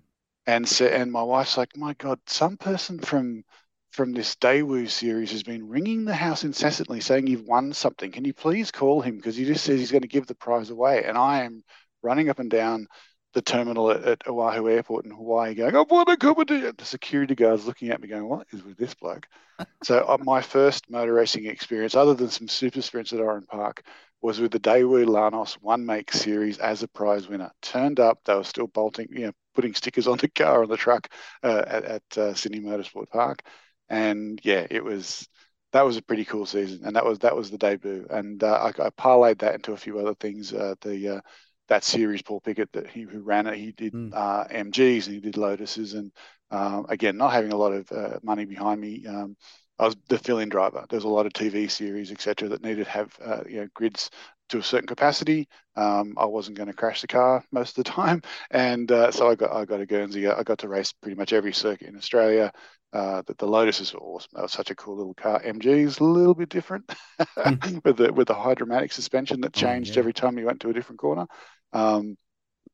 And 0.45 0.67
so, 0.67 0.85
and 0.87 1.09
my 1.09 1.23
wife's 1.23 1.55
like, 1.55 1.77
my 1.77 1.93
God, 1.93 2.19
some 2.27 2.57
person 2.57 2.99
from 2.99 3.45
from 3.93 4.11
this 4.11 4.35
Daewoo 4.35 4.89
series 4.89 5.31
has 5.31 5.43
been 5.43 5.69
ringing 5.69 6.03
the 6.03 6.15
house 6.15 6.43
incessantly 6.43 6.99
saying 6.99 7.27
you've 7.27 7.45
won 7.45 7.71
something. 7.71 8.11
Can 8.11 8.25
you 8.25 8.33
please 8.33 8.71
call 8.71 9.01
him? 9.01 9.17
Because 9.17 9.35
he 9.35 9.45
just 9.45 9.63
says 9.63 9.79
he's 9.79 9.91
going 9.91 10.01
to 10.01 10.07
give 10.07 10.25
the 10.25 10.33
prize 10.35 10.71
away. 10.71 11.03
And 11.03 11.15
I 11.15 11.43
am 11.43 11.63
running 12.03 12.29
up 12.29 12.39
and 12.39 12.49
down 12.49 12.87
the 13.33 13.41
terminal 13.41 13.89
at, 13.91 14.03
at 14.03 14.27
Oahu 14.27 14.69
Airport 14.69 15.05
in 15.05 15.11
Hawaii, 15.11 15.55
going, 15.55 15.75
"I 15.75 15.81
want 15.81 16.07
to 16.09 16.17
come 16.17 16.35
and 16.37 16.77
The 16.77 16.85
security 16.85 17.35
guards 17.35 17.65
looking 17.65 17.89
at 17.89 18.01
me, 18.01 18.07
going, 18.07 18.27
"What 18.27 18.47
is 18.51 18.63
with 18.63 18.77
this 18.77 18.93
bloke?" 18.93 19.27
so 19.83 20.05
uh, 20.07 20.17
my 20.23 20.41
first 20.41 20.89
motor 20.89 21.13
racing 21.13 21.45
experience, 21.45 21.95
other 21.95 22.13
than 22.13 22.29
some 22.29 22.47
super 22.47 22.81
sprints 22.81 23.13
at 23.13 23.19
Oran 23.19 23.45
Park, 23.45 23.83
was 24.21 24.39
with 24.39 24.51
the 24.51 24.59
Daewoo 24.59 25.05
Lanos 25.05 25.53
One 25.55 25.85
Make 25.85 26.11
Series 26.11 26.59
as 26.59 26.83
a 26.83 26.87
prize 26.87 27.27
winner. 27.27 27.51
Turned 27.61 27.99
up, 27.99 28.19
they 28.23 28.35
were 28.35 28.43
still 28.43 28.67
bolting, 28.67 29.07
you 29.11 29.27
know, 29.27 29.33
putting 29.55 29.73
stickers 29.73 30.07
on 30.07 30.17
the 30.17 30.29
car 30.29 30.63
on 30.63 30.69
the 30.69 30.77
truck 30.77 31.09
uh, 31.43 31.63
at, 31.67 31.83
at 31.83 32.17
uh, 32.17 32.33
Sydney 32.33 32.61
Motorsport 32.61 33.09
Park, 33.09 33.41
and 33.89 34.39
yeah, 34.43 34.65
it 34.69 34.83
was 34.83 35.27
that 35.71 35.85
was 35.85 35.97
a 35.97 36.03
pretty 36.03 36.23
cool 36.23 36.45
season, 36.45 36.81
and 36.85 36.95
that 36.95 37.05
was 37.05 37.19
that 37.19 37.35
was 37.35 37.49
the 37.49 37.57
debut, 37.57 38.05
and 38.09 38.43
uh, 38.43 38.71
I, 38.77 38.85
I, 38.85 38.89
parlayed 38.91 39.39
that 39.39 39.55
into 39.55 39.73
a 39.73 39.77
few 39.77 39.99
other 39.99 40.13
things. 40.13 40.53
Uh, 40.53 40.75
the 40.81 41.17
uh, 41.17 41.21
that 41.69 41.83
series, 41.83 42.21
Paul 42.21 42.41
Pickett, 42.41 42.71
that 42.73 42.89
he 42.89 43.01
who 43.01 43.21
ran 43.21 43.47
it, 43.47 43.57
he 43.57 43.71
did 43.71 43.93
mm. 43.93 44.11
uh, 44.13 44.45
MGs 44.45 45.05
and 45.05 45.15
he 45.15 45.19
did 45.19 45.35
Lotuses, 45.35 45.93
and 45.93 46.11
um, 46.51 46.85
again, 46.89 47.17
not 47.17 47.33
having 47.33 47.51
a 47.51 47.57
lot 47.57 47.73
of 47.73 47.91
uh, 47.91 48.19
money 48.21 48.45
behind 48.45 48.79
me, 48.79 49.05
um, 49.07 49.35
I 49.79 49.85
was 49.85 49.95
the 50.07 50.19
fill-in 50.19 50.49
driver. 50.49 50.85
There's 50.89 51.03
a 51.03 51.09
lot 51.09 51.25
of 51.25 51.33
TV 51.33 51.69
series, 51.69 52.11
etc., 52.11 52.49
that 52.49 52.63
needed 52.63 52.85
to 52.85 52.91
have 52.91 53.17
uh, 53.23 53.43
you 53.47 53.61
know 53.61 53.67
grids 53.73 54.09
to 54.49 54.59
a 54.59 54.63
certain 54.63 54.87
capacity. 54.87 55.47
Um, 55.75 56.13
I 56.17 56.25
wasn't 56.25 56.57
going 56.57 56.67
to 56.67 56.73
crash 56.75 57.01
the 57.01 57.07
car 57.07 57.43
most 57.51 57.77
of 57.77 57.83
the 57.83 57.89
time, 57.91 58.21
and 58.51 58.91
uh, 58.91 59.11
so 59.11 59.29
I 59.29 59.35
got 59.35 59.51
I 59.51 59.65
got 59.65 59.81
a 59.81 59.85
Guernsey. 59.85 60.27
I 60.27 60.43
got 60.43 60.59
to 60.59 60.67
race 60.67 60.93
pretty 60.93 61.15
much 61.15 61.33
every 61.33 61.53
circuit 61.53 61.87
in 61.87 61.97
Australia. 61.97 62.51
Uh, 62.93 63.23
the, 63.25 63.33
the 63.39 63.47
Lotuses 63.47 63.91
were 63.93 63.99
awesome. 63.99 64.29
That 64.33 64.43
was 64.43 64.51
such 64.51 64.69
a 64.69 64.75
cool 64.75 64.95
little 64.95 65.15
car. 65.15 65.41
MG 65.41 65.65
is 65.65 65.97
a 65.97 66.03
little 66.03 66.35
bit 66.35 66.49
different 66.49 66.93
hmm. 67.37 67.79
with 67.83 67.97
the 67.97 68.13
with 68.13 68.27
the 68.27 68.35
hydromatic 68.35 68.91
suspension 68.91 69.41
that 69.41 69.53
changed 69.53 69.91
oh, 69.91 69.93
yeah. 69.95 69.99
every 69.99 70.13
time 70.13 70.37
you 70.37 70.45
went 70.45 70.59
to 70.61 70.69
a 70.69 70.73
different 70.73 70.99
corner. 70.99 71.25
Um, 71.73 72.17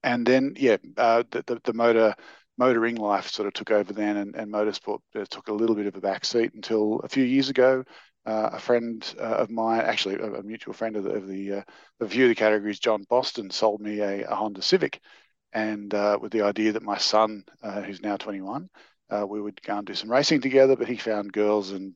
and 0.04 0.26
then 0.26 0.56
yeah, 0.58 0.78
uh, 0.98 1.24
the, 1.32 1.44
the, 1.48 1.62
the 1.64 1.74
motor 1.74 2.16
motoring 2.58 2.96
life 2.96 3.30
sort 3.30 3.48
of 3.48 3.54
took 3.54 3.72
over 3.72 3.94
then, 3.94 4.18
and, 4.18 4.36
and 4.36 4.52
motorsport 4.52 5.00
uh, 5.16 5.24
took 5.30 5.48
a 5.48 5.54
little 5.54 5.76
bit 5.76 5.88
of 5.88 5.96
a 5.96 6.02
backseat 6.02 6.54
until 6.54 7.00
a 7.00 7.08
few 7.08 7.24
years 7.24 7.50
ago. 7.50 7.84
Uh, 8.26 8.50
a 8.54 8.60
friend 8.60 9.16
uh, 9.18 9.24
of 9.24 9.50
mine, 9.50 9.80
actually 9.80 10.16
a, 10.16 10.34
a, 10.34 10.44
mutual 10.44 10.74
friend 10.74 10.98
of 10.98 11.06
the, 11.06 11.12
of 11.12 11.26
the 11.26 11.54
uh, 11.54 11.62
a 12.02 12.08
few 12.08 12.26
of 12.26 12.30
the 12.30 12.36
categories, 12.36 12.78
John 12.78 13.06
Boston, 13.10 13.50
sold 13.50 13.80
me 13.80 14.02
a, 14.02 14.24
a 14.30 14.36
Honda 14.36 14.62
Civic, 14.62 15.00
and 15.54 15.92
uh, 15.94 16.20
with 16.22 16.34
the 16.34 16.42
idea 16.42 16.74
that 16.74 16.84
my 16.84 16.98
son, 16.98 17.44
uh, 17.64 17.82
who's 17.82 18.02
now 18.02 18.18
21, 18.18 18.70
uh, 19.10 19.26
we 19.28 19.42
would 19.42 19.62
go 19.62 19.78
and 19.78 19.88
do 19.88 19.94
some 19.94 20.12
racing 20.12 20.42
together. 20.42 20.76
But 20.76 20.88
he 20.88 20.98
found 20.98 21.34
girls 21.34 21.72
and 21.72 21.94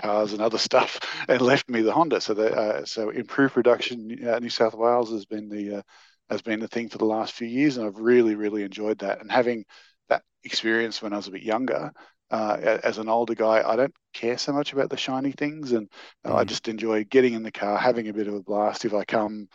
cars 0.00 0.32
and 0.32 0.42
other 0.42 0.58
stuff 0.68 0.98
and 1.28 1.40
left 1.40 1.68
me 1.68 1.82
the 1.82 1.92
Honda. 1.92 2.20
So 2.20 2.34
the 2.34 2.54
uh, 2.54 2.84
so 2.84 3.10
improved 3.10 3.54
production 3.54 4.28
uh, 4.28 4.38
New 4.38 4.50
South 4.50 4.74
Wales 4.74 5.10
has 5.10 5.24
been 5.24 5.48
the 5.48 5.78
uh, 5.78 5.82
has 6.30 6.42
been 6.42 6.60
the 6.60 6.68
thing 6.68 6.88
for 6.88 6.98
the 6.98 7.06
last 7.06 7.32
few 7.32 7.48
years, 7.48 7.76
and 7.76 7.86
I've 7.86 7.98
really 7.98 8.34
really 8.34 8.62
enjoyed 8.62 8.98
that. 8.98 9.20
And 9.20 9.30
having 9.30 9.64
that 10.08 10.22
experience 10.44 11.02
when 11.02 11.12
I 11.12 11.16
was 11.16 11.28
a 11.28 11.32
bit 11.32 11.42
younger. 11.42 11.92
Uh, 12.30 12.78
as 12.84 12.98
an 12.98 13.08
older 13.08 13.34
guy, 13.34 13.66
I 13.66 13.74
don't 13.74 13.94
care 14.12 14.36
so 14.36 14.52
much 14.52 14.74
about 14.74 14.90
the 14.90 14.98
shiny 14.98 15.32
things, 15.32 15.72
and 15.72 15.88
mm. 16.26 16.34
I 16.34 16.44
just 16.44 16.68
enjoy 16.68 17.04
getting 17.04 17.32
in 17.32 17.42
the 17.42 17.50
car, 17.50 17.78
having 17.78 18.06
a 18.06 18.12
bit 18.12 18.28
of 18.28 18.34
a 18.34 18.42
blast. 18.42 18.84
If 18.84 18.92
I 18.92 19.06
come 19.06 19.48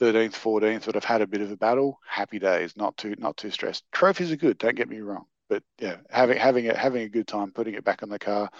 13th, 0.00 0.32
14th, 0.32 0.86
but 0.86 0.96
I've 0.96 1.04
had 1.04 1.22
a 1.22 1.26
bit 1.26 1.40
of 1.40 1.52
a 1.52 1.56
battle, 1.56 1.98
happy 2.08 2.38
days, 2.38 2.76
not 2.76 2.96
too 2.96 3.14
not 3.18 3.36
too 3.36 3.50
stressed. 3.50 3.84
Trophies 3.92 4.32
are 4.32 4.36
good, 4.36 4.58
don't 4.58 4.74
get 4.74 4.88
me 4.88 5.00
wrong, 5.00 5.26
but 5.48 5.62
yeah, 5.78 5.96
having 6.10 6.38
having 6.38 6.68
a, 6.68 6.76
having 6.76 7.02
a 7.02 7.08
good 7.08 7.26
time, 7.26 7.52
putting 7.52 7.74
it 7.74 7.84
back 7.84 8.02
on 8.02 8.08
the 8.08 8.18
car, 8.18 8.50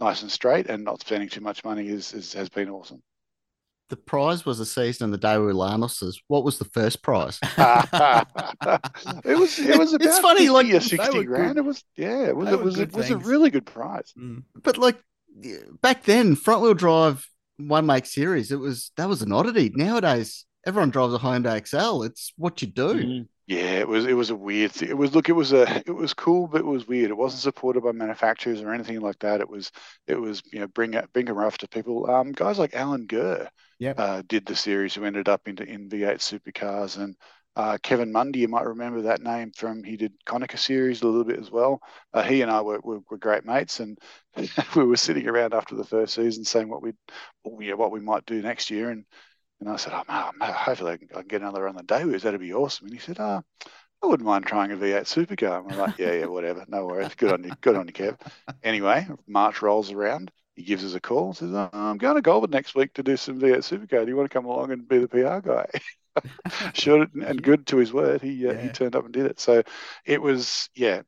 nice 0.00 0.22
and 0.22 0.30
straight, 0.30 0.68
and 0.68 0.84
not 0.84 1.00
spending 1.00 1.28
too 1.28 1.40
much 1.40 1.64
money 1.64 1.88
is, 1.88 2.12
is 2.12 2.32
has 2.34 2.48
been 2.48 2.70
awesome 2.70 3.02
the 3.90 3.96
prize 3.96 4.44
was 4.44 4.60
a 4.60 4.66
season 4.66 5.04
in 5.04 5.10
the 5.10 5.18
Daewoo 5.18 5.52
Lanos's. 5.54 6.20
What 6.28 6.44
was 6.44 6.58
the 6.58 6.64
first 6.64 7.02
prize? 7.02 7.38
it 7.42 9.38
was 9.38 9.58
it 9.58 9.78
was 9.78 9.92
about 9.92 10.06
it's 10.06 10.18
funny, 10.18 10.48
like 10.48 10.66
sixty 10.82 11.24
grand. 11.24 11.54
Good. 11.54 11.58
It 11.58 11.64
was 11.64 11.84
yeah, 11.96 12.26
it 12.26 12.36
was 12.36 12.52
it 12.52 12.60
was 12.60 12.78
it 12.78 12.92
was 12.92 13.10
a 13.10 13.18
really 13.18 13.50
good 13.50 13.66
prize. 13.66 14.12
Mm. 14.18 14.44
But 14.62 14.78
like 14.78 14.98
back 15.80 16.04
then, 16.04 16.34
front 16.34 16.62
wheel 16.62 16.74
drive 16.74 17.28
one 17.58 17.86
make 17.86 18.06
series, 18.06 18.50
it 18.50 18.58
was 18.58 18.90
that 18.96 19.08
was 19.08 19.22
an 19.22 19.32
oddity. 19.32 19.70
Nowadays, 19.74 20.46
everyone 20.66 20.90
drives 20.90 21.14
a 21.14 21.18
Hyundai 21.18 21.56
Excel. 21.56 22.02
It's 22.02 22.32
what 22.36 22.62
you 22.62 22.68
do. 22.68 22.94
Mm. 22.94 23.28
Yeah, 23.46 23.78
it 23.80 23.88
was 23.88 24.06
it 24.06 24.14
was 24.14 24.30
a 24.30 24.36
weird 24.36 24.72
thing. 24.72 24.88
It 24.88 24.96
was 24.96 25.14
look, 25.14 25.28
it 25.28 25.32
was 25.32 25.52
a 25.52 25.82
it 25.86 25.94
was 25.94 26.14
cool, 26.14 26.46
but 26.46 26.60
it 26.60 26.66
was 26.66 26.86
weird. 26.86 27.10
It 27.10 27.16
wasn't 27.16 27.42
supported 27.42 27.82
by 27.82 27.92
manufacturers 27.92 28.62
or 28.62 28.72
anything 28.72 29.00
like 29.00 29.18
that. 29.18 29.40
It 29.40 29.48
was 29.48 29.70
it 30.06 30.18
was 30.18 30.42
you 30.50 30.60
know 30.60 30.66
bring 30.68 30.98
bring 31.12 31.28
a 31.28 31.34
rough 31.34 31.58
to 31.58 31.68
people. 31.68 32.10
Um, 32.10 32.32
guys 32.32 32.58
like 32.58 32.74
Alan 32.74 33.06
Gurr, 33.06 33.48
yep. 33.78 33.98
uh, 33.98 34.22
did 34.26 34.46
the 34.46 34.56
series 34.56 34.94
who 34.94 35.04
ended 35.04 35.28
up 35.28 35.46
into 35.46 35.64
in 35.64 35.88
V8 35.88 36.18
supercars 36.18 36.98
and. 36.98 37.16
Uh, 37.56 37.78
Kevin 37.84 38.10
Mundy, 38.10 38.40
you 38.40 38.48
might 38.48 38.66
remember 38.66 39.02
that 39.02 39.22
name 39.22 39.52
from 39.52 39.84
he 39.84 39.96
did 39.96 40.12
Konica 40.26 40.58
series 40.58 41.02
a 41.02 41.06
little 41.06 41.22
bit 41.22 41.38
as 41.38 41.52
well. 41.52 41.80
Uh, 42.12 42.24
he 42.24 42.42
and 42.42 42.50
I 42.50 42.60
were, 42.62 42.80
were, 42.82 42.98
were, 43.08 43.16
great 43.16 43.44
mates, 43.44 43.78
and 43.78 43.96
we 44.74 44.84
were 44.84 44.96
sitting 44.96 45.28
around 45.28 45.54
after 45.54 45.76
the 45.76 45.84
first 45.84 46.14
season 46.14 46.44
saying 46.44 46.68
what 46.68 46.82
we, 46.82 46.94
yeah, 47.60 47.74
what 47.74 47.92
we 47.92 48.00
might 48.00 48.26
do 48.26 48.42
next 48.42 48.70
year. 48.72 48.90
And 48.90 49.04
and 49.64 49.72
I 49.72 49.76
said, 49.76 49.94
oh, 49.94 50.02
man, 50.06 50.52
hopefully 50.52 50.92
I 50.92 50.96
can, 50.98 51.08
I 51.12 51.18
can 51.20 51.28
get 51.28 51.40
another 51.40 51.66
on 51.66 51.74
the 51.74 51.82
Daewoos. 51.82 52.20
That'd 52.20 52.38
be 52.38 52.52
awesome. 52.52 52.86
And 52.86 52.94
he 52.94 53.00
said, 53.00 53.16
oh, 53.18 53.42
I 54.02 54.06
wouldn't 54.06 54.26
mind 54.26 54.44
trying 54.44 54.72
a 54.72 54.76
V8 54.76 55.04
supercar. 55.04 55.62
And 55.62 55.72
I'm 55.72 55.78
like, 55.78 55.98
yeah, 55.98 56.12
yeah, 56.12 56.26
whatever. 56.26 56.66
No 56.68 56.84
worries. 56.84 57.14
Good 57.14 57.32
on 57.32 57.44
you. 57.44 57.52
Good 57.62 57.74
on 57.74 57.86
you, 57.86 57.94
Kev. 57.94 58.20
Anyway, 58.62 59.08
March 59.26 59.62
rolls 59.62 59.90
around. 59.90 60.30
He 60.54 60.64
gives 60.64 60.84
us 60.84 60.92
a 60.92 61.00
call 61.00 61.28
and 61.28 61.36
says, 61.36 61.52
oh, 61.54 61.70
I'm 61.72 61.96
going 61.96 62.16
to 62.16 62.22
Goulburn 62.22 62.50
next 62.50 62.74
week 62.74 62.92
to 62.94 63.02
do 63.02 63.16
some 63.16 63.40
V8 63.40 63.58
supercar. 63.58 64.04
Do 64.04 64.10
you 64.10 64.16
want 64.16 64.30
to 64.30 64.34
come 64.34 64.44
along 64.44 64.70
and 64.70 64.86
be 64.86 64.98
the 64.98 65.08
PR 65.08 65.38
guy? 65.38 65.66
sure 66.74 67.06
and 67.22 67.42
good 67.42 67.66
to 67.68 67.78
his 67.78 67.90
word. 67.90 68.20
He 68.20 68.46
uh, 68.46 68.52
yeah. 68.52 68.60
he 68.60 68.68
turned 68.68 68.94
up 68.94 69.04
and 69.04 69.14
did 69.14 69.26
it. 69.26 69.40
So 69.40 69.62
it 70.04 70.20
was, 70.20 70.68
yeah, 70.74 71.02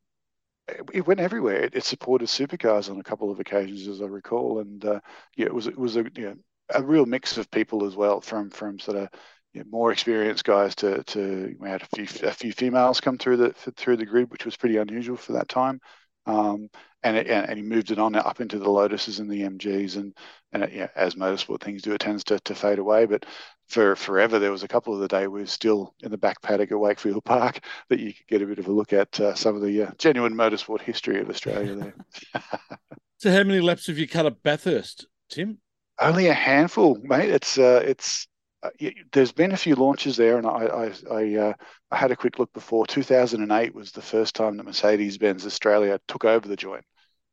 it 0.93 1.07
went 1.07 1.21
everywhere. 1.21 1.61
It, 1.61 1.75
it, 1.77 1.85
supported 1.85 2.29
supercars 2.29 2.91
on 2.91 2.99
a 2.99 3.05
couple 3.05 3.31
of 3.31 3.39
occasions, 3.39 3.87
as 3.87 4.03
I 4.03 4.07
recall, 4.07 4.59
and 4.59 4.85
uh, 4.85 5.01
yeah, 5.37 5.47
it 5.47 5.55
was 5.55 5.69
it 5.69 5.79
was 5.79 5.97
a 5.97 6.05
you 6.17 6.23
know, 6.23 6.37
a 6.75 6.83
real 6.83 7.07
mix 7.07 7.39
of 7.39 7.51
people 7.51 7.87
as 7.87 7.97
well, 7.97 8.21
from 8.21 8.51
from 8.51 8.79
sort 8.79 8.99
of 8.99 9.09
you 9.53 9.61
know, 9.61 9.67
more 9.71 9.93
experienced 9.93 10.45
guys 10.45 10.75
to 10.77 11.03
to 11.05 11.55
we 11.59 11.69
had 11.69 11.83
a 11.83 11.87
few 11.97 12.29
a 12.29 12.33
few 12.33 12.53
females 12.53 13.01
come 13.01 13.19
through 13.19 13.39
the 13.39 13.53
through 13.77 13.97
the 13.97 14.07
grid, 14.07 14.31
which 14.31 14.45
was 14.45 14.57
pretty 14.57 14.77
unusual 14.77 15.17
for 15.17 15.33
that 15.33 15.49
time. 15.49 15.81
Um, 16.27 16.69
and, 17.05 17.17
it, 17.17 17.29
and 17.29 17.57
he 17.57 17.63
moved 17.63 17.93
it 17.93 18.01
on 18.01 18.17
up 18.17 18.41
into 18.41 18.59
the 18.59 18.69
Lotuses 18.69 19.21
and 19.21 19.31
the 19.31 19.43
MGs, 19.43 19.97
and 19.97 20.13
and 20.53 20.65
it, 20.65 20.73
yeah, 20.73 20.89
as 20.97 21.15
motorsport 21.15 21.61
things 21.61 21.83
do, 21.83 21.93
it 21.93 22.01
tends 22.01 22.25
to, 22.25 22.41
to 22.41 22.55
fade 22.55 22.81
away. 22.81 23.07
But 23.07 23.27
for 23.69 23.95
forever, 23.95 24.41
there 24.41 24.51
was 24.51 24.65
a 24.65 24.69
couple 24.69 24.93
of 24.93 25.01
the 25.01 25.09
day 25.09 25.29
we 25.29 25.41
were 25.41 25.47
still 25.47 25.95
in 26.03 26.11
the 26.11 26.19
back 26.19 26.43
paddock 26.43 26.73
at 26.73 26.81
Wakefield 26.81 27.25
Park 27.25 27.61
that 27.91 28.01
you 28.01 28.13
could 28.13 28.27
get 28.27 28.43
a 28.43 28.47
bit 28.47 28.59
of 28.59 28.67
a 28.67 28.73
look 28.73 28.93
at 28.93 29.21
uh, 29.21 29.35
some 29.35 29.55
of 29.55 29.63
the 29.63 29.83
uh, 29.85 29.91
genuine 29.99 30.35
motorsport 30.35 30.81
history 30.81 31.21
of 31.21 31.31
Australia 31.31 31.77
there. 31.77 31.95
so, 33.19 33.31
how 33.31 33.45
many 33.45 33.61
laps 33.61 33.87
have 33.87 33.99
you 33.99 34.09
cut 34.09 34.27
at 34.27 34.43
Bathurst, 34.43 35.07
Tim? 35.31 35.59
Only 35.99 36.27
a 36.27 36.35
handful, 36.35 36.99
mate. 37.03 37.31
It's 37.31 37.59
uh, 37.59 37.83
it's 37.85 38.27
uh, 38.63 38.71
there's 39.13 39.33
been 39.33 39.53
a 39.53 39.57
few 39.57 39.75
launches 39.75 40.17
there, 40.17 40.37
and 40.39 40.47
I 40.47 40.67
I 40.67 40.93
I, 41.11 41.35
uh, 41.37 41.53
I, 41.91 41.97
had 41.97 42.11
a 42.11 42.17
quick 42.17 42.39
look 42.39 42.53
before. 42.53 42.87
2008 42.87 43.75
was 43.75 43.93
the 43.93 44.03
first 44.03 44.35
time 44.35 44.57
that 44.57 44.67
Mercedes-Benz 44.67 45.47
Australia 45.47 45.99
took 46.07 46.25
over 46.25 46.47
the 46.47 46.57
joint, 46.57 46.85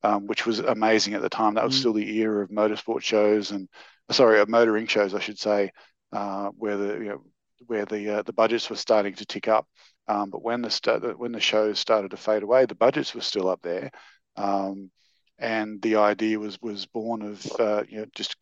um, 0.04 0.28
which 0.28 0.46
was 0.46 0.60
amazing 0.60 1.14
at 1.14 1.22
the 1.22 1.30
time. 1.30 1.56
That 1.56 1.66
was 1.66 1.76
mm. 1.76 1.80
still 1.80 1.94
the 1.94 2.18
era 2.20 2.44
of 2.44 2.50
motorsport 2.50 3.02
shows 3.02 3.52
and 3.52 3.68
sorry, 4.12 4.40
of 4.40 4.50
motoring 4.50 4.88
shows, 4.88 5.14
I 5.14 5.20
should 5.20 5.40
say, 5.40 5.72
uh, 6.12 6.50
where 6.50 6.78
the 6.78 6.94
you 6.96 7.10
know 7.10 7.24
where 7.68 7.86
the 7.86 8.18
uh, 8.18 8.22
the 8.24 8.34
budgets 8.34 8.70
were 8.70 8.76
starting 8.76 9.16
to 9.16 9.26
tick 9.26 9.48
up. 9.48 9.68
Um, 10.08 10.30
but 10.30 10.44
when 10.44 10.62
the 10.62 10.70
st- 10.70 11.18
when 11.18 11.32
the 11.32 11.40
shows 11.40 11.80
started 11.80 12.12
to 12.12 12.18
fade 12.18 12.44
away, 12.44 12.66
the 12.66 12.76
budgets 12.76 13.16
were 13.16 13.22
still 13.22 13.48
up 13.48 13.62
there. 13.62 13.92
Um, 14.36 14.92
and 15.44 15.82
the 15.82 15.98
idea 15.98 16.40
was 16.40 16.60
was 16.62 16.86
born 16.86 17.22
of 17.22 17.46
uh, 17.60 17.84
you 17.90 18.00
know 18.00 18.06
just 18.16 18.38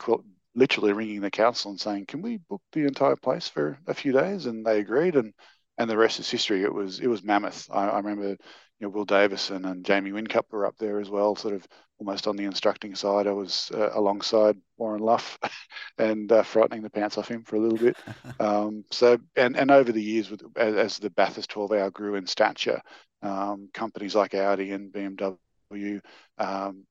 literally 0.53 0.93
ringing 0.93 1.21
the 1.21 1.31
council 1.31 1.71
and 1.71 1.79
saying, 1.79 2.05
"Can 2.05 2.21
we 2.21 2.37
book 2.37 2.61
the 2.71 2.81
entire 2.85 3.15
place 3.15 3.47
for 3.47 3.79
a 3.87 3.93
few 3.93 4.11
days?" 4.11 4.45
And 4.45 4.63
they 4.65 4.79
agreed, 4.79 5.15
and 5.15 5.33
and 5.79 5.89
the 5.89 5.97
rest 5.97 6.19
is 6.19 6.29
history. 6.29 6.63
It 6.63 6.73
was 6.73 6.99
it 6.99 7.07
was 7.07 7.23
mammoth. 7.23 7.67
I, 7.71 7.87
I 7.87 7.97
remember 7.97 8.29
you 8.29 8.37
know 8.81 8.89
Will 8.89 9.05
Davison 9.05 9.65
and 9.65 9.83
Jamie 9.83 10.11
Whincup 10.11 10.51
were 10.51 10.67
up 10.67 10.75
there 10.77 10.99
as 10.99 11.09
well, 11.09 11.35
sort 11.35 11.55
of 11.55 11.67
almost 11.99 12.27
on 12.27 12.35
the 12.35 12.45
instructing 12.45 12.93
side. 12.93 13.25
I 13.25 13.31
was 13.31 13.71
uh, 13.73 13.89
alongside 13.93 14.57
Warren 14.77 15.01
Luff 15.01 15.39
and 15.97 16.31
uh, 16.31 16.43
frightening 16.43 16.83
the 16.83 16.89
pants 16.91 17.17
off 17.17 17.27
him 17.27 17.43
for 17.43 17.55
a 17.55 17.59
little 17.59 17.79
bit. 17.79 17.97
Um, 18.39 18.85
so 18.91 19.19
and 19.35 19.55
and 19.55 19.69
over 19.71 19.91
the 19.91 20.01
years, 20.01 20.31
with 20.31 20.41
as, 20.55 20.75
as 20.75 20.97
the 20.97 21.11
Bathurst 21.11 21.49
12 21.51 21.71
hour 21.73 21.91
grew 21.91 22.15
in 22.15 22.25
stature, 22.25 22.81
um, 23.21 23.69
companies 23.73 24.15
like 24.15 24.33
Audi 24.33 24.71
and 24.71 24.91
BMW 24.91 26.01
um, 26.39 26.85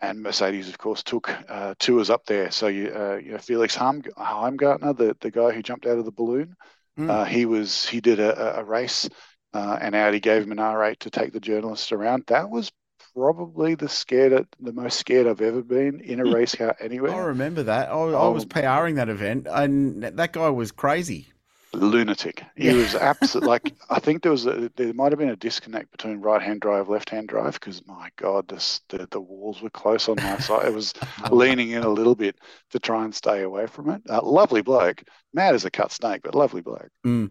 and 0.00 0.22
Mercedes, 0.22 0.68
of 0.68 0.78
course, 0.78 1.02
took 1.02 1.30
uh, 1.48 1.74
tours 1.78 2.10
up 2.10 2.24
there. 2.26 2.50
So 2.50 2.68
you, 2.68 2.92
uh, 2.94 3.16
you 3.16 3.32
know, 3.32 3.38
Felix 3.38 3.74
Heim, 3.74 4.02
Heimgartner, 4.02 4.96
the, 4.96 5.16
the 5.20 5.30
guy 5.30 5.50
who 5.50 5.62
jumped 5.62 5.86
out 5.86 5.98
of 5.98 6.04
the 6.04 6.12
balloon, 6.12 6.54
mm. 6.98 7.10
uh, 7.10 7.24
he 7.24 7.46
was 7.46 7.88
he 7.88 8.00
did 8.00 8.20
a, 8.20 8.60
a 8.60 8.64
race, 8.64 9.08
uh, 9.54 9.78
and 9.80 9.94
Audi 9.94 10.20
gave 10.20 10.42
him 10.42 10.52
an 10.52 10.58
R8 10.58 10.98
to 11.00 11.10
take 11.10 11.32
the 11.32 11.40
journalists 11.40 11.92
around. 11.92 12.24
That 12.28 12.50
was 12.50 12.70
probably 13.14 13.74
the 13.74 13.88
scared 13.88 14.46
the 14.60 14.72
most 14.72 14.98
scared 14.98 15.26
I've 15.26 15.40
ever 15.40 15.62
been 15.62 16.00
in 16.00 16.20
a 16.20 16.24
hmm. 16.24 16.34
race 16.34 16.54
car 16.54 16.76
anywhere. 16.80 17.14
I 17.14 17.18
remember 17.26 17.64
that. 17.64 17.88
I, 17.88 17.94
I 17.94 18.28
was 18.28 18.44
oh. 18.44 18.48
PRing 18.48 18.94
that 18.96 19.08
event, 19.08 19.46
and 19.50 20.02
that 20.02 20.32
guy 20.32 20.50
was 20.50 20.70
crazy 20.70 21.32
lunatic. 21.72 22.42
He 22.56 22.66
yeah. 22.66 22.74
was 22.74 22.94
absolutely 22.94 23.48
like 23.48 23.74
I 23.90 24.00
think 24.00 24.22
there 24.22 24.32
was 24.32 24.46
a, 24.46 24.70
there 24.76 24.92
might 24.94 25.12
have 25.12 25.18
been 25.18 25.28
a 25.28 25.36
disconnect 25.36 25.90
between 25.90 26.20
right 26.20 26.42
hand 26.42 26.60
drive, 26.60 26.88
left 26.88 27.10
hand 27.10 27.28
drive 27.28 27.54
because 27.54 27.86
my 27.86 28.10
God, 28.16 28.48
this 28.48 28.80
the, 28.88 29.06
the 29.10 29.20
walls 29.20 29.62
were 29.62 29.70
close 29.70 30.08
on 30.08 30.16
my 30.16 30.38
side. 30.38 30.66
It 30.66 30.74
was 30.74 30.94
leaning 31.30 31.70
in 31.70 31.82
a 31.82 31.88
little 31.88 32.14
bit 32.14 32.36
to 32.70 32.78
try 32.78 33.04
and 33.04 33.14
stay 33.14 33.42
away 33.42 33.66
from 33.66 33.90
it. 33.90 34.02
Uh, 34.08 34.22
lovely 34.22 34.62
bloke, 34.62 35.02
mad 35.32 35.54
as 35.54 35.64
a 35.64 35.70
cut 35.70 35.92
snake, 35.92 36.22
but 36.22 36.34
lovely 36.34 36.62
bloke. 36.62 36.90
Mm. 37.06 37.30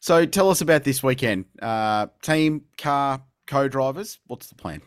So 0.00 0.24
tell 0.26 0.50
us 0.50 0.60
about 0.60 0.84
this 0.84 1.02
weekend. 1.02 1.46
Uh, 1.60 2.06
team, 2.22 2.64
car, 2.78 3.22
co-drivers. 3.46 4.18
What's 4.26 4.46
the 4.48 4.54
plan? 4.54 4.82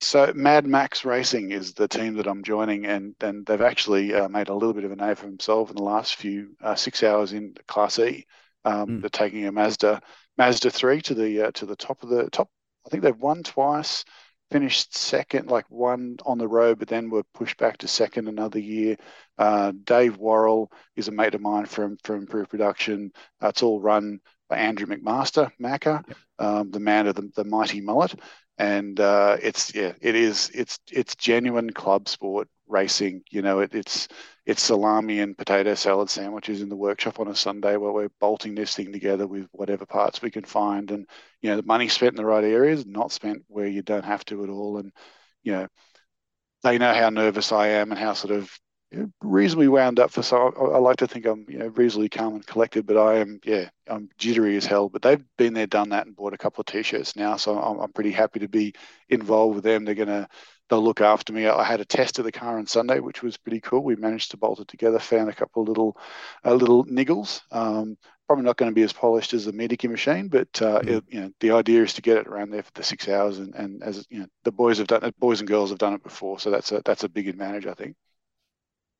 So 0.00 0.30
Mad 0.34 0.66
Max 0.66 1.04
Racing 1.04 1.52
is 1.52 1.72
the 1.72 1.88
team 1.88 2.14
that 2.14 2.26
I'm 2.26 2.42
joining, 2.42 2.86
and 2.86 3.14
and 3.20 3.46
they've 3.46 3.60
actually 3.60 4.14
uh, 4.14 4.28
made 4.28 4.48
a 4.48 4.54
little 4.54 4.74
bit 4.74 4.84
of 4.84 4.92
a 4.92 4.96
name 4.96 5.14
for 5.14 5.26
themselves 5.26 5.70
in 5.70 5.76
the 5.76 5.82
last 5.82 6.16
few 6.16 6.54
uh, 6.62 6.74
six 6.74 7.02
hours 7.02 7.32
in 7.32 7.54
Class 7.66 7.98
E. 7.98 8.26
Um, 8.64 8.86
mm. 8.86 9.00
They're 9.00 9.10
taking 9.10 9.46
a 9.46 9.52
Mazda 9.52 10.02
Mazda 10.36 10.70
three 10.70 11.00
to 11.02 11.14
the 11.14 11.46
uh, 11.46 11.50
to 11.52 11.66
the 11.66 11.76
top 11.76 12.02
of 12.02 12.10
the 12.10 12.28
top. 12.30 12.50
I 12.86 12.90
think 12.90 13.02
they've 13.02 13.16
won 13.16 13.42
twice, 13.42 14.04
finished 14.50 14.96
second, 14.96 15.48
like 15.48 15.68
one 15.70 16.18
on 16.26 16.38
the 16.38 16.46
road, 16.48 16.78
but 16.78 16.88
then 16.88 17.08
were 17.08 17.24
pushed 17.34 17.56
back 17.56 17.78
to 17.78 17.88
second 17.88 18.28
another 18.28 18.58
year. 18.58 18.96
Uh, 19.38 19.72
Dave 19.84 20.18
Worrell 20.18 20.70
is 20.94 21.08
a 21.08 21.12
mate 21.12 21.34
of 21.34 21.40
mine 21.40 21.64
from 21.64 21.96
from 22.04 22.16
Improved 22.16 22.50
Production. 22.50 23.12
Uh, 23.42 23.48
it's 23.48 23.62
all 23.62 23.80
run 23.80 24.20
by 24.48 24.58
Andrew 24.58 24.86
McMaster, 24.86 25.50
Macca, 25.60 26.06
yep. 26.06 26.16
um, 26.38 26.70
the 26.70 26.80
man 26.80 27.06
of 27.08 27.16
the, 27.16 27.30
the 27.34 27.44
mighty 27.44 27.80
mullet 27.80 28.14
and 28.58 28.98
uh, 29.00 29.36
it's 29.42 29.74
yeah, 29.74 29.92
it 30.00 30.14
is 30.14 30.50
it's 30.54 30.78
it's 30.90 31.14
genuine 31.16 31.70
club 31.72 32.08
sport 32.08 32.48
racing. 32.66 33.22
You 33.30 33.42
know, 33.42 33.60
it, 33.60 33.74
it's 33.74 34.08
it's 34.46 34.62
salami 34.62 35.20
and 35.20 35.36
potato 35.36 35.74
salad 35.74 36.08
sandwiches 36.10 36.62
in 36.62 36.68
the 36.68 36.76
workshop 36.76 37.20
on 37.20 37.28
a 37.28 37.34
Sunday 37.34 37.76
where 37.76 37.92
we're 37.92 38.08
bolting 38.20 38.54
this 38.54 38.74
thing 38.74 38.92
together 38.92 39.26
with 39.26 39.46
whatever 39.52 39.86
parts 39.86 40.22
we 40.22 40.30
can 40.30 40.44
find, 40.44 40.90
and 40.90 41.06
you 41.42 41.50
know, 41.50 41.56
the 41.56 41.62
money 41.66 41.88
spent 41.88 42.12
in 42.12 42.16
the 42.16 42.24
right 42.24 42.44
areas, 42.44 42.86
not 42.86 43.12
spent 43.12 43.44
where 43.48 43.66
you 43.68 43.82
don't 43.82 44.04
have 44.04 44.24
to 44.26 44.42
at 44.44 44.50
all, 44.50 44.78
and 44.78 44.92
you 45.42 45.52
know, 45.52 45.68
they 46.62 46.78
know 46.78 46.94
how 46.94 47.10
nervous 47.10 47.52
I 47.52 47.68
am 47.68 47.90
and 47.92 47.98
how 48.00 48.14
sort 48.14 48.34
of 48.34 48.50
reasonably 49.20 49.68
wound 49.68 49.98
up 49.98 50.10
for 50.10 50.22
so 50.22 50.36
I, 50.36 50.76
I, 50.76 50.78
like 50.78 50.96
to 50.98 51.06
think 51.06 51.26
I'm 51.26 51.44
you 51.48 51.58
know 51.58 51.66
reasonably 51.68 52.08
calm 52.08 52.34
and 52.34 52.46
collected, 52.46 52.86
but 52.86 52.96
I 52.96 53.18
am 53.18 53.40
yeah 53.44 53.68
I'm 53.88 54.08
jittery 54.18 54.56
as 54.56 54.64
hell. 54.64 54.88
But 54.88 55.02
they've 55.02 55.24
been 55.36 55.54
there, 55.54 55.66
done 55.66 55.90
that, 55.90 56.06
and 56.06 56.14
bought 56.14 56.34
a 56.34 56.38
couple 56.38 56.60
of 56.60 56.66
t-shirts 56.66 57.16
now, 57.16 57.36
so 57.36 57.58
I'm, 57.58 57.78
I'm 57.80 57.92
pretty 57.92 58.12
happy 58.12 58.40
to 58.40 58.48
be 58.48 58.74
involved 59.08 59.56
with 59.56 59.64
them. 59.64 59.84
They're 59.84 59.94
gonna 59.94 60.28
they'll 60.68 60.82
look 60.82 61.00
after 61.00 61.32
me. 61.32 61.46
I 61.46 61.64
had 61.64 61.80
a 61.80 61.84
test 61.84 62.18
of 62.18 62.24
the 62.24 62.32
car 62.32 62.58
on 62.58 62.66
Sunday, 62.66 63.00
which 63.00 63.22
was 63.22 63.36
pretty 63.36 63.60
cool. 63.60 63.82
We 63.82 63.96
managed 63.96 64.32
to 64.32 64.36
bolt 64.36 64.60
it 64.60 64.68
together, 64.68 64.98
found 64.98 65.28
a 65.28 65.34
couple 65.34 65.62
of 65.62 65.68
little 65.68 65.98
uh, 66.44 66.54
little 66.54 66.84
niggles. 66.86 67.42
Um, 67.50 67.96
probably 68.26 68.44
not 68.44 68.56
going 68.56 68.70
to 68.70 68.74
be 68.74 68.82
as 68.82 68.92
polished 68.92 69.34
as 69.34 69.44
the 69.44 69.52
Meineke 69.52 69.88
machine, 69.88 70.28
but 70.28 70.48
uh, 70.60 70.80
mm. 70.80 70.88
it, 70.88 71.04
you 71.08 71.20
know 71.20 71.30
the 71.40 71.52
idea 71.52 71.82
is 71.82 71.94
to 71.94 72.02
get 72.02 72.18
it 72.18 72.26
around 72.26 72.50
there 72.50 72.62
for 72.62 72.72
the 72.74 72.82
six 72.82 73.08
hours, 73.08 73.38
and, 73.38 73.54
and 73.54 73.82
as 73.82 74.06
you 74.10 74.20
know, 74.20 74.26
the 74.44 74.52
boys 74.52 74.78
have 74.78 74.86
done 74.86 75.04
it, 75.04 75.18
boys 75.18 75.40
and 75.40 75.48
girls 75.48 75.70
have 75.70 75.78
done 75.78 75.94
it 75.94 76.02
before, 76.02 76.38
so 76.38 76.50
that's 76.50 76.72
a 76.72 76.82
that's 76.84 77.04
a 77.04 77.08
big 77.08 77.28
advantage, 77.28 77.66
I 77.66 77.74
think. 77.74 77.96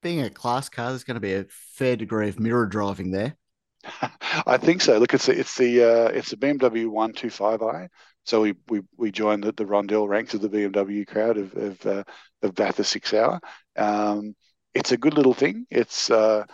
Being 0.07 0.23
a 0.23 0.31
class 0.31 0.69
car, 0.69 0.91
there's 0.91 1.03
going 1.03 1.17
to 1.17 1.21
be 1.21 1.35
a 1.35 1.47
fair 1.49 1.97
degree 1.97 2.29
of 2.29 2.39
mirror 2.39 2.67
driving 2.67 3.11
there. 3.11 3.37
I 4.47 4.57
think 4.57 4.81
so. 4.81 4.99
Look, 4.99 5.13
it's 5.15 5.27
the, 5.27 5.37
it's 5.37 5.57
the 5.57 5.83
uh, 5.83 6.09
it's 6.11 6.31
the 6.31 6.37
BMW 6.37 6.87
125i. 6.87 7.89
So 8.25 8.41
we 8.41 8.55
we 8.69 8.83
we 8.97 9.11
joined 9.11 9.43
the, 9.43 9.51
the 9.51 9.65
Rondell 9.65 10.07
ranks 10.07 10.33
of 10.33 10.43
the 10.43 10.49
BMW 10.49 11.05
crowd 11.09 11.39
of 11.39 11.57
of, 11.57 11.85
uh, 11.85 12.05
of 12.43 12.55
Bathurst 12.55 12.93
Six 12.93 13.15
Hour. 13.15 13.41
Um, 13.77 14.37
it's 14.75 14.93
a 14.93 14.97
good 14.97 15.15
little 15.15 15.35
thing. 15.35 15.67
It's 15.73 16.09
uh, 16.09 16.45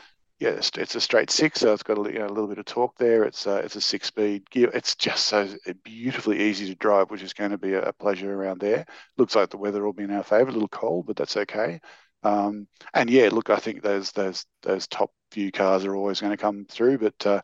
yeah, 0.41 0.59
it's, 0.59 0.95
a 0.95 1.01
straight 1.03 1.31
six, 1.31 1.61
so 1.61 1.75
it's 1.75 1.83
got 1.83 1.99
a, 1.99 2.11
you 2.11 2.21
know, 2.21 2.27
a 2.27 2.33
little 2.33 2.49
bit 2.49 2.57
of 2.57 2.65
torque 2.65 2.97
there. 2.97 3.25
It's 3.25 3.47
uh, 3.47 3.61
it's 3.63 3.77
a 3.77 3.83
six 3.83 4.07
speed 4.07 4.49
gear. 4.49 4.71
It's 4.73 4.97
just 4.97 5.27
so 5.27 5.47
beautifully 5.85 6.41
easy 6.41 6.69
to 6.69 6.75
drive, 6.75 7.11
which 7.11 7.23
is 7.23 7.35
going 7.35 7.51
to 7.51 7.59
be 7.59 7.75
a, 7.75 7.93
pleasure 7.93 8.35
around 8.35 8.61
there. 8.61 8.87
Looks 9.19 9.37
like 9.37 9.51
the 9.51 9.59
weather 9.59 9.85
will 9.85 9.93
be 9.93 10.05
in 10.05 10.11
our 10.11 10.25
favour. 10.25 10.49
A 10.49 10.53
little 10.53 10.69
cold, 10.69 11.07
but 11.07 11.17
that's 11.17 11.37
okay. 11.37 11.81
Um, 12.23 12.67
and 12.95 13.11
yeah, 13.11 13.29
look, 13.33 13.51
I 13.51 13.57
think 13.57 13.83
those 13.83 14.13
those 14.13 14.47
those 14.63 14.87
top 14.87 15.11
few 15.31 15.51
cars 15.51 15.85
are 15.85 15.97
always 15.97 16.21
going 16.21 16.33
to 16.33 16.37
come 16.37 16.67
through, 16.69 16.99
but 16.99 17.27
uh, 17.27 17.43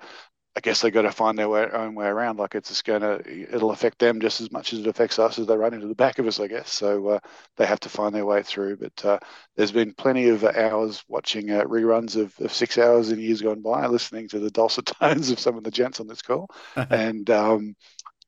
I 0.58 0.60
guess 0.60 0.80
they've 0.80 0.92
got 0.92 1.02
to 1.02 1.12
find 1.12 1.38
their 1.38 1.48
way, 1.48 1.68
own 1.72 1.94
way 1.94 2.08
around. 2.08 2.40
Like 2.40 2.56
it's 2.56 2.70
just 2.70 2.84
going 2.84 3.02
to, 3.02 3.54
it'll 3.54 3.70
affect 3.70 4.00
them 4.00 4.20
just 4.20 4.40
as 4.40 4.50
much 4.50 4.72
as 4.72 4.80
it 4.80 4.88
affects 4.88 5.20
us 5.20 5.38
as 5.38 5.46
they 5.46 5.56
run 5.56 5.72
into 5.72 5.86
the 5.86 5.94
back 5.94 6.18
of 6.18 6.26
us, 6.26 6.40
I 6.40 6.48
guess. 6.48 6.72
So 6.72 7.10
uh, 7.10 7.18
they 7.56 7.64
have 7.64 7.78
to 7.80 7.88
find 7.88 8.12
their 8.12 8.26
way 8.26 8.42
through. 8.42 8.78
But 8.78 9.04
uh, 9.04 9.18
there's 9.54 9.70
been 9.70 9.94
plenty 9.94 10.30
of 10.30 10.42
hours 10.42 11.04
watching 11.06 11.52
uh, 11.52 11.62
reruns 11.62 12.16
of, 12.16 12.34
of, 12.40 12.52
six 12.52 12.76
hours 12.76 13.12
in 13.12 13.20
years 13.20 13.40
gone 13.40 13.62
by, 13.62 13.86
listening 13.86 14.26
to 14.30 14.40
the 14.40 14.50
dulcet 14.50 14.86
tones 15.00 15.30
of 15.30 15.38
some 15.38 15.56
of 15.56 15.62
the 15.62 15.70
gents 15.70 16.00
on 16.00 16.08
this 16.08 16.22
call, 16.22 16.50
and 16.76 17.30
um, 17.30 17.76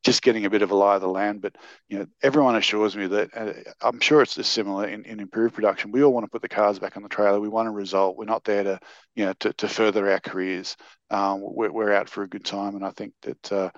just 0.02 0.22
getting 0.22 0.46
a 0.46 0.50
bit 0.50 0.62
of 0.62 0.70
a 0.70 0.74
lie 0.74 0.94
of 0.94 1.00
the 1.00 1.08
land. 1.08 1.42
But 1.42 1.56
you 1.88 1.98
know, 1.98 2.06
everyone 2.22 2.56
assures 2.56 2.96
me 2.96 3.06
that 3.08 3.36
uh, 3.36 3.52
I'm 3.80 4.00
sure 4.00 4.22
it's 4.22 4.46
similar 4.46 4.86
in, 4.86 5.04
in 5.04 5.20
improved 5.20 5.54
production. 5.54 5.92
We 5.92 6.02
all 6.02 6.12
want 6.12 6.24
to 6.24 6.30
put 6.30 6.42
the 6.42 6.48
cars 6.48 6.78
back 6.78 6.96
on 6.96 7.02
the 7.02 7.08
trailer. 7.08 7.40
We 7.40 7.48
want 7.48 7.68
a 7.68 7.72
result. 7.72 8.16
We're 8.16 8.24
not 8.24 8.44
there 8.44 8.62
to 8.64 8.80
you 9.14 9.26
know 9.26 9.32
to, 9.40 9.52
to 9.54 9.68
further 9.68 10.10
our 10.10 10.20
careers. 10.20 10.76
Um, 11.10 11.40
we're, 11.42 11.70
we're 11.70 11.92
out 11.92 12.08
for 12.08 12.22
a 12.22 12.28
good 12.28 12.44
time, 12.44 12.76
and 12.76 12.84
I 12.84 12.90
think 12.90 13.12
that 13.22 13.52
uh, 13.52 13.70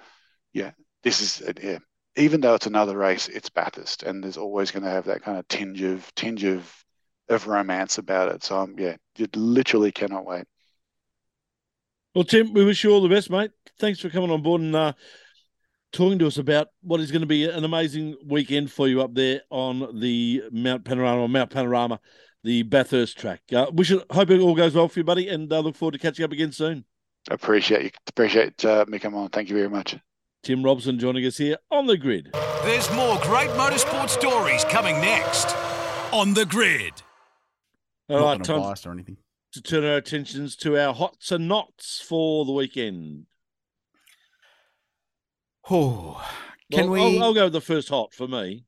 yeah, 0.52 0.72
this 1.02 1.20
is 1.20 1.48
uh, 1.48 1.52
yeah. 1.62 1.78
Even 2.16 2.42
though 2.42 2.54
it's 2.54 2.66
another 2.66 2.96
race, 2.96 3.28
it's 3.28 3.48
Bathurst, 3.48 4.02
and 4.02 4.22
there's 4.22 4.36
always 4.36 4.70
going 4.70 4.82
to 4.82 4.90
have 4.90 5.06
that 5.06 5.22
kind 5.22 5.38
of 5.38 5.48
tinge 5.48 5.82
of 5.82 6.14
tinge 6.14 6.44
of 6.44 6.70
of 7.28 7.46
romance 7.46 7.98
about 7.98 8.30
it. 8.30 8.44
So 8.44 8.58
um, 8.58 8.74
yeah, 8.78 8.96
you 9.16 9.26
literally 9.34 9.92
cannot 9.92 10.26
wait. 10.26 10.44
Well, 12.14 12.24
Tim, 12.24 12.52
we 12.52 12.64
wish 12.64 12.84
you 12.84 12.90
all 12.90 13.00
the 13.00 13.08
best, 13.08 13.30
mate. 13.30 13.52
Thanks 13.78 13.98
for 13.98 14.10
coming 14.10 14.30
on 14.30 14.42
board 14.42 14.60
and 14.60 14.76
uh, 14.76 14.92
talking 15.92 16.18
to 16.18 16.26
us 16.26 16.38
about 16.38 16.68
what 16.82 17.00
is 17.00 17.10
going 17.10 17.20
to 17.20 17.26
be 17.26 17.48
an 17.48 17.64
amazing 17.64 18.16
weekend 18.24 18.72
for 18.72 18.88
you 18.88 19.02
up 19.02 19.14
there 19.14 19.42
on 19.50 20.00
the 20.00 20.42
Mount 20.50 20.84
Panorama, 20.84 21.28
Mount 21.28 21.50
Panorama, 21.50 22.00
the 22.42 22.62
Bathurst 22.62 23.18
track. 23.18 23.42
Uh, 23.52 23.66
we 23.72 23.84
should 23.84 24.02
hope 24.10 24.30
it 24.30 24.40
all 24.40 24.54
goes 24.54 24.74
well 24.74 24.88
for 24.88 25.00
you, 25.00 25.04
buddy, 25.04 25.28
and 25.28 25.52
uh, 25.52 25.60
look 25.60 25.76
forward 25.76 25.92
to 25.92 25.98
catching 25.98 26.24
up 26.24 26.32
again 26.32 26.52
soon. 26.52 26.84
Appreciate 27.30 27.84
you. 27.84 27.90
Appreciate 28.08 28.64
uh, 28.64 28.84
me 28.88 28.98
coming 28.98 29.20
on. 29.20 29.28
Thank 29.28 29.48
you 29.48 29.56
very 29.56 29.68
much. 29.68 29.96
Tim 30.42 30.64
Robson 30.64 30.98
joining 30.98 31.24
us 31.24 31.36
here 31.36 31.56
on 31.70 31.86
the 31.86 31.96
grid. 31.96 32.34
There's 32.64 32.90
more 32.92 33.18
great 33.22 33.50
motorsport 33.50 34.08
stories 34.10 34.64
coming 34.64 34.96
next 34.96 35.54
on 36.12 36.34
the 36.34 36.44
grid. 36.44 36.94
All 38.08 38.24
right, 38.24 38.42
time 38.42 38.60
or 38.60 38.92
anything. 38.92 39.18
to 39.52 39.62
turn 39.62 39.84
our 39.84 39.96
attentions 39.96 40.56
to 40.56 40.76
our 40.76 40.92
hots 40.92 41.30
and 41.30 41.46
nots 41.46 42.00
for 42.00 42.44
the 42.44 42.52
weekend. 42.52 43.26
Oh, 45.70 46.24
can 46.72 46.90
well, 46.90 47.10
we? 47.10 47.18
I'll, 47.18 47.24
I'll, 47.24 47.34
go 47.34 47.44
with 47.44 47.52
the 47.52 47.60
first 47.60 47.88
hot 47.88 48.12
for 48.14 48.26
me. 48.26 48.64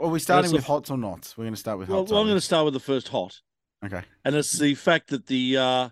Are 0.00 0.08
we 0.08 0.20
starting 0.20 0.52
with 0.52 0.64
hots 0.64 0.90
or 0.90 0.96
not? 0.96 1.34
We're 1.36 1.44
going 1.44 1.54
to 1.54 1.60
start 1.60 1.78
with 1.78 1.88
hots. 1.88 2.10
Well, 2.10 2.20
I'm 2.20 2.26
going 2.26 2.36
to 2.36 2.40
start 2.40 2.64
with 2.64 2.74
the 2.74 2.80
first 2.80 3.08
hot. 3.08 3.40
Okay. 3.84 4.02
And 4.24 4.34
it's 4.36 4.58
the 4.58 4.74
fact 4.74 5.10
that 5.10 5.26
the 5.26 5.56
uh, 5.56 5.88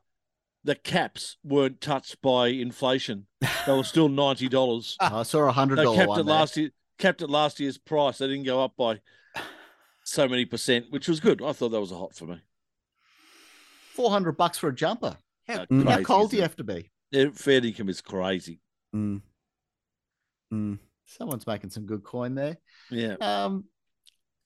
the 0.65 0.75
caps 0.75 1.37
weren't 1.43 1.81
touched 1.81 2.23
by 2.23 2.49
inflation. 2.49 3.27
They 3.41 3.73
were 3.73 3.85
still 3.85 4.09
ninety 4.09 4.49
dollars. 4.49 4.97
I 5.01 5.25
saw 5.25 5.49
a 5.49 5.53
hundred 5.53 5.77
dollar 5.77 6.07
one. 6.07 6.21
At 6.21 6.27
last 6.27 6.57
year, 6.57 6.71
capped 6.99 7.23
at 7.23 7.31
last 7.31 7.61
year's 7.61 7.79
price. 7.79 8.19
They 8.19 8.29
didn't 8.29 8.45
go 8.45 8.63
up 8.63 8.77
by 8.77 9.01
so 10.05 10.29
many 10.29 10.45
percent, 10.45 10.87
which 10.91 11.09
was 11.09 11.21
good. 11.21 11.43
I 11.43 11.53
thought 11.53 11.71
that 11.71 11.81
was 11.81 11.93
a 11.93 11.99
hot 11.99 12.15
for 12.15 12.27
me. 12.27 12.41
Four 13.95 14.11
hundred 14.11 14.37
bucks 14.37 14.59
for 14.59 14.69
a 14.69 14.75
jumper. 14.75 15.17
How, 15.49 15.67
uh, 15.71 15.85
how 15.85 16.03
cold 16.03 16.31
do 16.31 16.37
you 16.37 16.43
have 16.43 16.57
to 16.57 16.65
be? 16.65 16.91
Yeah, 17.11 17.27
fair 17.35 17.65
income 17.65 17.89
is 17.89 18.01
crazy. 18.01 18.61
Mm. 18.95 19.23
Mm. 20.53 20.79
Someone's 21.07 21.47
making 21.47 21.71
some 21.71 21.87
good 21.87 22.05
coin 22.05 22.35
there. 22.35 22.59
Yeah. 22.91 23.17
Um. 23.21 23.65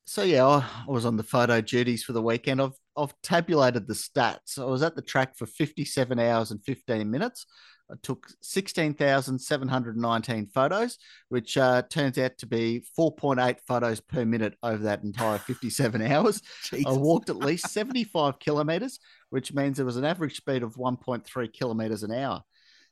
So 0.06 0.22
yeah, 0.22 0.46
I, 0.46 0.58
I 0.58 0.90
was 0.90 1.04
on 1.04 1.16
the 1.16 1.22
photo 1.22 1.60
duties 1.60 2.04
for 2.04 2.12
the 2.12 2.22
weekend. 2.22 2.62
I've 2.62 2.78
I've 2.96 3.14
tabulated 3.22 3.86
the 3.86 3.94
stats. 3.94 4.58
I 4.58 4.64
was 4.64 4.82
at 4.82 4.96
the 4.96 5.02
track 5.02 5.36
for 5.36 5.46
57 5.46 6.18
hours 6.18 6.50
and 6.50 6.64
15 6.64 7.10
minutes. 7.10 7.46
I 7.90 7.94
took 8.02 8.26
16,719 8.42 10.48
photos, 10.48 10.98
which 11.28 11.56
uh, 11.56 11.82
turns 11.82 12.18
out 12.18 12.36
to 12.38 12.46
be 12.46 12.84
4.8 12.98 13.58
photos 13.66 14.00
per 14.00 14.24
minute 14.24 14.56
over 14.62 14.84
that 14.84 15.02
entire 15.04 15.38
57 15.38 16.02
hours. 16.12 16.42
I 16.72 16.92
walked 16.92 17.30
at 17.30 17.36
least 17.36 17.68
75 17.70 18.40
kilometers, 18.40 18.98
which 19.30 19.54
means 19.54 19.76
there 19.76 19.86
was 19.86 19.96
an 19.96 20.04
average 20.04 20.36
speed 20.36 20.64
of 20.64 20.74
1.3 20.74 21.52
kilometers 21.52 22.02
an 22.02 22.12
hour. 22.12 22.42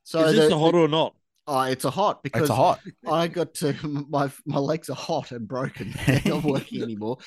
So 0.05 0.27
is 0.27 0.37
this 0.37 0.51
the, 0.51 0.59
hot 0.59 0.75
or 0.75 0.87
not? 0.87 1.17
Oh, 1.47 1.63
it's 1.63 1.85
a 1.85 1.91
hot 1.91 2.23
because 2.23 2.43
it's 2.43 2.51
a 2.51 2.55
hot. 2.55 2.81
I 3.07 3.29
got 3.29 3.53
to 3.55 3.75
my 4.09 4.31
my 4.47 4.59
legs 4.59 4.89
are 4.89 4.97
hot 4.97 5.31
and 5.31 5.47
broken. 5.47 5.95
They're 6.07 6.23
not 6.25 6.45
working 6.45 6.83
anymore. 6.83 7.19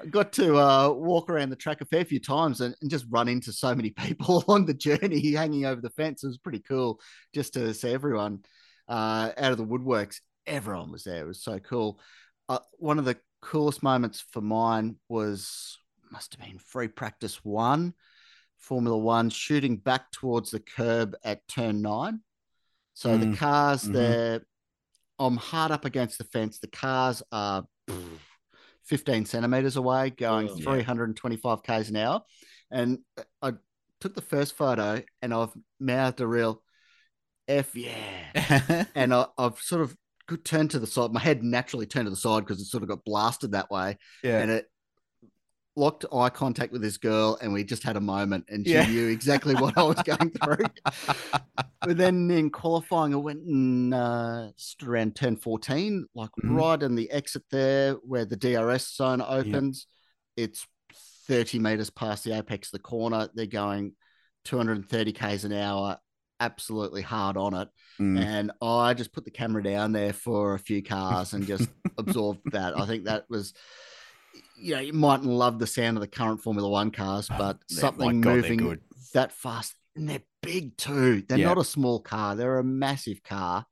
I 0.00 0.06
got 0.06 0.32
to 0.34 0.56
uh, 0.56 0.90
walk 0.90 1.28
around 1.28 1.50
the 1.50 1.56
track 1.56 1.82
a 1.82 1.84
fair 1.84 2.04
few 2.04 2.20
times 2.20 2.62
and, 2.62 2.74
and, 2.80 2.90
just 2.90 3.04
run 3.10 3.28
into 3.28 3.52
so 3.52 3.74
many 3.74 3.90
people 3.90 4.44
along 4.46 4.66
the 4.66 4.74
journey, 4.74 5.32
hanging 5.32 5.66
over 5.66 5.80
the 5.80 5.90
fence. 5.90 6.24
It 6.24 6.28
was 6.28 6.38
pretty 6.38 6.60
cool 6.60 7.00
just 7.34 7.52
to 7.54 7.74
see 7.74 7.92
everyone 7.92 8.44
uh, 8.88 9.32
out 9.36 9.52
of 9.52 9.58
the 9.58 9.66
woodworks. 9.66 10.20
Everyone 10.46 10.90
was 10.90 11.04
there. 11.04 11.24
It 11.24 11.26
was 11.26 11.42
so 11.42 11.58
cool. 11.58 12.00
Uh, 12.48 12.60
one 12.78 12.98
of 12.98 13.04
the 13.04 13.18
coolest 13.42 13.82
moments 13.82 14.24
for 14.30 14.40
mine 14.40 14.96
was 15.08 15.78
must 16.10 16.34
have 16.34 16.48
been 16.48 16.58
free 16.58 16.88
practice 16.88 17.44
one, 17.44 17.92
Formula 18.56 18.96
One, 18.96 19.28
shooting 19.28 19.76
back 19.76 20.10
towards 20.12 20.50
the 20.50 20.60
curb 20.60 21.14
at 21.24 21.46
turn 21.46 21.82
nine 21.82 22.20
so 22.96 23.10
mm. 23.10 23.30
the 23.30 23.36
cars, 23.36 23.84
mm-hmm. 23.84 23.92
they're 23.92 24.40
I'm 25.18 25.36
hard 25.36 25.70
up 25.70 25.84
against 25.84 26.16
the 26.16 26.24
fence. 26.24 26.58
The 26.58 26.68
cars 26.68 27.22
are 27.30 27.64
15 28.86 29.26
centimeters 29.26 29.76
away, 29.76 30.10
going 30.10 30.48
oh, 30.50 30.56
325 30.56 31.58
yeah. 31.58 31.76
k's 31.76 31.90
an 31.90 31.96
hour. 31.96 32.22
And 32.70 33.00
I 33.42 33.52
took 34.00 34.14
the 34.14 34.22
first 34.22 34.56
photo 34.56 35.02
and 35.20 35.34
I've 35.34 35.52
mouthed 35.78 36.22
a 36.22 36.26
real 36.26 36.62
F 37.46 37.74
yeah. 37.74 38.86
and 38.94 39.12
I, 39.12 39.26
have 39.38 39.58
sort 39.58 39.82
of 39.82 39.94
turned 40.42 40.70
to 40.70 40.78
the 40.78 40.86
side. 40.86 41.12
My 41.12 41.20
head 41.20 41.42
naturally 41.42 41.86
turned 41.86 42.06
to 42.06 42.10
the 42.10 42.16
side 42.16 42.46
because 42.46 42.62
it 42.62 42.66
sort 42.66 42.82
of 42.82 42.88
got 42.88 43.04
blasted 43.04 43.52
that 43.52 43.70
way. 43.70 43.98
Yeah. 44.22 44.38
And 44.38 44.50
it 44.50 44.66
locked 45.76 46.06
eye 46.12 46.30
contact 46.30 46.72
with 46.72 46.80
this 46.80 46.96
girl 46.96 47.38
and 47.42 47.52
we 47.52 47.62
just 47.62 47.82
had 47.82 47.96
a 47.96 48.00
moment 48.00 48.46
and 48.48 48.66
she 48.66 48.72
yeah. 48.72 48.86
knew 48.88 49.08
exactly 49.08 49.54
what 49.54 49.76
I 49.76 49.82
was 49.82 50.02
going 50.04 50.30
through. 50.30 50.64
but 51.82 51.96
then 51.96 52.30
in 52.30 52.50
qualifying, 52.50 53.12
I 53.12 53.18
went 53.18 53.42
and 53.42 53.92
uh, 53.92 54.48
stood 54.56 54.88
around 54.88 55.14
turn 55.14 55.36
14, 55.36 56.06
like 56.14 56.30
mm-hmm. 56.30 56.56
right 56.56 56.82
in 56.82 56.94
the 56.94 57.10
exit 57.10 57.44
there 57.50 57.94
where 57.94 58.24
the 58.24 58.36
DRS 58.36 58.94
zone 58.96 59.20
opens. 59.20 59.86
Yep. 60.36 60.48
It's 60.48 60.66
30 61.28 61.58
meters 61.58 61.90
past 61.90 62.24
the 62.24 62.36
apex 62.36 62.68
of 62.68 62.72
the 62.72 62.78
corner. 62.78 63.28
They're 63.34 63.46
going 63.46 63.92
230 64.44 65.12
Ks 65.12 65.44
an 65.44 65.52
hour, 65.52 65.98
absolutely 66.40 67.02
hard 67.02 67.36
on 67.36 67.54
it. 67.54 67.68
Mm. 68.00 68.18
And 68.18 68.52
I 68.62 68.94
just 68.94 69.12
put 69.12 69.24
the 69.24 69.30
camera 69.30 69.62
down 69.62 69.92
there 69.92 70.12
for 70.12 70.54
a 70.54 70.58
few 70.58 70.82
cars 70.82 71.34
and 71.34 71.46
just 71.46 71.68
absorbed 71.98 72.52
that. 72.52 72.78
I 72.78 72.86
think 72.86 73.04
that 73.04 73.24
was 73.28 73.52
you 74.56 74.74
know, 74.74 74.80
you 74.80 74.92
mightn't 74.92 75.28
love 75.28 75.58
the 75.58 75.66
sound 75.66 75.96
of 75.96 76.00
the 76.00 76.08
current 76.08 76.42
Formula 76.42 76.68
One 76.68 76.90
cars, 76.90 77.28
oh, 77.30 77.36
but 77.38 77.58
something 77.68 78.20
God, 78.20 78.34
moving 78.34 78.80
that 79.12 79.32
fast, 79.32 79.74
and 79.94 80.08
they're 80.08 80.22
big 80.42 80.76
too. 80.76 81.22
They're 81.22 81.38
yeah. 81.38 81.46
not 81.46 81.58
a 81.58 81.64
small 81.64 82.00
car; 82.00 82.36
they're 82.36 82.58
a 82.58 82.64
massive 82.64 83.22
car, 83.22 83.66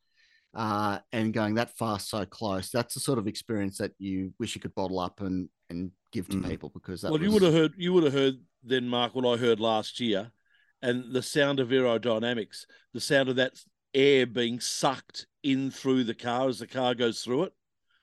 uh, 0.55 0.99
and 1.13 1.33
going 1.33 1.55
that 1.55 1.77
fast 1.77 2.09
so 2.09 2.25
close. 2.25 2.71
That's 2.71 2.95
the 2.95 3.01
sort 3.01 3.19
of 3.19 3.27
experience 3.27 3.79
that 3.79 3.93
you 3.99 4.33
wish 4.39 4.55
you 4.55 4.61
could 4.61 4.75
bottle 4.75 5.01
up 5.01 5.21
and 5.21 5.49
and 5.71 5.91
give 6.13 6.29
to 6.29 6.37
mm. 6.37 6.49
people 6.49 6.71
because 6.71 7.03
that. 7.03 7.11
Well, 7.11 7.19
was... 7.19 7.27
you 7.27 7.33
would 7.33 7.43
have 7.43 7.55
heard 7.55 7.73
you 7.77 7.93
would 7.93 8.05
have 8.05 8.13
heard 8.13 8.35
then, 8.63 8.89
Mark, 8.89 9.15
what 9.15 9.27
I 9.27 9.37
heard 9.37 9.61
last 9.61 10.01
year, 10.01 10.31
and 10.83 11.13
the 11.13 11.23
sound 11.23 11.61
of 11.61 11.69
aerodynamics, 11.69 12.67
the 12.93 13.01
sound 13.01 13.29
of 13.29 13.37
that 13.37 13.53
air 13.95 14.27
being 14.27 14.59
sucked 14.61 15.27
in 15.43 15.71
through 15.71 16.05
the 16.05 16.15
car 16.15 16.49
as 16.49 16.59
the 16.59 16.67
car 16.67 16.95
goes 16.95 17.23
through 17.23 17.45
it 17.45 17.53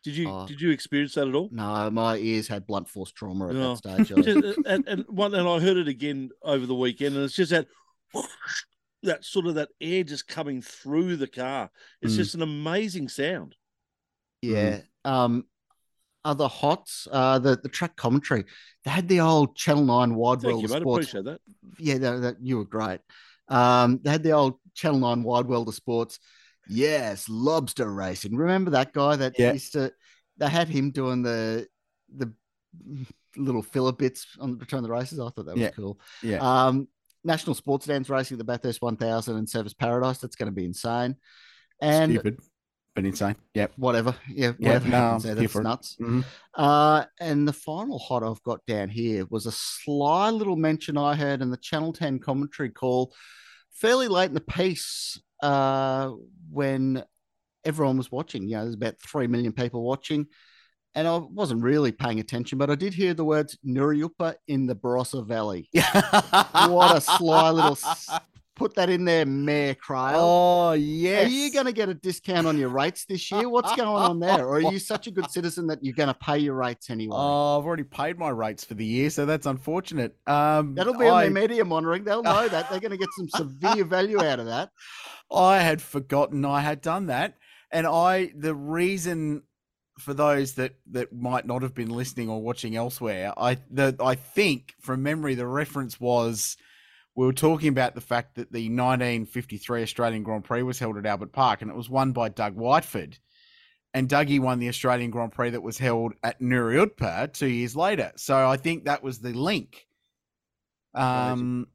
Did 0.03 0.17
you 0.17 0.29
Oh. 0.29 0.47
did 0.47 0.59
you 0.59 0.71
experience 0.71 1.13
that 1.15 1.27
at 1.27 1.35
all? 1.35 1.49
No, 1.51 1.89
my 1.91 2.17
ears 2.17 2.47
had 2.47 2.65
blunt 2.65 2.89
force 2.89 3.11
trauma 3.11 3.49
at 3.49 3.55
No. 3.55 3.75
that 3.75 3.77
stage. 3.77 4.11
Was- 4.11 4.25
Just- 4.25 4.59
and, 4.65 4.87
and 4.87 5.05
one, 5.07 5.33
and 5.35 5.47
I 5.47 5.59
heard 5.59 5.77
it 5.77 5.87
again 5.87 6.29
over 6.41 6.65
the 6.65 6.75
weekend, 6.75 7.15
and 7.15 7.25
it's 7.25 7.35
just 7.35 7.51
that 7.51 7.67
that 9.03 9.23
sort 9.25 9.47
of 9.47 9.55
that 9.55 9.69
air 9.79 10.03
just 10.03 10.27
coming 10.27 10.61
through 10.61 11.17
the 11.17 11.27
car. 11.27 11.69
It's 12.01 12.13
Mm. 12.13 12.17
just 12.17 12.35
an 12.35 12.41
amazing 12.41 13.09
sound. 13.09 13.55
Yeah. 14.41 14.81
Um, 15.05 15.45
other 16.23 16.47
hots, 16.47 17.07
uh, 17.11 17.39
the 17.39 17.57
the 17.61 17.69
track 17.69 17.95
commentary. 17.95 18.45
They 18.83 18.91
had 18.91 19.07
the 19.07 19.21
old 19.21 19.55
Channel 19.55 19.85
Nine 19.85 20.15
Wide 20.15 20.41
Thank 20.41 20.45
World 20.53 20.61
you, 20.61 20.65
of 20.65 20.71
mate. 20.71 20.81
Sports. 20.81 21.07
Appreciate 21.09 21.25
that. 21.25 21.41
Yeah, 21.79 21.97
that, 21.99 22.21
that 22.21 22.35
you 22.41 22.57
were 22.57 22.65
great. 22.65 22.99
Um, 23.47 23.99
they 24.03 24.11
had 24.11 24.23
the 24.23 24.31
old 24.31 24.59
Channel 24.75 24.99
Nine 24.99 25.23
Wide 25.23 25.45
World 25.47 25.67
of 25.67 25.73
Sports. 25.75 26.19
Yes, 26.68 27.28
lobster 27.30 27.91
racing. 27.91 28.36
Remember 28.36 28.72
that 28.72 28.93
guy 28.93 29.16
that 29.16 29.38
Yeah. 29.38 29.53
used 29.53 29.74
to? 29.74 29.91
They 30.38 30.49
had 30.49 30.68
him 30.70 30.91
doing 30.91 31.22
the 31.24 31.68
the 32.14 32.34
little 33.38 33.62
filler 33.62 33.91
bits 33.93 34.26
on 34.39 34.55
between 34.55 34.84
the 34.84 34.89
races. 34.89 35.20
I 35.20 35.30
thought 35.30 35.45
that 35.45 35.53
was 35.55 35.59
Yeah. 35.62 35.70
cool. 35.72 35.99
Yeah. 36.22 36.38
Um, 36.39 36.88
National 37.24 37.53
Sports 37.55 37.86
Dance 37.86 38.09
Racing, 38.09 38.38
the 38.38 38.43
Bathurst 38.43 38.82
1000 38.82 39.36
and 39.38 39.47
Surfers 39.47 39.78
Paradise. 39.78 40.18
That's 40.20 40.36
going 40.36 40.47
to 40.51 40.55
be 40.55 40.66
insane. 40.66 41.16
And 41.82 42.12
Stupid, 42.12 42.39
but 42.95 43.05
insane. 43.05 43.36
Yep. 43.53 43.74
whatever. 43.78 44.16
Yeah, 44.30 44.53
Yeah, 44.59 44.80
no, 44.80 45.20
there, 45.20 45.36
that's 45.36 45.55
nuts. 45.55 45.97
Mhm. 46.01 46.26
Uh, 46.55 47.05
and 47.20 47.47
the 47.47 47.53
final 47.53 47.99
hot 47.99 48.24
I've 48.24 48.41
got 48.43 48.66
down 48.66 48.89
here 48.89 49.26
was 49.30 49.45
a 49.45 49.51
sly 49.51 50.30
little 50.32 50.55
mention 50.57 50.97
I 50.97 51.16
heard 51.16 51.41
in 51.41 51.51
the 51.51 51.57
Channel 51.57 51.93
10 51.93 52.20
commentary 52.20 52.70
call 52.70 53.14
fairly 53.72 54.07
late 54.07 54.30
in 54.30 54.34
the 54.34 54.41
piece 54.41 55.22
uh, 55.41 56.11
when 56.51 57.03
everyone 57.65 57.97
was 57.97 58.11
watching. 58.11 58.43
You 58.47 58.57
know, 58.57 58.63
there's 58.63 58.75
about 58.75 58.95
3 58.99 59.27
million 59.27 59.51
people 59.53 59.83
watching. 59.83 60.27
And 60.93 61.07
I 61.07 61.17
wasn't 61.17 61.63
really 61.63 61.93
paying 61.93 62.19
attention, 62.19 62.57
but 62.57 62.69
I 62.69 62.75
did 62.75 62.93
hear 62.93 63.13
the 63.13 63.23
words 63.23 63.57
Nuriootpa 63.65 64.35
in 64.49 64.67
the 64.67 64.75
Barossa 64.75 65.25
Valley. 65.25 65.69
What 65.73 66.97
a 66.97 67.01
sly 67.01 67.49
little 67.51 67.71
s- 67.71 68.09
put 68.62 68.76
that 68.76 68.89
in 68.89 69.05
there, 69.05 69.26
Mayor 69.26 69.74
Craill. 69.74 70.14
Oh 70.16 70.72
yes. 70.74 71.26
Are 71.26 71.30
you 71.30 71.51
going 71.51 71.66
to 71.66 71.72
get 71.72 71.89
a 71.89 71.95
discount 71.95 72.45
on 72.45 72.57
your 72.57 72.70
rates 72.70 73.05
this 73.05 73.32
year? 73.32 73.49
What's 73.49 73.76
going 73.76 73.89
on 73.89 74.20
there? 74.20 74.45
Or 74.45 74.57
are 74.57 74.72
you 74.72 74.78
such 74.78 75.07
a 75.07 75.12
good 75.12 75.30
citizen 75.32 75.66
that 75.68 75.84
you're 75.84 75.95
going 75.95 76.07
to 76.07 76.14
pay 76.14 76.38
your 76.38 76.53
rates 76.53 76.89
anyway? 76.89 77.16
Oh, 77.18 77.59
I've 77.59 77.66
already 77.66 77.84
paid 77.84 78.20
my 78.20 78.30
rates 78.30 78.64
for 78.64 78.76
the 78.76 78.86
year, 78.86 79.09
so 79.09 79.26
that's 79.26 79.47
unfortunate. 79.47 80.16
Um, 80.28 80.76
That'll 80.76 80.93
be 80.93 81.07
on 81.07 81.18
I, 81.18 81.24
their 81.24 81.32
media 81.32 81.66
monitoring. 81.66 82.03
They'll 82.03 82.22
know 82.22 82.47
that. 82.47 82.70
They're 82.70 82.80
going 82.80 82.91
to 82.91 82.97
get 82.97 83.09
some 83.18 83.30
severe 83.30 83.84
value 83.86 84.24
out 84.24 84.39
of 84.39 84.45
that. 84.45 84.70
I 85.32 85.59
had 85.59 85.82
forgotten 85.82 86.45
I 86.45 86.59
had 86.59 86.82
done 86.82 87.07
that, 87.07 87.36
and 87.72 87.88
I 87.88 88.32
the 88.36 88.53
reason 88.53 89.43
for 89.97 90.14
those 90.14 90.53
that 90.53 90.74
that 90.91 91.14
might 91.14 91.47
not 91.47 91.64
have 91.64 91.74
been 91.74 91.89
listening 91.89 92.30
or 92.30 92.41
watching 92.41 92.76
elsewhere, 92.76 93.34
I 93.38 93.57
the 93.72 93.95
I 93.99 94.16
think 94.16 94.76
from 94.82 95.01
memory 95.01 95.36
the 95.36 95.47
reference 95.47 95.99
was 95.99 96.57
we 97.16 97.26
were 97.26 97.34
talking 97.34 97.68
about 97.70 97.93
the 97.95 98.01
fact 98.01 98.36
that 98.36 98.51
the 98.51 98.70
1953 98.70 99.84
Australian 99.84 100.24
Grand 100.24 100.43
Prix 100.43 100.64
was 100.64 100.80
held 100.80 100.97
at 100.97 101.05
Albert 101.05 101.34
Park, 101.34 101.62
and 101.62 101.70
it 101.70 101.76
was 101.76 101.89
won 101.89 102.12
by 102.14 102.30
Doug 102.30 102.55
Whiteford. 102.55 103.18
And 103.93 104.07
Dougie 104.07 104.39
won 104.39 104.59
the 104.59 104.70
Australian 104.70 105.12
Grand 105.12 105.34
Prix 105.34 105.49
that 105.49 105.62
was 105.62 105.78
held 105.78 106.14
at 106.24 106.39
Nuriootpa 106.39 107.34
two 107.34 107.47
years 107.47 107.76
later. 107.76 108.14
So 108.16 108.47
I 108.47 108.55
think 108.55 108.86
that 108.86 109.03
was 109.03 109.20
the 109.20 109.34
link. 109.34 109.86
Um, 110.93 111.68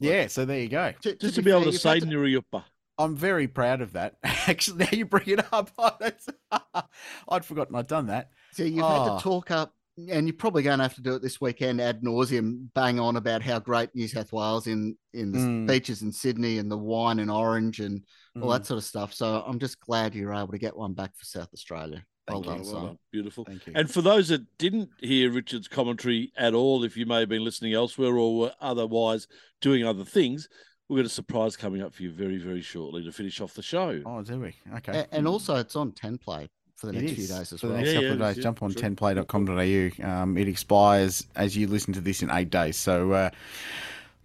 yeah. 0.00 0.28
So 0.28 0.44
there 0.46 0.60
you 0.60 0.68
go. 0.68 0.94
Just 1.02 1.34
to 1.36 1.42
be 1.42 1.50
able 1.50 1.64
to 1.64 1.72
say 1.72 1.94
had 2.00 2.02
to- 2.02 2.06
Nuriootpa. 2.08 2.64
I'm 2.98 3.14
very 3.14 3.46
proud 3.48 3.82
of 3.82 3.92
that. 3.92 4.16
Actually, 4.24 4.84
now 4.84 4.88
you 4.92 5.04
bring 5.04 5.28
it 5.28 5.44
up, 5.52 5.70
that's, 6.00 6.28
I'd 7.28 7.44
forgotten 7.44 7.74
I'd 7.76 7.86
done 7.88 8.06
that. 8.06 8.30
So 8.52 8.62
you've 8.64 8.76
had 8.86 8.98
Oh. 9.00 9.16
to 9.18 9.22
talk 9.22 9.50
up, 9.50 9.74
and 9.96 10.26
you're 10.28 10.36
probably 10.36 10.62
going 10.62 10.78
to 10.78 10.84
have 10.84 10.94
to 10.94 11.02
do 11.02 11.14
it 11.14 11.22
this 11.22 11.40
weekend 11.40 11.80
ad 11.80 12.02
nauseum, 12.02 12.68
bang 12.74 13.00
on 13.00 13.16
about 13.16 13.42
how 13.42 13.58
great 13.58 13.94
New 13.94 14.08
South 14.08 14.32
Wales 14.32 14.66
in 14.66 14.96
in 15.14 15.32
the 15.32 15.38
Mm. 15.38 15.66
beaches 15.66 16.02
in 16.02 16.12
Sydney 16.12 16.58
and 16.58 16.70
the 16.70 16.76
wine 16.76 17.18
and 17.18 17.30
orange 17.30 17.80
and 17.80 18.04
all 18.36 18.42
Mm, 18.48 18.52
that 18.58 18.66
sort 18.66 18.78
of 18.78 18.84
stuff. 18.84 19.14
So 19.14 19.42
I'm 19.46 19.58
just 19.58 19.80
glad 19.80 20.14
you're 20.14 20.34
able 20.34 20.48
to 20.52 20.58
get 20.58 20.76
one 20.76 20.92
back 20.92 21.16
for 21.16 21.24
South 21.24 21.48
Australia. 21.54 22.04
Well 22.28 22.42
Thank 22.42 22.58
you. 22.58 22.64
done, 22.64 22.72
well 22.74 22.86
done. 22.88 22.98
Beautiful. 23.12 23.44
Thank 23.44 23.66
you. 23.66 23.72
And 23.76 23.90
for 23.90 24.02
those 24.02 24.28
that 24.28 24.44
didn't 24.58 24.90
hear 25.00 25.30
Richard's 25.32 25.68
commentary 25.68 26.32
at 26.36 26.52
all, 26.54 26.84
if 26.84 26.96
you 26.96 27.06
may 27.06 27.20
have 27.20 27.28
been 27.28 27.44
listening 27.44 27.72
elsewhere 27.72 28.16
or 28.16 28.36
were 28.36 28.52
otherwise 28.60 29.26
doing 29.62 29.84
other 29.86 30.04
things, 30.04 30.48
we've 30.88 30.98
got 30.98 31.06
a 31.06 31.08
surprise 31.08 31.56
coming 31.56 31.80
up 31.82 31.94
for 31.94 32.02
you 32.02 32.10
very, 32.12 32.36
very 32.38 32.60
shortly 32.60 33.02
to 33.04 33.12
finish 33.12 33.40
off 33.40 33.54
the 33.54 33.62
show. 33.62 34.02
oh, 34.04 34.22
do 34.22 34.40
we? 34.40 34.54
Okay. 34.76 34.98
A- 35.00 35.14
And 35.14 35.26
also, 35.26 35.54
it's 35.56 35.76
on 35.76 35.92
10 35.92 36.18
play 36.18 36.48
for 36.76 36.86
the 36.86 36.92
It 36.92 37.02
next 37.02 37.12
few 37.12 37.26
days 37.26 37.52
as 37.52 37.60
For 37.60 37.66
the 37.68 37.74
well. 37.74 37.82
next 37.82 37.92
Yeah, 37.92 38.00
couple 38.02 38.12
of 38.12 38.18
days, 38.20 38.36
yeah, 38.36 38.42
jump 38.44 38.62
on 38.62 38.70
true. 38.72 38.82
10play.com.au. 38.82 40.06
Um, 40.08 40.36
it 40.36 40.48
expires 40.48 41.26
as 41.36 41.56
you 41.56 41.66
listen 41.66 41.92
to 41.94 42.00
this 42.00 42.22
in 42.22 42.30
eight 42.30 42.50
days. 42.50 42.76
So 42.76 43.12
uh, 43.12 43.30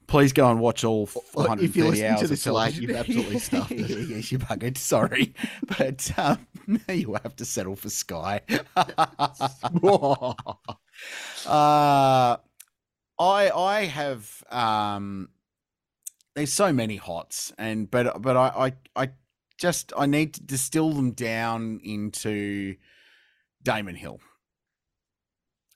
please 0.08 0.34
go 0.34 0.50
and 0.52 0.60
watch 0.60 0.84
all 0.84 1.10
Or 1.34 1.48
130 1.48 1.66
if 1.66 1.76
you're 1.76 1.88
listening 1.88 2.18
to 2.18 2.18
hours 2.20 2.24
of 2.24 2.30
this 2.30 2.46
late, 2.46 2.76
you've 2.76 2.92
absolutely 2.96 3.40
stuffed 3.40 3.72
it. 3.72 3.90
yes, 4.10 4.32
you 4.32 4.40
buggered. 4.40 4.78
Sorry. 4.78 5.34
But 5.78 6.12
um, 6.20 6.48
you 6.90 7.14
have 7.24 7.36
to 7.38 7.46
settle 7.46 7.76
for 7.76 7.90
Sky. 7.90 8.42
Uh, 11.46 12.38
I 13.20 13.50
I 13.52 13.86
have 13.86 14.44
um, 14.52 15.30
there's 16.36 16.54
so 16.54 16.74
many 16.74 16.98
hots, 16.98 17.54
and 17.58 17.90
but 17.90 18.22
but 18.22 18.36
I 18.38 18.74
I 18.96 19.04
I 19.04 19.10
just 19.62 19.94
I 19.96 20.08
need 20.08 20.34
to 20.34 20.44
distill 20.44 20.90
them 20.90 21.12
down 21.12 21.80
into 21.84 22.76
Damon 23.62 23.96
Hill. 23.96 24.20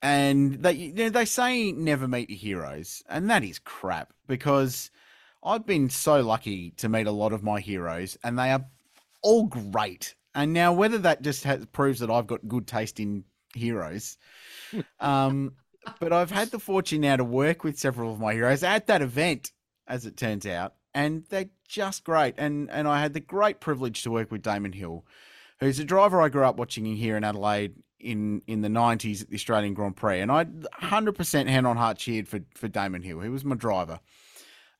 And 0.02 0.54
they 0.54 0.72
you 0.72 0.92
know, 0.92 1.08
they 1.08 1.24
say 1.24 1.70
never 1.70 2.08
meet 2.08 2.28
your 2.28 2.38
heroes, 2.38 3.02
and 3.08 3.30
that 3.30 3.44
is 3.44 3.60
crap 3.60 4.12
because 4.26 4.90
I've 5.42 5.64
been 5.64 5.88
so 5.88 6.20
lucky 6.20 6.72
to 6.78 6.88
meet 6.88 7.06
a 7.06 7.12
lot 7.12 7.32
of 7.32 7.44
my 7.44 7.60
heroes, 7.60 8.18
and 8.24 8.36
they 8.36 8.50
are 8.50 8.64
all 9.22 9.46
great. 9.46 10.16
And 10.34 10.52
now 10.52 10.72
whether 10.72 10.98
that 10.98 11.22
just 11.22 11.44
has, 11.44 11.64
proves 11.66 12.00
that 12.00 12.10
I've 12.10 12.26
got 12.26 12.46
good 12.46 12.66
taste 12.66 12.98
in 12.98 13.24
heroes, 13.54 14.18
um, 15.00 15.54
but 16.00 16.12
I've 16.12 16.32
had 16.32 16.50
the 16.50 16.58
fortune 16.58 17.02
now 17.02 17.16
to 17.16 17.24
work 17.24 17.62
with 17.62 17.78
several 17.78 18.12
of 18.12 18.18
my 18.18 18.34
heroes 18.34 18.64
at 18.64 18.88
that 18.88 19.00
event, 19.00 19.52
as 19.86 20.06
it 20.06 20.16
turns 20.16 20.44
out, 20.44 20.74
and 20.96 21.24
they're 21.28 21.50
just 21.68 22.04
great. 22.04 22.34
And 22.38 22.70
and 22.70 22.88
I 22.88 23.00
had 23.00 23.12
the 23.12 23.20
great 23.20 23.60
privilege 23.60 24.02
to 24.02 24.10
work 24.10 24.32
with 24.32 24.42
Damon 24.42 24.72
Hill, 24.72 25.04
who's 25.60 25.78
a 25.78 25.84
driver 25.84 26.22
I 26.22 26.30
grew 26.30 26.44
up 26.44 26.56
watching 26.56 26.86
here 26.86 27.16
in 27.16 27.22
Adelaide 27.22 27.74
in 28.00 28.42
in 28.46 28.62
the 28.62 28.70
nineties 28.70 29.22
at 29.22 29.28
the 29.28 29.36
Australian 29.36 29.74
Grand 29.74 29.96
Prix, 29.96 30.20
and 30.20 30.32
I 30.32 30.46
hundred 30.72 31.14
percent 31.14 31.50
hand 31.50 31.66
on 31.66 31.76
heart 31.76 31.98
cheered 31.98 32.26
for 32.26 32.40
for 32.54 32.66
Damon 32.66 33.02
Hill. 33.02 33.20
He 33.20 33.28
was 33.28 33.44
my 33.44 33.54
driver. 33.54 34.00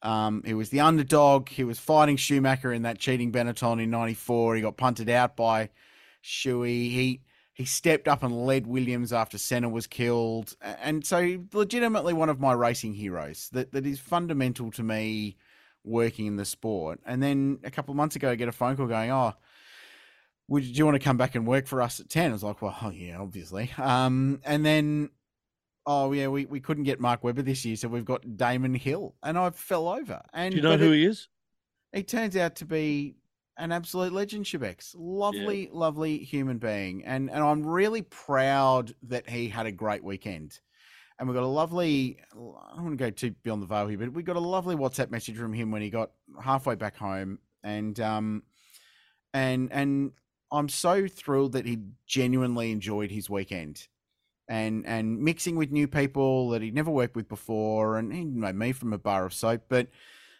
Um, 0.03 0.43
he 0.45 0.55
was 0.55 0.71
the 0.71 0.81
underdog. 0.81 1.51
He 1.51 1.65
was 1.65 1.79
fighting 1.79 2.17
Schumacher 2.17 2.73
in 2.73 2.83
that 2.83 2.99
cheating 2.99 3.31
Benetton 3.31 3.83
in 3.83 3.91
'94. 3.91 4.57
He 4.57 4.63
got 4.63 4.79
punted 4.79 5.11
out 5.11 5.37
by 5.37 5.69
Shuey. 6.25 6.91
He 6.91 7.21
he 7.53 7.67
stepped 7.67 8.09
up 8.09 8.23
and 8.23 8.47
led 8.47 8.67
Williams 8.67 9.13
after 9.13 9.37
Senna 9.37 9.69
was 9.69 9.87
killed, 9.87 10.57
and 10.63 11.05
so 11.05 11.45
legitimately 11.53 12.15
one 12.15 12.31
of 12.31 12.41
my 12.41 12.55
racing 12.55 12.95
heroes. 12.95 13.51
That 13.53 13.73
that 13.73 13.85
is 13.85 14.01
fundamental 14.01 14.71
to 14.73 14.83
me 14.83 15.37
working 15.87 16.27
in 16.27 16.37
the 16.37 16.45
sport. 16.45 17.01
And 17.07 17.23
then 17.23 17.59
a 17.65 17.71
couple 17.71 17.93
of 17.93 17.97
months 17.97 18.17
ago, 18.17 18.31
I 18.31 18.35
get 18.35 18.49
a 18.49 18.53
phone 18.53 18.77
call 18.77 18.87
going, 18.87 19.11
"Oh, 19.11 19.33
would 20.49 20.63
do 20.63 20.69
you 20.71 20.85
want 20.85 20.97
to 20.97 21.05
come 21.05 21.17
back 21.17 21.35
and 21.35 21.47
work 21.47 21.67
for 21.67 21.83
us 21.83 22.01
at 22.01 22.09
10? 22.09 22.31
I 22.31 22.33
was 22.33 22.43
like, 22.45 22.61
"Well, 22.63 22.77
oh, 22.83 22.91
yeah, 22.91 23.19
obviously." 23.19 23.71
Um, 23.79 24.41
and 24.45 24.65
then 24.65 25.11
oh 25.87 26.13
yeah, 26.13 26.27
we, 26.29 26.45
we 26.47 26.59
couldn't 26.61 26.83
get 26.85 26.99
Mark 27.01 27.23
Webber 27.23 27.43
this 27.43 27.65
year, 27.65 27.77
so 27.77 27.87
we've 27.89 28.05
got 28.05 28.37
Damon 28.37 28.75
Hill, 28.75 29.15
and 29.23 29.39
I 29.39 29.51
fell 29.51 29.87
over. 29.89 30.21
And 30.33 30.51
Do 30.53 30.57
you 30.57 30.63
know 30.63 30.77
who 30.77 30.93
it- 30.93 30.97
he 30.97 31.05
is? 31.07 31.29
he 31.93 32.03
turns 32.03 32.37
out 32.37 32.57
to 32.57 32.65
be 32.67 33.15
an 33.57 33.73
absolute 33.73 34.13
legend, 34.13 34.45
Shebex. 34.45 34.95
Lovely, 34.99 35.71
lovely 35.73 36.19
human 36.19 36.59
being. 36.59 37.05
And 37.05 37.31
and 37.31 37.43
I'm 37.43 37.65
really 37.67 38.03
proud 38.03 38.95
that 39.05 39.29
he 39.31 39.49
had 39.49 39.67
a 39.67 39.73
great 39.73 40.05
weekend. 40.05 40.61
And 41.19 41.29
we 41.29 41.35
got 41.35 41.45
a 41.45 41.47
lovely 41.47 42.19
I 42.33 42.37
don't 42.77 42.85
want 42.85 42.99
to 42.99 43.05
go 43.05 43.11
too 43.11 43.31
beyond 43.43 43.63
the 43.63 43.67
veil 43.67 43.87
here, 43.87 43.99
but 43.99 44.13
we 44.13 44.23
got 44.23 44.37
a 44.37 44.41
lovely 44.41 44.77
WhatsApp 44.77 45.11
message 45.11 45.37
from 45.37 45.53
him 45.53 45.71
when 45.71 45.83
he 45.83 45.91
got 45.91 46.11
halfway 46.43 46.75
back 46.75 46.97
home. 46.97 47.39
And 47.63 47.99
um 48.01 48.43
and 49.33 49.73
and 49.73 50.13
I'm 50.53 50.69
so 50.69 51.09
thrilled 51.09 51.53
that 51.53 51.67
he 51.67 51.79
genuinely 52.07 52.71
enjoyed 52.71 53.11
his 53.11 53.31
weekend. 53.31 53.89
And 54.49 54.87
and 54.87 55.19
mixing 55.21 55.57
with 55.57 55.73
new 55.73 55.89
people 55.89 56.51
that 56.51 56.63
he'd 56.63 56.75
never 56.75 56.91
worked 56.91 57.17
with 57.17 57.29
before, 57.29 57.99
and 57.99 58.13
he 58.13 58.25
know 58.25 58.53
me 58.53 58.73
from 58.73 58.93
a 58.93 58.99
bar 58.99 59.27
of 59.27 59.35
soap, 59.35 59.63
but 59.69 59.89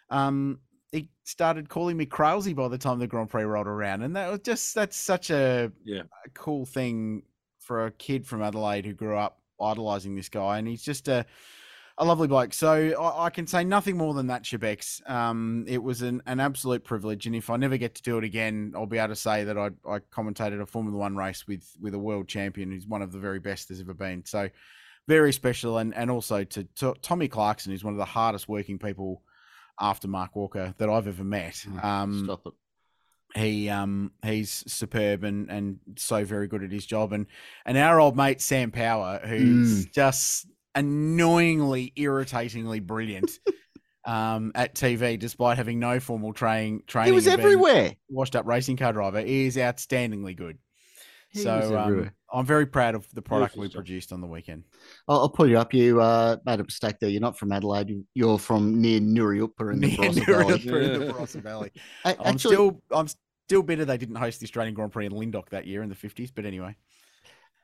um 0.09 0.59
he 0.93 1.09
started 1.23 1.67
calling 1.67 1.97
me 1.97 2.05
Crailsy 2.05 2.55
by 2.55 2.69
the 2.69 2.77
time 2.77 2.99
the 2.99 3.07
Grand 3.07 3.29
Prix 3.29 3.43
rolled 3.43 3.67
around, 3.67 4.03
and 4.03 4.15
that 4.15 4.31
was 4.31 4.39
just 4.39 4.73
that's 4.73 4.95
such 4.95 5.29
a, 5.29 5.71
Yeah. 5.83 6.03
a 6.25 6.29
cool 6.29 6.65
thing 6.65 7.23
for 7.59 7.85
a 7.87 7.91
kid 7.91 8.25
from 8.25 8.41
Adelaide 8.41 8.85
who 8.85 8.93
grew 8.93 9.17
up 9.17 9.41
idolizing 9.61 10.15
this 10.15 10.29
guy, 10.29 10.57
and 10.57 10.67
he's 10.67 10.83
just 10.83 11.07
a 11.07 11.25
a 11.99 12.05
lovely 12.05 12.27
bloke. 12.27 12.53
So 12.53 12.93
I, 12.99 13.25
I, 13.25 13.29
can 13.31 13.47
say 13.47 13.63
nothing 13.63 13.97
more 13.97 14.13
than 14.13 14.27
that, 14.27 14.43
Shebex. 14.43 15.09
Um, 15.09 15.65
it 15.67 15.81
was 15.81 16.03
an, 16.03 16.21
an 16.27 16.39
absolute 16.39 16.83
privilege, 16.83 17.25
and 17.25 17.35
if 17.35 17.49
I 17.49 17.57
never 17.57 17.77
get 17.77 17.95
to 17.95 18.03
do 18.03 18.17
it 18.19 18.23
again, 18.23 18.73
I'll 18.75 18.85
be 18.85 18.99
able 18.99 19.09
to 19.09 19.15
say 19.15 19.45
that 19.45 19.57
I, 19.57 19.71
I 19.87 19.99
commentated 20.11 20.61
a 20.61 20.65
Formula 20.65 20.97
One 20.97 21.15
race 21.15 21.47
with 21.47 21.65
with 21.81 21.93
a 21.93 21.99
world 21.99 22.27
champion 22.27 22.71
who's 22.71 22.85
one 22.85 23.01
of 23.01 23.11
the 23.11 23.19
very 23.19 23.39
best 23.39 23.69
there's 23.69 23.81
ever 23.81 23.93
been. 23.93 24.25
So 24.25 24.49
very 25.07 25.33
special, 25.33 25.79
and 25.79 25.95
and 25.95 26.11
also 26.11 26.43
to, 26.43 26.63
to 26.75 26.93
Tommy 27.01 27.27
Clarkson, 27.27 27.71
who's 27.71 27.83
one 27.83 27.93
of 27.93 27.99
the 27.99 28.05
hardest 28.05 28.47
working 28.47 28.77
people 28.77 29.23
after 29.79 30.07
Mark 30.07 30.35
Walker 30.35 30.73
that 30.77 30.89
I've 30.89 31.07
ever 31.07 31.23
met. 31.23 31.53
Mm, 31.67 31.83
Um, 31.83 32.23
Stop 32.25 32.47
it. 32.47 32.53
He 33.35 33.69
um 33.69 34.11
he's 34.25 34.63
superb 34.71 35.23
and 35.23 35.49
and 35.49 35.79
so 35.97 36.23
very 36.23 36.47
good 36.47 36.63
at 36.63 36.71
his 36.71 36.85
job. 36.85 37.13
And 37.13 37.27
and 37.65 37.77
our 37.77 37.99
old 37.99 38.15
mate 38.15 38.41
Sam 38.41 38.71
Power 38.71 39.19
who's 39.23 39.85
just 39.87 40.47
annoyingly 40.75 41.91
irritatingly 41.95 42.79
brilliant 42.79 43.31
um 44.05 44.51
at 44.55 44.75
TV 44.75 45.19
despite 45.19 45.57
having 45.57 45.79
no 45.79 45.99
formal 45.99 46.33
training 46.33 46.83
training 46.87 47.11
He 47.11 47.15
was 47.15 47.27
everywhere. 47.27 47.93
washed 48.09 48.35
up 48.35 48.45
racing 48.45 48.77
car 48.77 48.93
driver 48.93 49.19
is 49.19 49.57
outstandingly 49.57 50.35
good 50.35 50.57
He 51.29 51.39
so 51.41 51.77
um. 51.77 52.11
I'm 52.33 52.45
very 52.45 52.65
proud 52.65 52.93
of 52.95 53.07
the 53.13 53.21
product 53.21 53.53
Beautiful 53.53 53.61
we 53.61 53.67
stuff. 53.69 53.79
produced 53.79 54.11
on 54.13 54.21
the 54.21 54.27
weekend 54.27 54.63
I'll, 55.07 55.21
I'll 55.21 55.29
pull 55.29 55.47
you 55.49 55.57
up. 55.57 55.73
You 55.73 56.01
uh, 56.01 56.37
made 56.45 56.59
a 56.59 56.63
mistake 56.63 56.95
there. 56.99 57.09
You're 57.09 57.21
not 57.21 57.37
from 57.37 57.51
Adelaide. 57.51 57.89
You- 57.89 58.05
You're 58.15 58.37
from 58.39 58.81
near 58.81 58.99
Nuriootpa 58.99 59.73
in 59.73 59.79
the 59.79 59.87
Near 59.87 59.97
Barossa 59.97 60.25
Valley. 60.25 60.59
Nuriootpa 60.59 60.93
in 60.95 60.99
the 61.07 61.13
Barossa 61.13 61.41
Valley 61.41 61.71
A- 62.05 62.09
I'm 62.21 62.33
Actually, 62.35 62.55
still 62.55 62.81
I'm 62.91 63.07
still 63.47 63.63
bitter 63.63 63.85
they 63.85 63.97
didn't 63.97 64.15
host 64.15 64.39
the 64.39 64.45
Australian 64.45 64.73
Grand 64.73 64.91
Prix 64.91 65.05
in 65.05 65.11
Lyndoch 65.13 65.49
that 65.51 65.65
year 65.67 65.83
in 65.83 65.89
the 65.89 65.95
50s 65.95 66.31
but 66.35 66.45
anyway 66.45 66.75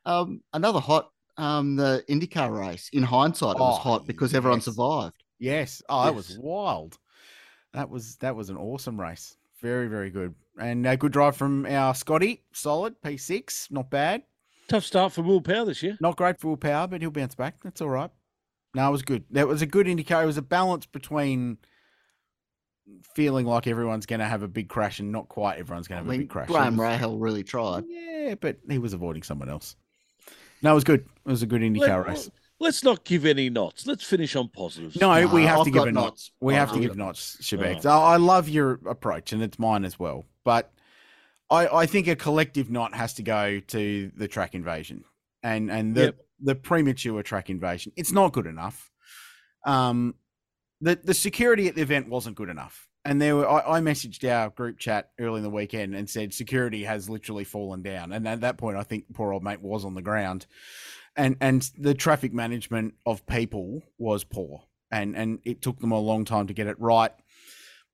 um, 0.05 0.41
another 0.53 0.79
hot 0.79 1.09
um, 1.37 1.75
the 1.75 2.03
IndyCar 2.09 2.55
race. 2.57 2.89
In 2.93 3.01
hindsight, 3.03 3.55
it 3.55 3.59
was 3.59 3.77
Oh, 3.79 3.81
hot 3.81 4.05
because 4.05 4.33
everyone 4.35 4.59
yes. 4.59 4.65
survived. 4.65 5.23
Yes. 5.39 5.81
Oh, 5.89 6.03
that 6.05 6.13
was 6.13 6.37
wild. 6.39 6.97
That 7.73 7.89
was 7.89 8.17
that 8.17 8.35
was 8.35 8.49
an 8.49 8.57
awesome 8.57 8.99
race. 9.01 9.35
Very 9.61 9.87
very 9.87 10.09
good. 10.11 10.35
And 10.59 10.85
a 10.85 10.95
good 10.97 11.11
drive 11.11 11.35
from 11.35 11.65
our 11.65 11.95
Scotty. 11.95 12.43
Solid 12.53 12.95
P6. 13.01 13.71
Not 13.71 13.89
bad. 13.89 14.23
Tough 14.67 14.83
start 14.85 15.11
for 15.11 15.21
Will 15.23 15.41
Power 15.41 15.65
this 15.65 15.81
year. 15.83 15.97
Not 15.99 16.15
great 16.15 16.39
for 16.39 16.49
Will 16.49 16.57
Power, 16.57 16.87
but 16.87 17.01
he'll 17.01 17.11
bounce 17.11 17.35
back. 17.35 17.55
That's 17.63 17.81
all 17.81 17.89
right. 17.89 18.11
No, 18.75 18.87
it 18.87 18.91
was 18.91 19.01
good. 19.01 19.23
That 19.31 19.47
was 19.47 19.61
a 19.61 19.65
good 19.65 19.87
indicator. 19.87 20.23
It 20.23 20.27
was 20.27 20.37
a 20.37 20.41
balance 20.43 20.85
between 20.85 21.57
feeling 23.15 23.45
like 23.45 23.67
everyone's 23.67 24.05
going 24.05 24.19
to 24.19 24.25
have 24.25 24.43
a 24.43 24.47
big 24.47 24.69
crash 24.69 24.99
and 24.99 25.11
not 25.11 25.29
quite 25.29 25.57
everyone's 25.57 25.87
going 25.87 25.97
to 25.97 26.03
have 26.03 26.07
a 26.07 26.09
mean, 26.11 26.21
big 26.21 26.29
crash. 26.29 26.49
It 26.49 26.53
Graham 26.53 26.77
was- 26.77 26.99
Rahal 26.99 27.15
really 27.19 27.43
tried. 27.43 27.83
Yeah, 27.87 28.35
but 28.39 28.57
he 28.69 28.77
was 28.77 28.93
avoiding 28.93 29.23
someone 29.23 29.49
else. 29.49 29.75
No, 30.61 30.71
it 30.71 30.75
was 30.75 30.83
good. 30.83 31.01
It 31.25 31.29
was 31.29 31.43
a 31.43 31.45
good 31.47 31.61
IndyCar 31.61 32.05
race. 32.07 32.29
Let's 32.59 32.83
not 32.83 33.03
give 33.03 33.25
any 33.25 33.49
knots. 33.49 33.85
Let's 33.85 34.03
finish 34.05 34.35
on 34.35 34.47
positives. 34.47 34.95
No, 34.95 35.09
we 35.27 35.43
have 35.43 35.59
I've 35.59 35.65
to 35.65 35.71
give 35.71 35.83
a 35.83 35.91
nod. 35.91 36.01
knots. 36.05 36.31
We 36.39 36.53
I've 36.53 36.59
have 36.59 36.69
to 36.69 36.75
got 36.75 36.81
give 36.81 36.95
knots. 36.97 37.35
knots, 37.39 37.47
Shebex. 37.49 37.85
I 37.85 38.13
I 38.13 38.17
love 38.17 38.47
your 38.47 38.79
approach, 38.87 39.33
and 39.33 39.43
it's 39.43 39.59
mine 39.59 39.83
as 39.83 39.99
well. 39.99 40.25
But 40.43 40.71
I, 41.49 41.67
I 41.67 41.85
think 41.85 42.07
a 42.07 42.15
collective 42.15 42.69
knot 42.69 42.95
has 42.95 43.13
to 43.15 43.23
go 43.23 43.59
to 43.59 44.11
the 44.15 44.27
track 44.27 44.55
invasion 44.55 45.03
and 45.41 45.69
and 45.71 45.95
the 45.95 46.01
Yep. 46.05 46.15
the 46.41 46.55
premature 46.55 47.23
track 47.23 47.49
invasion. 47.49 47.91
It's 47.95 48.11
not 48.11 48.33
good 48.33 48.47
enough. 48.47 48.91
Um, 49.65 50.15
the 50.81 50.99
the 51.01 51.13
security 51.13 51.67
at 51.67 51.75
the 51.75 51.81
event 51.81 52.09
wasn't 52.09 52.35
good 52.35 52.49
enough. 52.49 52.87
And 53.05 53.21
there 53.21 53.35
were, 53.35 53.49
I, 53.49 53.77
I 53.77 53.81
messaged 53.81 54.23
our 54.29 54.49
group 54.49 54.77
chat 54.77 55.09
early 55.19 55.37
in 55.37 55.43
the 55.43 55.49
weekend 55.49 55.93
and 55.93 56.09
said 56.09 56.33
security 56.33 56.85
has 56.85 57.09
literally 57.09 57.43
fallen 57.43 57.81
down. 57.81 58.13
And 58.13 58.25
at 58.25 58.39
that 58.41 58.57
point, 58.57 58.77
I 58.77 58.83
think 58.83 59.03
poor 59.13 59.33
old 59.33 59.43
mate 59.43 59.61
was 59.61 59.83
on 59.83 59.93
the 59.93 60.01
ground, 60.01 60.45
and 61.17 61.35
and 61.41 61.69
the 61.77 61.93
traffic 61.93 62.33
management 62.33 62.93
of 63.05 63.25
people 63.25 63.83
was 63.97 64.23
poor, 64.23 64.63
and 64.89 65.17
and 65.17 65.39
it 65.43 65.61
took 65.61 65.79
them 65.79 65.91
a 65.91 65.99
long 65.99 66.23
time 66.23 66.47
to 66.47 66.53
get 66.53 66.67
it 66.67 66.79
right. 66.79 67.11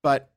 But 0.03 0.29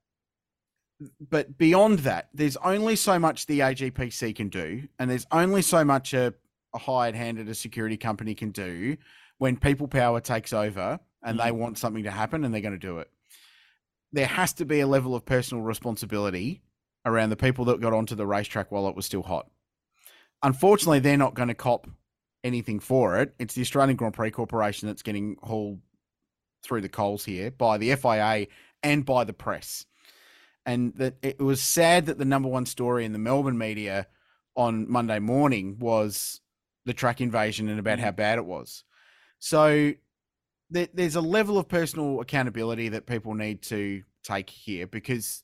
but 1.30 1.56
beyond 1.58 2.00
that, 2.00 2.28
there's 2.34 2.56
only 2.58 2.96
so 2.96 3.18
much 3.18 3.46
the 3.46 3.60
AGPC 3.60 4.34
can 4.34 4.48
do, 4.48 4.88
and 4.98 5.10
there's 5.10 5.26
only 5.32 5.62
so 5.62 5.84
much 5.84 6.14
a, 6.14 6.34
a 6.74 6.78
hired 6.78 7.14
hand 7.14 7.38
at 7.38 7.48
a 7.48 7.54
security 7.54 7.96
company 7.96 8.34
can 8.34 8.50
do 8.50 8.96
when 9.38 9.56
people 9.56 9.88
power 9.88 10.20
takes 10.20 10.52
over 10.52 11.00
and 11.22 11.38
they 11.38 11.44
mm-hmm. 11.44 11.58
want 11.58 11.78
something 11.78 12.04
to 12.04 12.10
happen 12.10 12.44
and 12.44 12.54
they're 12.54 12.60
going 12.60 12.72
to 12.72 12.78
do 12.78 12.98
it. 12.98 13.10
There 14.12 14.26
has 14.26 14.52
to 14.54 14.64
be 14.64 14.80
a 14.80 14.86
level 14.86 15.14
of 15.14 15.24
personal 15.24 15.64
responsibility 15.64 16.62
around 17.04 17.30
the 17.30 17.36
people 17.36 17.64
that 17.66 17.80
got 17.80 17.92
onto 17.92 18.14
the 18.14 18.26
racetrack 18.26 18.70
while 18.70 18.88
it 18.88 18.94
was 18.94 19.06
still 19.06 19.22
hot. 19.22 19.48
Unfortunately, 20.42 20.98
they're 20.98 21.16
not 21.16 21.34
going 21.34 21.48
to 21.48 21.54
cop 21.54 21.88
anything 22.44 22.80
for 22.80 23.18
it. 23.18 23.34
It's 23.38 23.54
the 23.54 23.62
Australian 23.62 23.96
Grand 23.96 24.14
Prix 24.14 24.30
Corporation 24.30 24.88
that's 24.88 25.02
getting 25.02 25.36
hauled 25.42 25.80
through 26.62 26.80
the 26.80 26.88
coals 26.88 27.24
here 27.24 27.50
by 27.50 27.78
the 27.78 27.94
FIA 27.96 28.46
and 28.82 29.04
by 29.04 29.24
the 29.24 29.32
press. 29.32 29.86
And 30.64 30.94
that 30.94 31.16
it 31.22 31.40
was 31.40 31.60
sad 31.60 32.06
that 32.06 32.18
the 32.18 32.24
number 32.24 32.48
one 32.48 32.66
story 32.66 33.04
in 33.04 33.12
the 33.12 33.18
Melbourne 33.18 33.58
media 33.58 34.06
on 34.54 34.90
Monday 34.90 35.18
morning 35.18 35.78
was 35.78 36.40
the 36.84 36.94
track 36.94 37.20
invasion 37.20 37.68
and 37.68 37.78
about 37.78 37.98
mm. 37.98 38.02
how 38.02 38.10
bad 38.12 38.38
it 38.38 38.44
was. 38.44 38.84
So 39.38 39.92
there, 40.70 40.88
there's 40.94 41.16
a 41.16 41.20
level 41.20 41.58
of 41.58 41.68
personal 41.68 42.20
accountability 42.20 42.90
that 42.90 43.06
people 43.06 43.34
need 43.34 43.62
to 43.62 44.02
take 44.22 44.50
here 44.50 44.86
because 44.86 45.42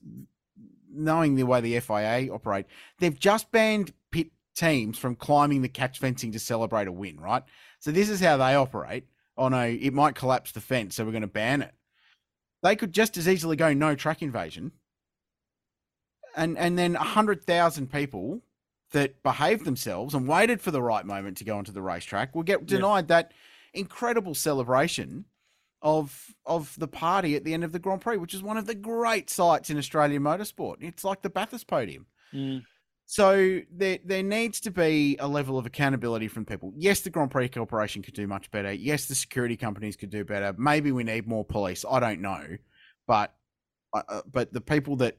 knowing 0.91 1.35
the 1.35 1.45
way 1.45 1.61
the 1.61 1.81
FIA 1.81 2.33
operate, 2.33 2.67
they've 2.99 3.19
just 3.19 3.51
banned 3.51 3.93
pit 4.11 4.29
teams 4.55 4.99
from 4.99 5.15
climbing 5.15 5.63
the 5.63 5.69
catch 5.69 5.99
fencing 5.99 6.33
to 6.33 6.39
celebrate 6.39 6.89
a 6.89 6.93
win, 6.93 7.19
right? 7.21 7.43
So 7.81 7.91
this 7.91 8.09
is 8.09 8.21
how 8.21 8.37
they 8.37 8.55
operate. 8.55 9.05
Oh 9.37 9.49
no, 9.49 9.63
it 9.63 9.93
might 9.93 10.17
collapse 10.17 10.53
the 10.53 10.61
fence, 10.61 10.97
so 10.97 11.05
we're 11.05 11.13
going 11.13 11.23
to 11.23 11.29
ban 11.29 11.63
it. 11.63 11.73
They 12.63 12.75
could 12.75 12.93
just 12.93 13.17
as 13.17 13.29
easily 13.29 13.55
go 13.55 13.73
no 13.73 13.95
track 13.95 14.21
invasion, 14.21 14.73
and 16.39 16.57
and 16.57 16.79
then 16.79 16.97
a 16.97 17.05
hundred 17.05 17.45
thousand 17.45 17.91
people 17.93 18.41
that 18.93 19.23
behaved 19.23 19.65
themselves 19.65 20.15
and 20.15 20.27
waited 20.27 20.61
for 20.61 20.71
the 20.71 20.81
right 20.83 21.05
moment 21.05 21.37
to 21.39 21.45
go 21.45 21.59
onto 21.59 21.73
the 21.73 21.83
racetrack 21.83 22.35
will 22.35 22.43
get 22.43 22.61
Yeah. 22.61 22.77
denied 22.77 23.09
that 23.09 23.33
incredible 23.75 24.35
celebration 24.35 25.27
of 25.83 26.35
of 26.47 26.75
the 26.79 26.89
party 26.89 27.37
at 27.37 27.45
the 27.45 27.55
end 27.55 27.65
of 27.65 27.73
the 27.73 27.79
Grand 27.79 28.01
Prix, 28.01 28.17
which 28.17 28.35
is 28.35 28.43
one 28.43 28.57
of 28.57 28.67
the 28.67 28.75
great 28.75 29.31
sights 29.31 29.71
in 29.71 29.79
Australian 29.79 30.23
motorsport. 30.23 30.77
It's 30.81 31.05
like 31.05 31.23
the 31.23 31.31
Bathurst 31.31 31.67
podium. 31.67 32.07
Mm. 32.33 32.65
So 33.07 33.61
there 33.71 33.99
there 34.05 34.23
needs 34.23 34.61
to 34.61 34.71
be 34.71 35.17
a 35.19 35.29
level 35.29 35.57
of 35.59 35.67
accountability 35.67 36.29
from 36.29 36.45
people. 36.45 36.73
Yes, 36.77 37.01
the 37.01 37.11
Grand 37.11 37.31
Prix 37.31 37.49
Corporation 37.49 38.03
could 38.03 38.15
do 38.15 38.27
much 38.27 38.51
better. 38.51 38.73
Yes, 38.73 39.07
the 39.07 39.15
security 39.15 39.57
companies 39.57 39.97
could 39.97 40.11
do 40.11 40.25
better. 40.25 40.55
Maybe 40.59 40.93
we 40.93 41.05
need 41.05 41.27
more 41.27 41.45
police. 41.45 41.85
I 41.91 42.01
don't 42.01 42.21
know, 42.21 42.57
but 43.07 43.35
uh, 43.95 44.03
uh, 44.09 44.23
but 44.31 44.53
the 44.53 44.61
people 44.61 44.97
that 44.97 45.17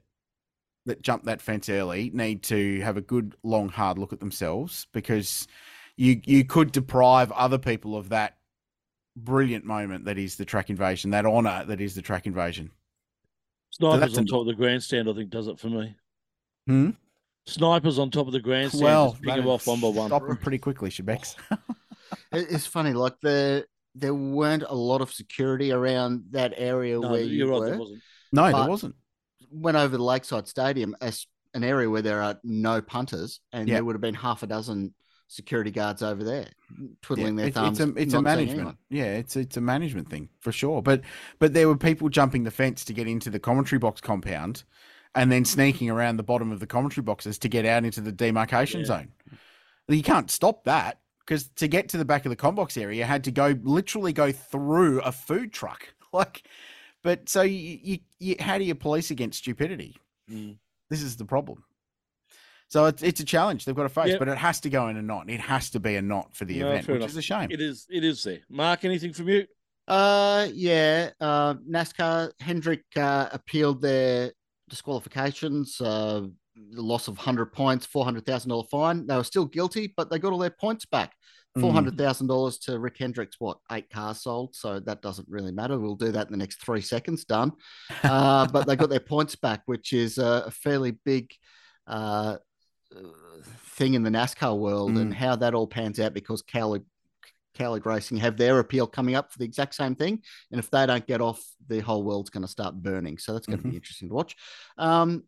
that 0.86 1.02
jump 1.02 1.24
that 1.26 1.42
fence 1.42 1.70
early 1.70 2.10
need 2.14 2.44
to 2.44 2.80
have 2.82 2.98
a 2.98 3.02
good 3.02 3.36
long 3.44 3.70
hard 3.70 3.98
look 3.98 4.14
at 4.14 4.20
themselves 4.20 4.88
because 4.94 5.48
you 5.98 6.22
you 6.26 6.46
could 6.46 6.72
deprive 6.72 7.32
other 7.34 7.58
people 7.58 7.96
of 7.96 8.10
that 8.10 8.38
brilliant 9.16 9.66
moment 9.66 10.06
that 10.06 10.18
is 10.18 10.36
the 10.38 10.46
track 10.46 10.70
invasion, 10.70 11.12
that 11.12 11.26
honor 11.26 11.64
that 11.66 11.82
is 11.82 11.96
the 11.96 12.02
track 12.02 12.26
invasion. 12.26 12.72
Snipers 13.72 14.00
that's 14.00 14.14
on 14.18 14.22
an- 14.22 14.28
top 14.28 14.42
of 14.42 14.48
the 14.48 14.54
grandstand, 14.54 15.10
I 15.10 15.14
think, 15.14 15.30
does 15.30 15.48
it 15.48 15.60
for 15.60 15.68
me. 15.68 15.96
Hmm? 16.68 16.90
Snipers 17.46 18.00
on 18.00 18.12
top 18.12 18.28
of 18.28 18.34
the 18.34 18.40
grandstand, 18.40 18.84
Well, 18.84 19.12
just 19.12 19.22
pick 19.24 19.36
them 19.36 19.48
off 19.48 19.68
one 19.68 19.80
by 19.82 19.88
one. 19.90 20.10
Stop 20.10 20.28
them 20.28 20.38
pretty 20.38 20.58
quickly, 20.58 20.90
Shebex. 20.90 21.36
It- 22.32 22.48
It's 22.50 22.66
funny, 22.66 22.94
like 22.94 23.20
the 23.22 23.66
there 23.96 24.14
weren't 24.14 24.64
a 24.68 24.74
lot 24.74 25.02
of 25.02 25.12
security 25.12 25.72
around 25.72 26.26
that 26.32 26.54
area 26.58 27.00
No, 27.00 27.10
where 27.12 27.22
you're 27.22 27.48
you 27.48 27.52
right, 27.52 27.60
were. 27.60 27.70
there 27.70 27.80
wasn't. 27.80 28.02
no, 28.32 28.52
But- 28.52 28.62
there 28.62 28.70
wasn't. 28.70 28.96
Went 29.52 29.78
over 29.78 29.98
the 29.98 30.04
Lakeside 30.04 30.48
Stadium, 30.48 30.96
as 31.02 31.26
an 31.54 31.64
area 31.64 31.90
where 31.90 32.02
there 32.02 32.22
are 32.22 32.40
no 32.44 32.82
punters, 32.82 33.40
and 33.52 33.68
Yeah. 33.68 33.76
there 33.76 33.86
would 33.86 33.94
have 33.96 34.02
been 34.02 34.14
half 34.16 34.44
a 34.44 34.48
dozen 34.48 34.94
security 35.28 35.70
guards 35.70 36.02
over 36.02 36.24
there 36.24 36.48
twiddling 37.04 37.38
Yeah, 37.38 37.44
their 37.46 37.52
thumbs. 37.52 37.80
it's 37.80 37.90
a 37.90 38.02
it's 38.02 38.14
a 38.16 38.22
management. 38.22 38.78
Yeah, 38.90 39.16
it's 39.18 39.36
it's 39.36 39.58
a 39.58 39.62
management 39.62 40.10
thing 40.10 40.30
for 40.40 40.52
sure. 40.52 40.82
But 40.82 41.02
but 41.38 41.54
there 41.54 41.68
were 41.68 41.78
people 41.78 42.10
jumping 42.10 42.44
the 42.44 42.52
fence 42.52 42.84
to 42.86 42.94
get 42.94 43.08
into 43.08 43.30
the 43.30 43.40
commentary 43.40 43.78
box 43.80 44.02
compound, 44.02 44.64
and 45.16 45.32
then 45.32 45.46
sneaking 45.46 45.90
around 45.90 46.18
the 46.18 46.24
bottom 46.24 46.52
of 46.52 46.60
the 46.60 46.68
commentary 46.68 47.04
boxes 47.04 47.38
to 47.40 47.48
get 47.50 47.66
out 47.66 47.86
into 47.86 48.02
the 48.02 48.12
demarcation 48.12 48.82
Yeah. 48.82 48.86
zone. 48.88 49.12
You 49.88 50.04
can't 50.04 50.30
stop 50.32 50.64
that 50.66 51.00
because 51.20 51.48
to 51.58 51.68
get 51.68 51.90
to 51.90 51.98
the 51.98 52.06
back 52.06 52.26
of 52.26 52.30
the 52.32 52.36
combox 52.36 52.80
area, 52.80 52.98
you 53.00 53.04
had 53.06 53.24
to 53.26 53.32
go 53.32 53.56
literally 53.64 54.14
go 54.14 54.32
through 54.32 55.02
a 55.02 55.12
food 55.12 55.54
truck. 55.54 55.94
Like, 56.12 56.42
but 57.04 57.30
so 57.30 57.42
you, 57.42 57.80
you, 57.82 57.98
you 58.20 58.36
how 58.40 58.58
do 58.58 58.64
you 58.64 58.76
police 58.76 59.12
against 59.12 59.40
stupidity? 59.40 59.96
Mm. 60.30 60.58
This 60.90 61.02
is 61.02 61.16
the 61.18 61.26
problem. 61.26 61.64
So 62.68 62.86
it's 62.86 63.02
it's 63.02 63.20
a 63.20 63.26
challenge 63.26 63.66
they've 63.66 63.76
got 63.76 63.84
to 63.84 63.90
face, 63.90 64.10
Yep. 64.10 64.20
but 64.20 64.28
it 64.28 64.38
has 64.38 64.60
to 64.62 64.70
go 64.70 64.88
in 64.90 64.98
a 64.98 65.02
knot. 65.02 65.30
It 65.30 65.40
has 65.40 65.70
to 65.72 65.80
be 65.80 65.96
a 65.96 66.02
knot 66.02 66.36
for 66.36 66.46
the 66.46 66.60
No, 66.60 66.68
event, 66.70 66.86
fair 66.86 66.96
which 66.96 67.02
enough. 67.02 67.10
is 67.12 67.18
a 67.18 67.22
shame. 67.22 67.50
It 67.52 67.62
is. 67.62 67.88
It 67.90 68.04
is 68.04 68.24
there. 68.24 68.40
Mark, 68.50 68.86
anything 68.86 69.12
from 69.14 69.28
you? 69.30 69.46
Uh, 69.88 70.48
yeah. 70.54 71.10
Uh, 71.20 71.56
NASCAR 71.68 72.32
Hendrick 72.40 72.84
uh, 72.96 73.30
appealed 73.32 73.82
their 73.82 74.32
disqualifications. 74.70 75.82
Uh, 75.82 76.28
the 76.72 76.82
loss 76.82 77.08
of 77.08 77.18
hundred 77.18 77.48
points, 77.54 77.86
four 77.86 78.04
hundred 78.06 78.26
thousand 78.26 78.50
dollar 78.50 78.66
fine. 78.70 79.08
They 79.08 79.16
were 79.16 79.24
still 79.24 79.46
guilty, 79.46 79.94
but 79.96 80.10
they 80.10 80.20
got 80.20 80.32
all 80.34 80.40
their 80.40 80.50
points 80.50 80.86
back 80.86 81.14
Four 81.62 81.74
hundred 81.74 81.98
thousand 81.98 82.28
dollars 82.28 82.58
to 82.60 82.80
Rick 82.80 82.98
Hendricks. 82.98 83.36
What 83.40 83.60
eight 83.72 83.90
cars 83.90 84.22
sold? 84.22 84.56
So 84.56 84.80
that 84.80 85.02
doesn't 85.02 85.28
really 85.30 85.52
matter. 85.52 85.78
We'll 85.80 85.96
do 85.96 86.12
that 86.12 86.28
in 86.28 86.32
the 86.32 86.38
next 86.38 86.62
three 86.62 86.82
seconds. 86.82 87.26
Done. 87.26 87.52
Uh, 88.04 88.48
but 88.48 88.66
they 88.68 88.76
got 88.76 88.90
their 88.90 89.00
points 89.16 89.36
back, 89.36 89.62
which 89.66 89.94
is 89.94 90.18
a 90.18 90.50
fairly 90.52 90.92
big 91.06 91.32
uh, 91.88 92.38
thing 93.76 93.94
in 93.94 94.04
the 94.04 94.10
NASCAR 94.10 94.58
world, 94.58 94.92
Mm. 94.94 95.02
and 95.02 95.14
how 95.14 95.36
that 95.36 95.54
all 95.54 95.68
pans 95.68 96.00
out 96.00 96.14
because 96.14 96.42
Kaulig 96.44 96.84
Kaulig 97.58 97.86
Racing 97.86 98.18
have 98.18 98.38
their 98.38 98.60
appeal 98.60 98.88
coming 98.88 99.16
up 99.16 99.32
for 99.32 99.40
the 99.40 99.46
exact 99.46 99.76
same 99.76 99.96
thing, 99.96 100.22
and 100.52 100.60
if 100.60 100.70
they 100.70 100.86
don't 100.86 101.06
get 101.06 101.22
off, 101.22 101.44
the 101.68 101.80
whole 101.80 102.04
world's 102.04 102.30
going 102.30 102.42
to 102.44 102.48
start 102.48 102.76
burning. 102.82 103.18
So 103.18 103.34
that's 103.34 103.48
going 103.48 103.60
to 103.60 103.66
Mhm. 103.66 103.72
be 103.72 103.76
interesting 103.78 104.10
to 104.10 104.16
watch. 104.16 104.36
Um, 104.78 105.24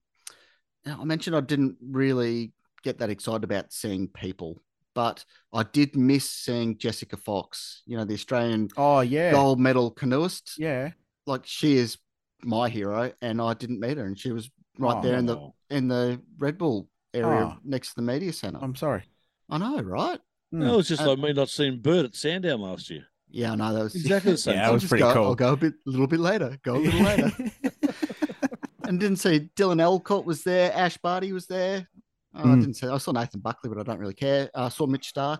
I 0.86 1.04
mentioned 1.04 1.36
I 1.36 1.42
didn't 1.42 1.78
really 1.82 2.54
get 2.84 3.00
that 3.00 3.10
excited 3.10 3.44
about 3.44 3.72
seeing 3.74 4.08
people, 4.08 4.62
but 4.94 5.24
I 5.54 5.64
did 5.64 5.96
miss 5.96 6.30
seeing 6.30 6.78
Jessica 6.78 7.18
Fox. 7.18 7.84
You 7.86 7.98
know, 7.98 8.06
the 8.06 8.14
Australian 8.14 8.70
Oh 8.78 9.02
yeah, 9.02 9.32
gold 9.32 9.60
medal 9.60 9.92
canoeist. 9.92 10.54
yeah. 10.58 10.92
Like 11.28 11.42
she 11.46 11.78
is 11.78 11.98
my 12.44 12.70
hero, 12.70 13.12
and 13.22 13.42
I 13.42 13.54
didn't 13.54 13.80
meet 13.80 13.98
her, 13.98 14.06
and 14.06 14.18
she 14.18 14.32
was 14.32 14.50
right 14.80 14.98
Oh, 14.98 15.02
there 15.02 15.18
in 15.18 15.26
the 15.26 15.50
in 15.70 15.88
the 15.88 16.20
Red 16.40 16.58
Bull 16.58 16.90
area 17.14 17.54
Oh. 17.56 17.58
next 17.64 17.90
to 17.90 17.96
the 17.98 18.02
media 18.02 18.34
center. 18.34 18.60
I'm 18.62 18.76
sorry. 18.76 19.04
I 19.50 19.58
know, 19.58 19.80
right? 19.82 20.20
Mm. 20.54 20.64
That 20.66 20.76
was 20.76 20.88
just 20.88 21.02
Uh, 21.02 21.10
like 21.10 21.20
me 21.20 21.34
not 21.34 21.50
seeing 21.50 21.80
Bird 21.80 22.06
at 22.06 22.16
Sandown 22.16 22.62
last 22.62 22.90
year. 22.90 23.06
Yeah, 23.30 23.54
I 23.54 23.56
know 23.56 23.74
that 23.74 23.84
was 23.84 23.96
Exactly 23.96 24.32
the 24.34 24.38
same. 24.46 24.54
Yeah, 24.56 24.62
that 24.62 24.68
I'll 24.68 24.74
was 24.74 24.82
just 24.84 24.90
pretty 24.90 25.04
go, 25.04 25.14
cool. 25.14 25.24
I'll 25.26 25.36
go 25.36 25.54
a 25.54 25.58
bit, 25.58 25.74
a 25.86 25.90
little 25.90 26.08
bit 26.08 26.20
later. 26.20 26.58
Go 26.64 26.76
a 26.76 26.80
little 26.80 27.00
later. 27.02 27.32
and 28.84 29.00
didn't 29.00 29.18
see 29.18 29.50
Dylan 29.56 29.82
Alcott 29.82 30.26
was 30.26 30.44
there. 30.44 30.74
Ash 30.74 30.98
Barty 30.98 31.32
was 31.32 31.48
there. 31.48 31.88
Oh, 32.34 32.40
I 32.44 32.56
Mm. 32.56 32.60
didn't 32.62 32.76
see. 32.76 32.88
I 32.88 32.98
saw 32.98 33.12
Nathan 33.12 33.40
Buckley, 33.42 33.70
but 33.70 33.80
I 33.80 33.84
don't 33.84 34.00
really 34.00 34.14
care. 34.14 34.50
I 34.56 34.70
saw 34.70 34.88
Mitch 34.88 35.14
Starc. 35.14 35.40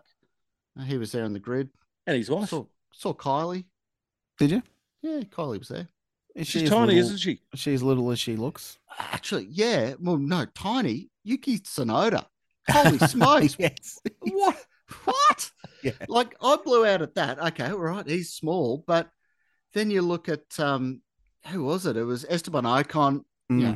Uh, 0.80 0.84
he 0.84 0.98
was 0.98 1.12
there 1.12 1.26
on 1.26 1.34
the 1.34 1.40
grid. 1.40 1.70
And 2.08 2.18
his 2.18 2.30
wife. 2.30 2.50
Saw 2.50 2.66
saw 2.94 3.14
Kylie. 3.14 3.66
Did 4.38 4.52
you? 4.52 4.64
Yeah, 5.02 5.22
Kylie 5.22 5.60
was 5.60 5.70
there. 5.70 5.88
Is 6.36 6.48
She's 6.48 6.64
she 6.64 6.68
tiny, 6.68 6.94
little- 6.96 7.00
isn't 7.00 7.18
she? 7.18 7.42
She's 7.56 7.76
as 7.76 7.84
little 7.84 8.10
as 8.12 8.20
she 8.20 8.36
looks. 8.36 8.78
Actually, 8.98 9.48
yeah. 9.50 9.96
Well, 10.00 10.18
no, 10.18 10.46
tiny. 10.56 11.10
Yuki 11.24 11.60
Tsunoda. 11.60 12.26
Holy 12.70 12.98
smokes! 13.00 13.56
yes. 13.60 14.00
what? 14.20 14.66
What? 15.06 15.52
Yeah. 15.84 15.94
Like 16.08 16.36
I 16.40 16.58
blew 16.64 16.86
out 16.86 17.02
at 17.02 17.16
that. 17.16 17.40
Okay, 17.40 17.72
all 17.72 17.78
right, 17.80 18.08
he's 18.08 18.32
small, 18.34 18.84
but 18.86 19.10
then 19.74 19.90
you 19.90 20.04
look 20.04 20.30
at 20.30 20.60
um, 20.60 21.02
who 21.48 21.64
was 21.64 21.88
it? 21.88 21.98
It 21.98 22.04
was 22.04 22.24
Esteban 22.30 22.66
Ocon 22.66 23.24
Mm. 23.52 23.62
Yeah. 23.62 23.76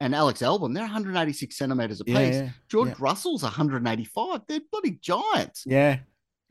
And 0.00 0.14
Alex 0.14 0.40
Albon. 0.40 0.74
They're 0.74 0.84
186 0.84 1.56
centimeters 1.56 2.00
apiece. 2.00 2.14
Yeah. 2.16 2.30
Yeah. 2.42 2.48
George 2.68 2.88
yeah. 2.90 2.94
Russell's 2.98 3.42
185. 3.42 4.40
They're 4.48 4.60
bloody 4.70 4.92
giants. 5.00 5.64
yeah. 5.66 5.96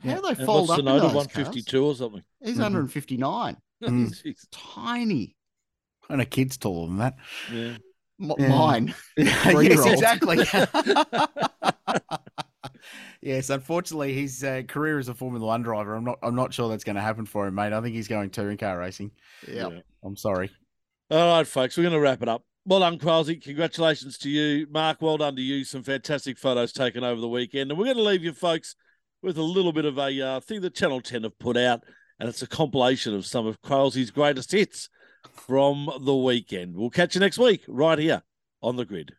How 0.04 0.10
Yeah. 0.10 0.16
do 0.18 0.22
they 0.22 0.28
And 0.30 0.38
fold 0.46 0.70
what's 0.70 0.72
up? 0.72 0.76
the 0.78 0.80
in 0.82 0.86
note 0.86 0.96
of 0.98 1.02
those 1.14 1.16
152 1.16 1.84
or 1.86 1.96
something? 1.96 2.22
Cars? 2.22 2.50
He's 2.50 2.58
Mhm. 2.58 2.62
159. 2.62 3.58
Mm. 3.84 4.08
Jeez. 4.24 4.48
Tiny. 4.52 5.36
And 6.10 6.22
a 6.22 6.26
kid's 6.26 6.58
taller 6.58 6.88
than 6.88 6.98
that. 6.98 7.16
Yeah. 7.52 7.78
M- 8.20 8.34
Yeah. 8.38 8.48
Mine. 8.50 8.96
yes, 9.18 9.86
exactly. 9.86 10.38
yes, 13.22 13.50
unfortunately, 13.50 14.14
his 14.14 14.44
uh, 14.44 14.64
career 14.68 15.00
as 15.00 15.08
a 15.10 15.14
Formula 15.14 15.46
One 15.46 15.62
driver, 15.64 15.96
I'm 15.96 16.04
not. 16.06 16.20
I'm 16.24 16.36
not 16.36 16.54
sure 16.54 16.70
that's 16.70 16.84
going 16.84 16.96
to 16.96 17.02
happen 17.02 17.26
for 17.26 17.48
him, 17.48 17.56
mate. 17.56 17.74
I 17.74 17.82
think 17.82 17.96
he's 17.96 18.08
going 18.08 18.30
touring 18.30 18.58
car 18.58 18.78
racing. 18.80 19.12
Yeah. 19.48 19.70
I'm 20.04 20.16
sorry. 20.16 20.50
All 21.12 21.38
right, 21.38 21.48
folks, 21.48 21.78
we're 21.78 21.84
going 21.84 21.94
to 21.94 22.00
wrap 22.00 22.22
it 22.22 22.30
up. 22.30 22.44
Well 22.68 22.82
done, 22.82 23.00
Qualsy. 23.00 23.42
Congratulations 23.42 24.18
to 24.18 24.30
you. 24.30 24.68
Mark, 24.70 25.02
well 25.02 25.16
done 25.16 25.38
to 25.38 25.42
you. 25.42 25.64
Some 25.64 25.84
fantastic 25.84 26.38
photos 26.38 26.74
taken 26.74 27.02
over 27.02 27.22
the 27.22 27.30
weekend. 27.30 27.72
And 27.72 27.80
we're 27.80 27.86
going 27.86 27.96
to 27.96 28.04
leave 28.04 28.26
you, 28.26 28.34
folks, 28.34 28.76
with 29.24 29.38
a 29.38 29.42
little 29.42 29.72
bit 29.72 29.86
of 29.86 29.98
a 29.98 30.22
uh, 30.22 30.40
thing 30.42 30.60
that 30.60 30.76
Channel 30.76 31.00
10 31.00 31.24
have 31.24 31.40
put 31.40 31.56
out. 31.56 31.86
And 32.20 32.28
it's 32.28 32.42
a 32.42 32.48
compilation 32.48 33.16
of 33.16 33.26
some 33.26 33.48
of 33.48 33.62
Qualsy's 33.62 34.12
greatest 34.12 34.52
hits 34.52 34.90
from 35.32 35.90
the 36.02 36.14
weekend. 36.14 36.76
We'll 36.76 36.90
catch 36.90 37.16
you 37.16 37.22
next 37.22 37.38
week, 37.38 37.64
right 37.70 37.98
here 37.98 38.24
on 38.62 38.76
the 38.76 38.84
grid. 38.84 39.14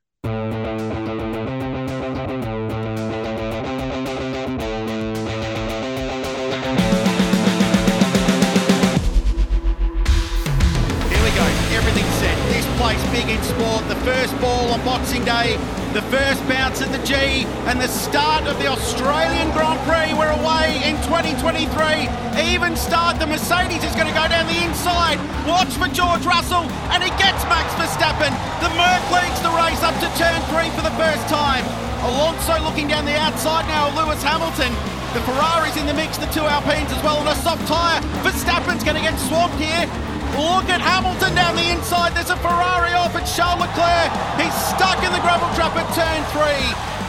Big 13.12 13.28
in 13.28 13.42
sport. 13.42 13.84
The 13.88 13.98
first 14.06 14.32
ball 14.40 14.70
on 14.72 14.80
Boxing 14.84 15.24
Day, 15.24 15.56
the 15.92 16.02
first 16.08 16.40
bounce 16.48 16.80
at 16.80 16.92
the 16.92 17.02
G, 17.04 17.44
and 17.68 17.80
the 17.80 17.88
start 17.88 18.46
of 18.46 18.56
the 18.58 18.68
Australian 18.68 19.50
Grand 19.52 19.80
Prix. 19.84 20.14
We're 20.16 20.32
away 20.32 20.80
in 20.86 20.96
2023. 21.04 22.08
Even 22.54 22.76
start. 22.76 23.18
The 23.18 23.26
Mercedes 23.26 23.84
is 23.84 23.92
going 23.92 24.08
to 24.08 24.16
go 24.16 24.24
down 24.28 24.46
the 24.46 24.60
inside. 24.64 25.18
Watch 25.44 25.74
for 25.76 25.88
George 25.92 26.24
Russell, 26.24 26.64
and 26.94 27.02
he 27.02 27.10
gets 27.20 27.44
Max 27.50 27.68
Verstappen. 27.76 28.32
The 28.64 28.72
Merc 28.78 29.02
leads 29.12 29.40
the 29.42 29.52
race 29.52 29.82
up 29.82 29.96
to 30.00 30.08
turn 30.16 30.38
three 30.48 30.70
for 30.72 30.86
the 30.86 30.94
first 30.96 31.26
time. 31.28 31.66
Alonso 32.06 32.62
looking 32.62 32.88
down 32.88 33.04
the 33.04 33.18
outside 33.18 33.66
now 33.66 33.90
Lewis 33.98 34.22
Hamilton. 34.22 34.72
The 35.12 35.20
Ferrari's 35.24 35.76
in 35.76 35.86
the 35.86 35.94
mix, 35.94 36.16
the 36.16 36.30
two 36.30 36.46
Alpines 36.46 36.92
as 36.92 37.02
well, 37.02 37.18
and 37.18 37.28
a 37.28 37.34
soft 37.42 37.66
tyre. 37.66 38.00
Verstappen's 38.22 38.84
going 38.84 38.96
to 38.96 39.02
get 39.02 39.18
swamped 39.18 39.58
here. 39.58 40.07
Look 40.36 40.68
at 40.68 40.84
Hamilton 40.84 41.32
down 41.32 41.56
the 41.56 41.70
inside. 41.72 42.12
There's 42.12 42.28
a 42.28 42.36
Ferrari 42.44 42.92
off 42.92 43.16
at 43.16 43.24
Charles 43.24 43.64
Leclerc. 43.64 44.10
He's 44.36 44.52
stuck 44.74 45.00
in 45.00 45.10
the 45.14 45.22
gravel 45.24 45.48
trap 45.56 45.72
at 45.78 45.88
turn 45.96 46.20
three. 46.34 46.66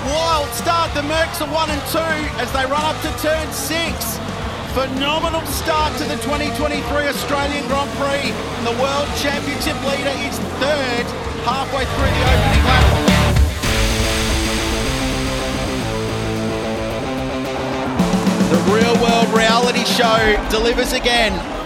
Wild 0.08 0.48
start. 0.56 0.94
The 0.96 1.04
Mercs 1.04 1.44
are 1.44 1.52
one 1.52 1.68
and 1.68 1.84
two 1.92 2.16
as 2.40 2.48
they 2.56 2.64
run 2.64 2.80
up 2.80 2.96
to 3.04 3.12
turn 3.20 3.52
six. 3.52 4.16
Phenomenal 4.72 5.44
start 5.52 5.92
to 5.98 6.06
the 6.08 6.16
2023 6.24 6.80
Australian 7.12 7.68
Grand 7.68 7.92
Prix. 8.00 8.32
And 8.32 8.66
the 8.66 8.78
World 8.80 9.10
Championship 9.20 9.76
leader 9.84 10.16
is 10.24 10.40
third 10.64 11.06
halfway 11.44 11.84
through 11.84 12.14
the 12.16 12.24
opening 12.32 12.64
lap. 12.64 13.10
The 18.50 18.62
real 18.72 18.96
world 19.04 19.30
reality 19.36 19.84
show 19.86 20.40
delivers 20.50 20.94
again. 20.94 21.59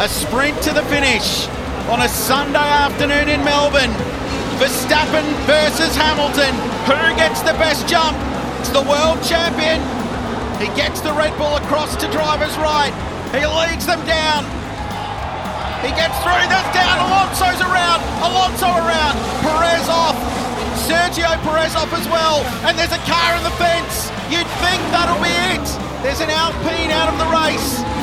A 0.00 0.08
sprint 0.08 0.56
to 0.62 0.72
the 0.72 0.82
finish 0.88 1.46
on 1.92 2.00
a 2.02 2.08
Sunday 2.08 2.58
afternoon 2.58 3.28
in 3.28 3.44
Melbourne. 3.44 3.92
Verstappen 4.56 5.26
versus 5.44 5.94
Hamilton. 5.94 6.56
Who 6.88 6.98
gets 7.16 7.44
the 7.44 7.52
best 7.60 7.86
jump? 7.86 8.16
It's 8.60 8.72
the 8.72 8.82
world 8.82 9.20
champion. 9.20 9.78
He 10.56 10.72
gets 10.72 11.04
the 11.04 11.12
Red 11.12 11.36
Bull 11.36 11.56
across 11.60 11.94
to 12.00 12.10
driver's 12.10 12.56
right. 12.56 12.96
He 13.36 13.44
leads 13.44 13.84
them 13.84 14.00
down. 14.08 14.48
He 15.84 15.92
gets 15.92 16.16
through. 16.24 16.48
That's 16.48 16.72
down. 16.72 16.96
Alonso's 17.04 17.60
around. 17.60 18.00
Alonso 18.24 18.72
around. 18.72 19.14
Perez 19.44 19.86
off. 19.92 20.16
Sergio 20.88 21.28
Perez 21.44 21.76
off 21.76 21.92
as 21.92 22.08
well. 22.08 22.40
And 22.64 22.72
there's 22.78 22.96
a 22.96 23.04
car 23.04 23.36
in 23.36 23.44
the 23.44 23.54
fence. 23.60 24.08
You'd 24.32 24.48
think 24.64 24.80
that'll 24.90 25.20
be 25.20 25.34
it. 25.52 25.66
There's 26.02 26.24
an 26.24 26.32
Alpine 26.32 26.90
out 26.90 27.12
of 27.12 27.16
the 27.20 27.28
race. 27.28 27.93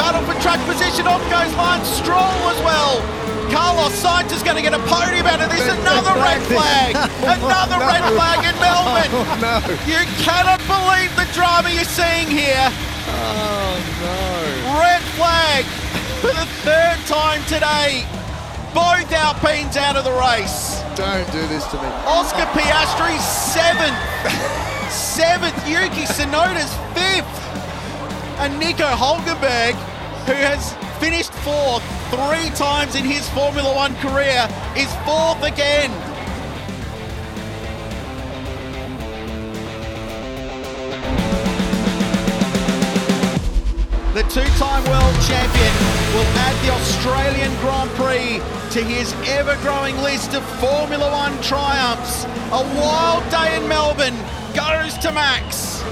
Battle 0.00 0.24
for 0.24 0.32
track 0.40 0.56
position. 0.64 1.04
Off 1.04 1.20
goes 1.28 1.52
Lance 1.60 1.84
Stroll 2.00 2.40
as 2.48 2.56
well. 2.64 3.04
Carlos 3.52 3.92
Sainz 4.00 4.32
is 4.32 4.40
going 4.42 4.56
to 4.56 4.62
get 4.64 4.72
a 4.72 4.80
podium 4.88 5.26
out 5.28 5.42
of 5.44 5.50
this. 5.52 5.60
Another 5.68 6.16
red 6.24 6.40
flag. 6.48 6.96
Oh, 7.20 7.36
Another 7.36 7.76
red 7.84 8.04
flag 8.16 8.40
in 8.48 8.56
Melbourne. 8.56 9.12
Oh, 9.12 9.28
no. 9.44 9.60
You 9.84 10.00
cannot 10.24 10.56
believe 10.64 11.12
the 11.20 11.28
drama 11.36 11.68
you're 11.68 11.84
seeing 11.84 12.26
here. 12.32 12.68
Oh 13.12 13.76
no. 14.00 14.80
Red 14.80 15.02
flag 15.20 15.64
for 16.24 16.32
the 16.32 16.48
third 16.64 16.96
time 17.04 17.44
today. 17.44 18.06
Both 18.72 19.12
Alpines 19.12 19.76
out 19.76 19.96
of 19.96 20.04
the 20.04 20.14
race. 20.16 20.80
Don't 20.96 21.26
do 21.32 21.44
this 21.52 21.66
to 21.72 21.76
me. 21.76 21.88
Oscar 22.08 22.46
Piastri 22.56 23.18
seventh. 23.20 23.98
seventh. 24.90 25.58
Yuki 25.68 26.06
Tsunoda's 26.08 26.72
fifth. 26.96 27.28
And 28.40 28.58
Nico 28.58 28.86
Hulkenberg, 28.86 29.74
who 30.24 30.32
has 30.32 30.72
finished 30.98 31.30
fourth 31.44 31.84
three 32.08 32.48
times 32.56 32.94
in 32.94 33.04
his 33.04 33.28
Formula 33.30 33.76
One 33.76 33.94
career, 33.96 34.48
is 34.74 34.88
fourth 35.04 35.42
again. 35.42 35.90
The 44.14 44.22
two-time 44.22 44.84
world 44.88 45.16
champion 45.28 45.74
will 46.14 46.26
add 46.40 46.56
the 46.64 46.72
Australian 46.72 47.54
Grand 47.60 47.90
Prix 47.90 48.40
to 48.72 48.82
his 48.82 49.12
ever-growing 49.28 49.98
list 49.98 50.32
of 50.34 50.42
Formula 50.58 51.12
One 51.12 51.38
triumphs. 51.42 52.24
A 52.24 52.62
wild 52.80 53.30
day 53.30 53.56
in 53.56 53.68
Melbourne 53.68 54.16
goes 54.54 54.96
to 54.98 55.12
Max. 55.12 55.82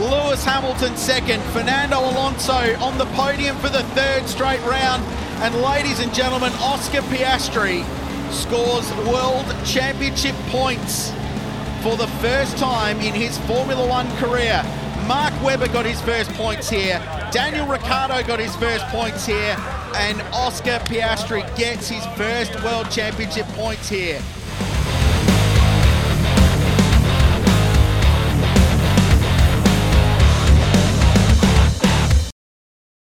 Lewis 0.00 0.42
Hamilton 0.44 0.96
second, 0.96 1.42
Fernando 1.52 1.98
Alonso 2.00 2.74
on 2.80 2.96
the 2.96 3.04
podium 3.16 3.54
for 3.58 3.68
the 3.68 3.82
third 3.92 4.26
straight 4.26 4.60
round. 4.64 5.02
And 5.42 5.54
ladies 5.56 6.00
and 6.00 6.12
gentlemen, 6.14 6.52
Oscar 6.54 7.02
Piastri 7.02 7.84
scores 8.32 8.90
world 9.06 9.44
championship 9.66 10.34
points 10.48 11.10
for 11.82 11.98
the 11.98 12.06
first 12.22 12.56
time 12.56 12.98
in 13.00 13.12
his 13.12 13.36
Formula 13.40 13.86
One 13.86 14.10
career. 14.16 14.62
Mark 15.06 15.34
Webber 15.42 15.68
got 15.68 15.84
his 15.84 16.00
first 16.00 16.32
points 16.32 16.70
here. 16.70 16.98
Daniel 17.30 17.66
Ricciardo 17.66 18.26
got 18.26 18.40
his 18.40 18.56
first 18.56 18.86
points 18.86 19.26
here. 19.26 19.56
And 19.96 20.22
Oscar 20.32 20.78
Piastri 20.86 21.44
gets 21.58 21.90
his 21.90 22.06
first 22.16 22.54
World 22.64 22.90
Championship 22.90 23.46
points 23.48 23.90
here. 23.90 24.22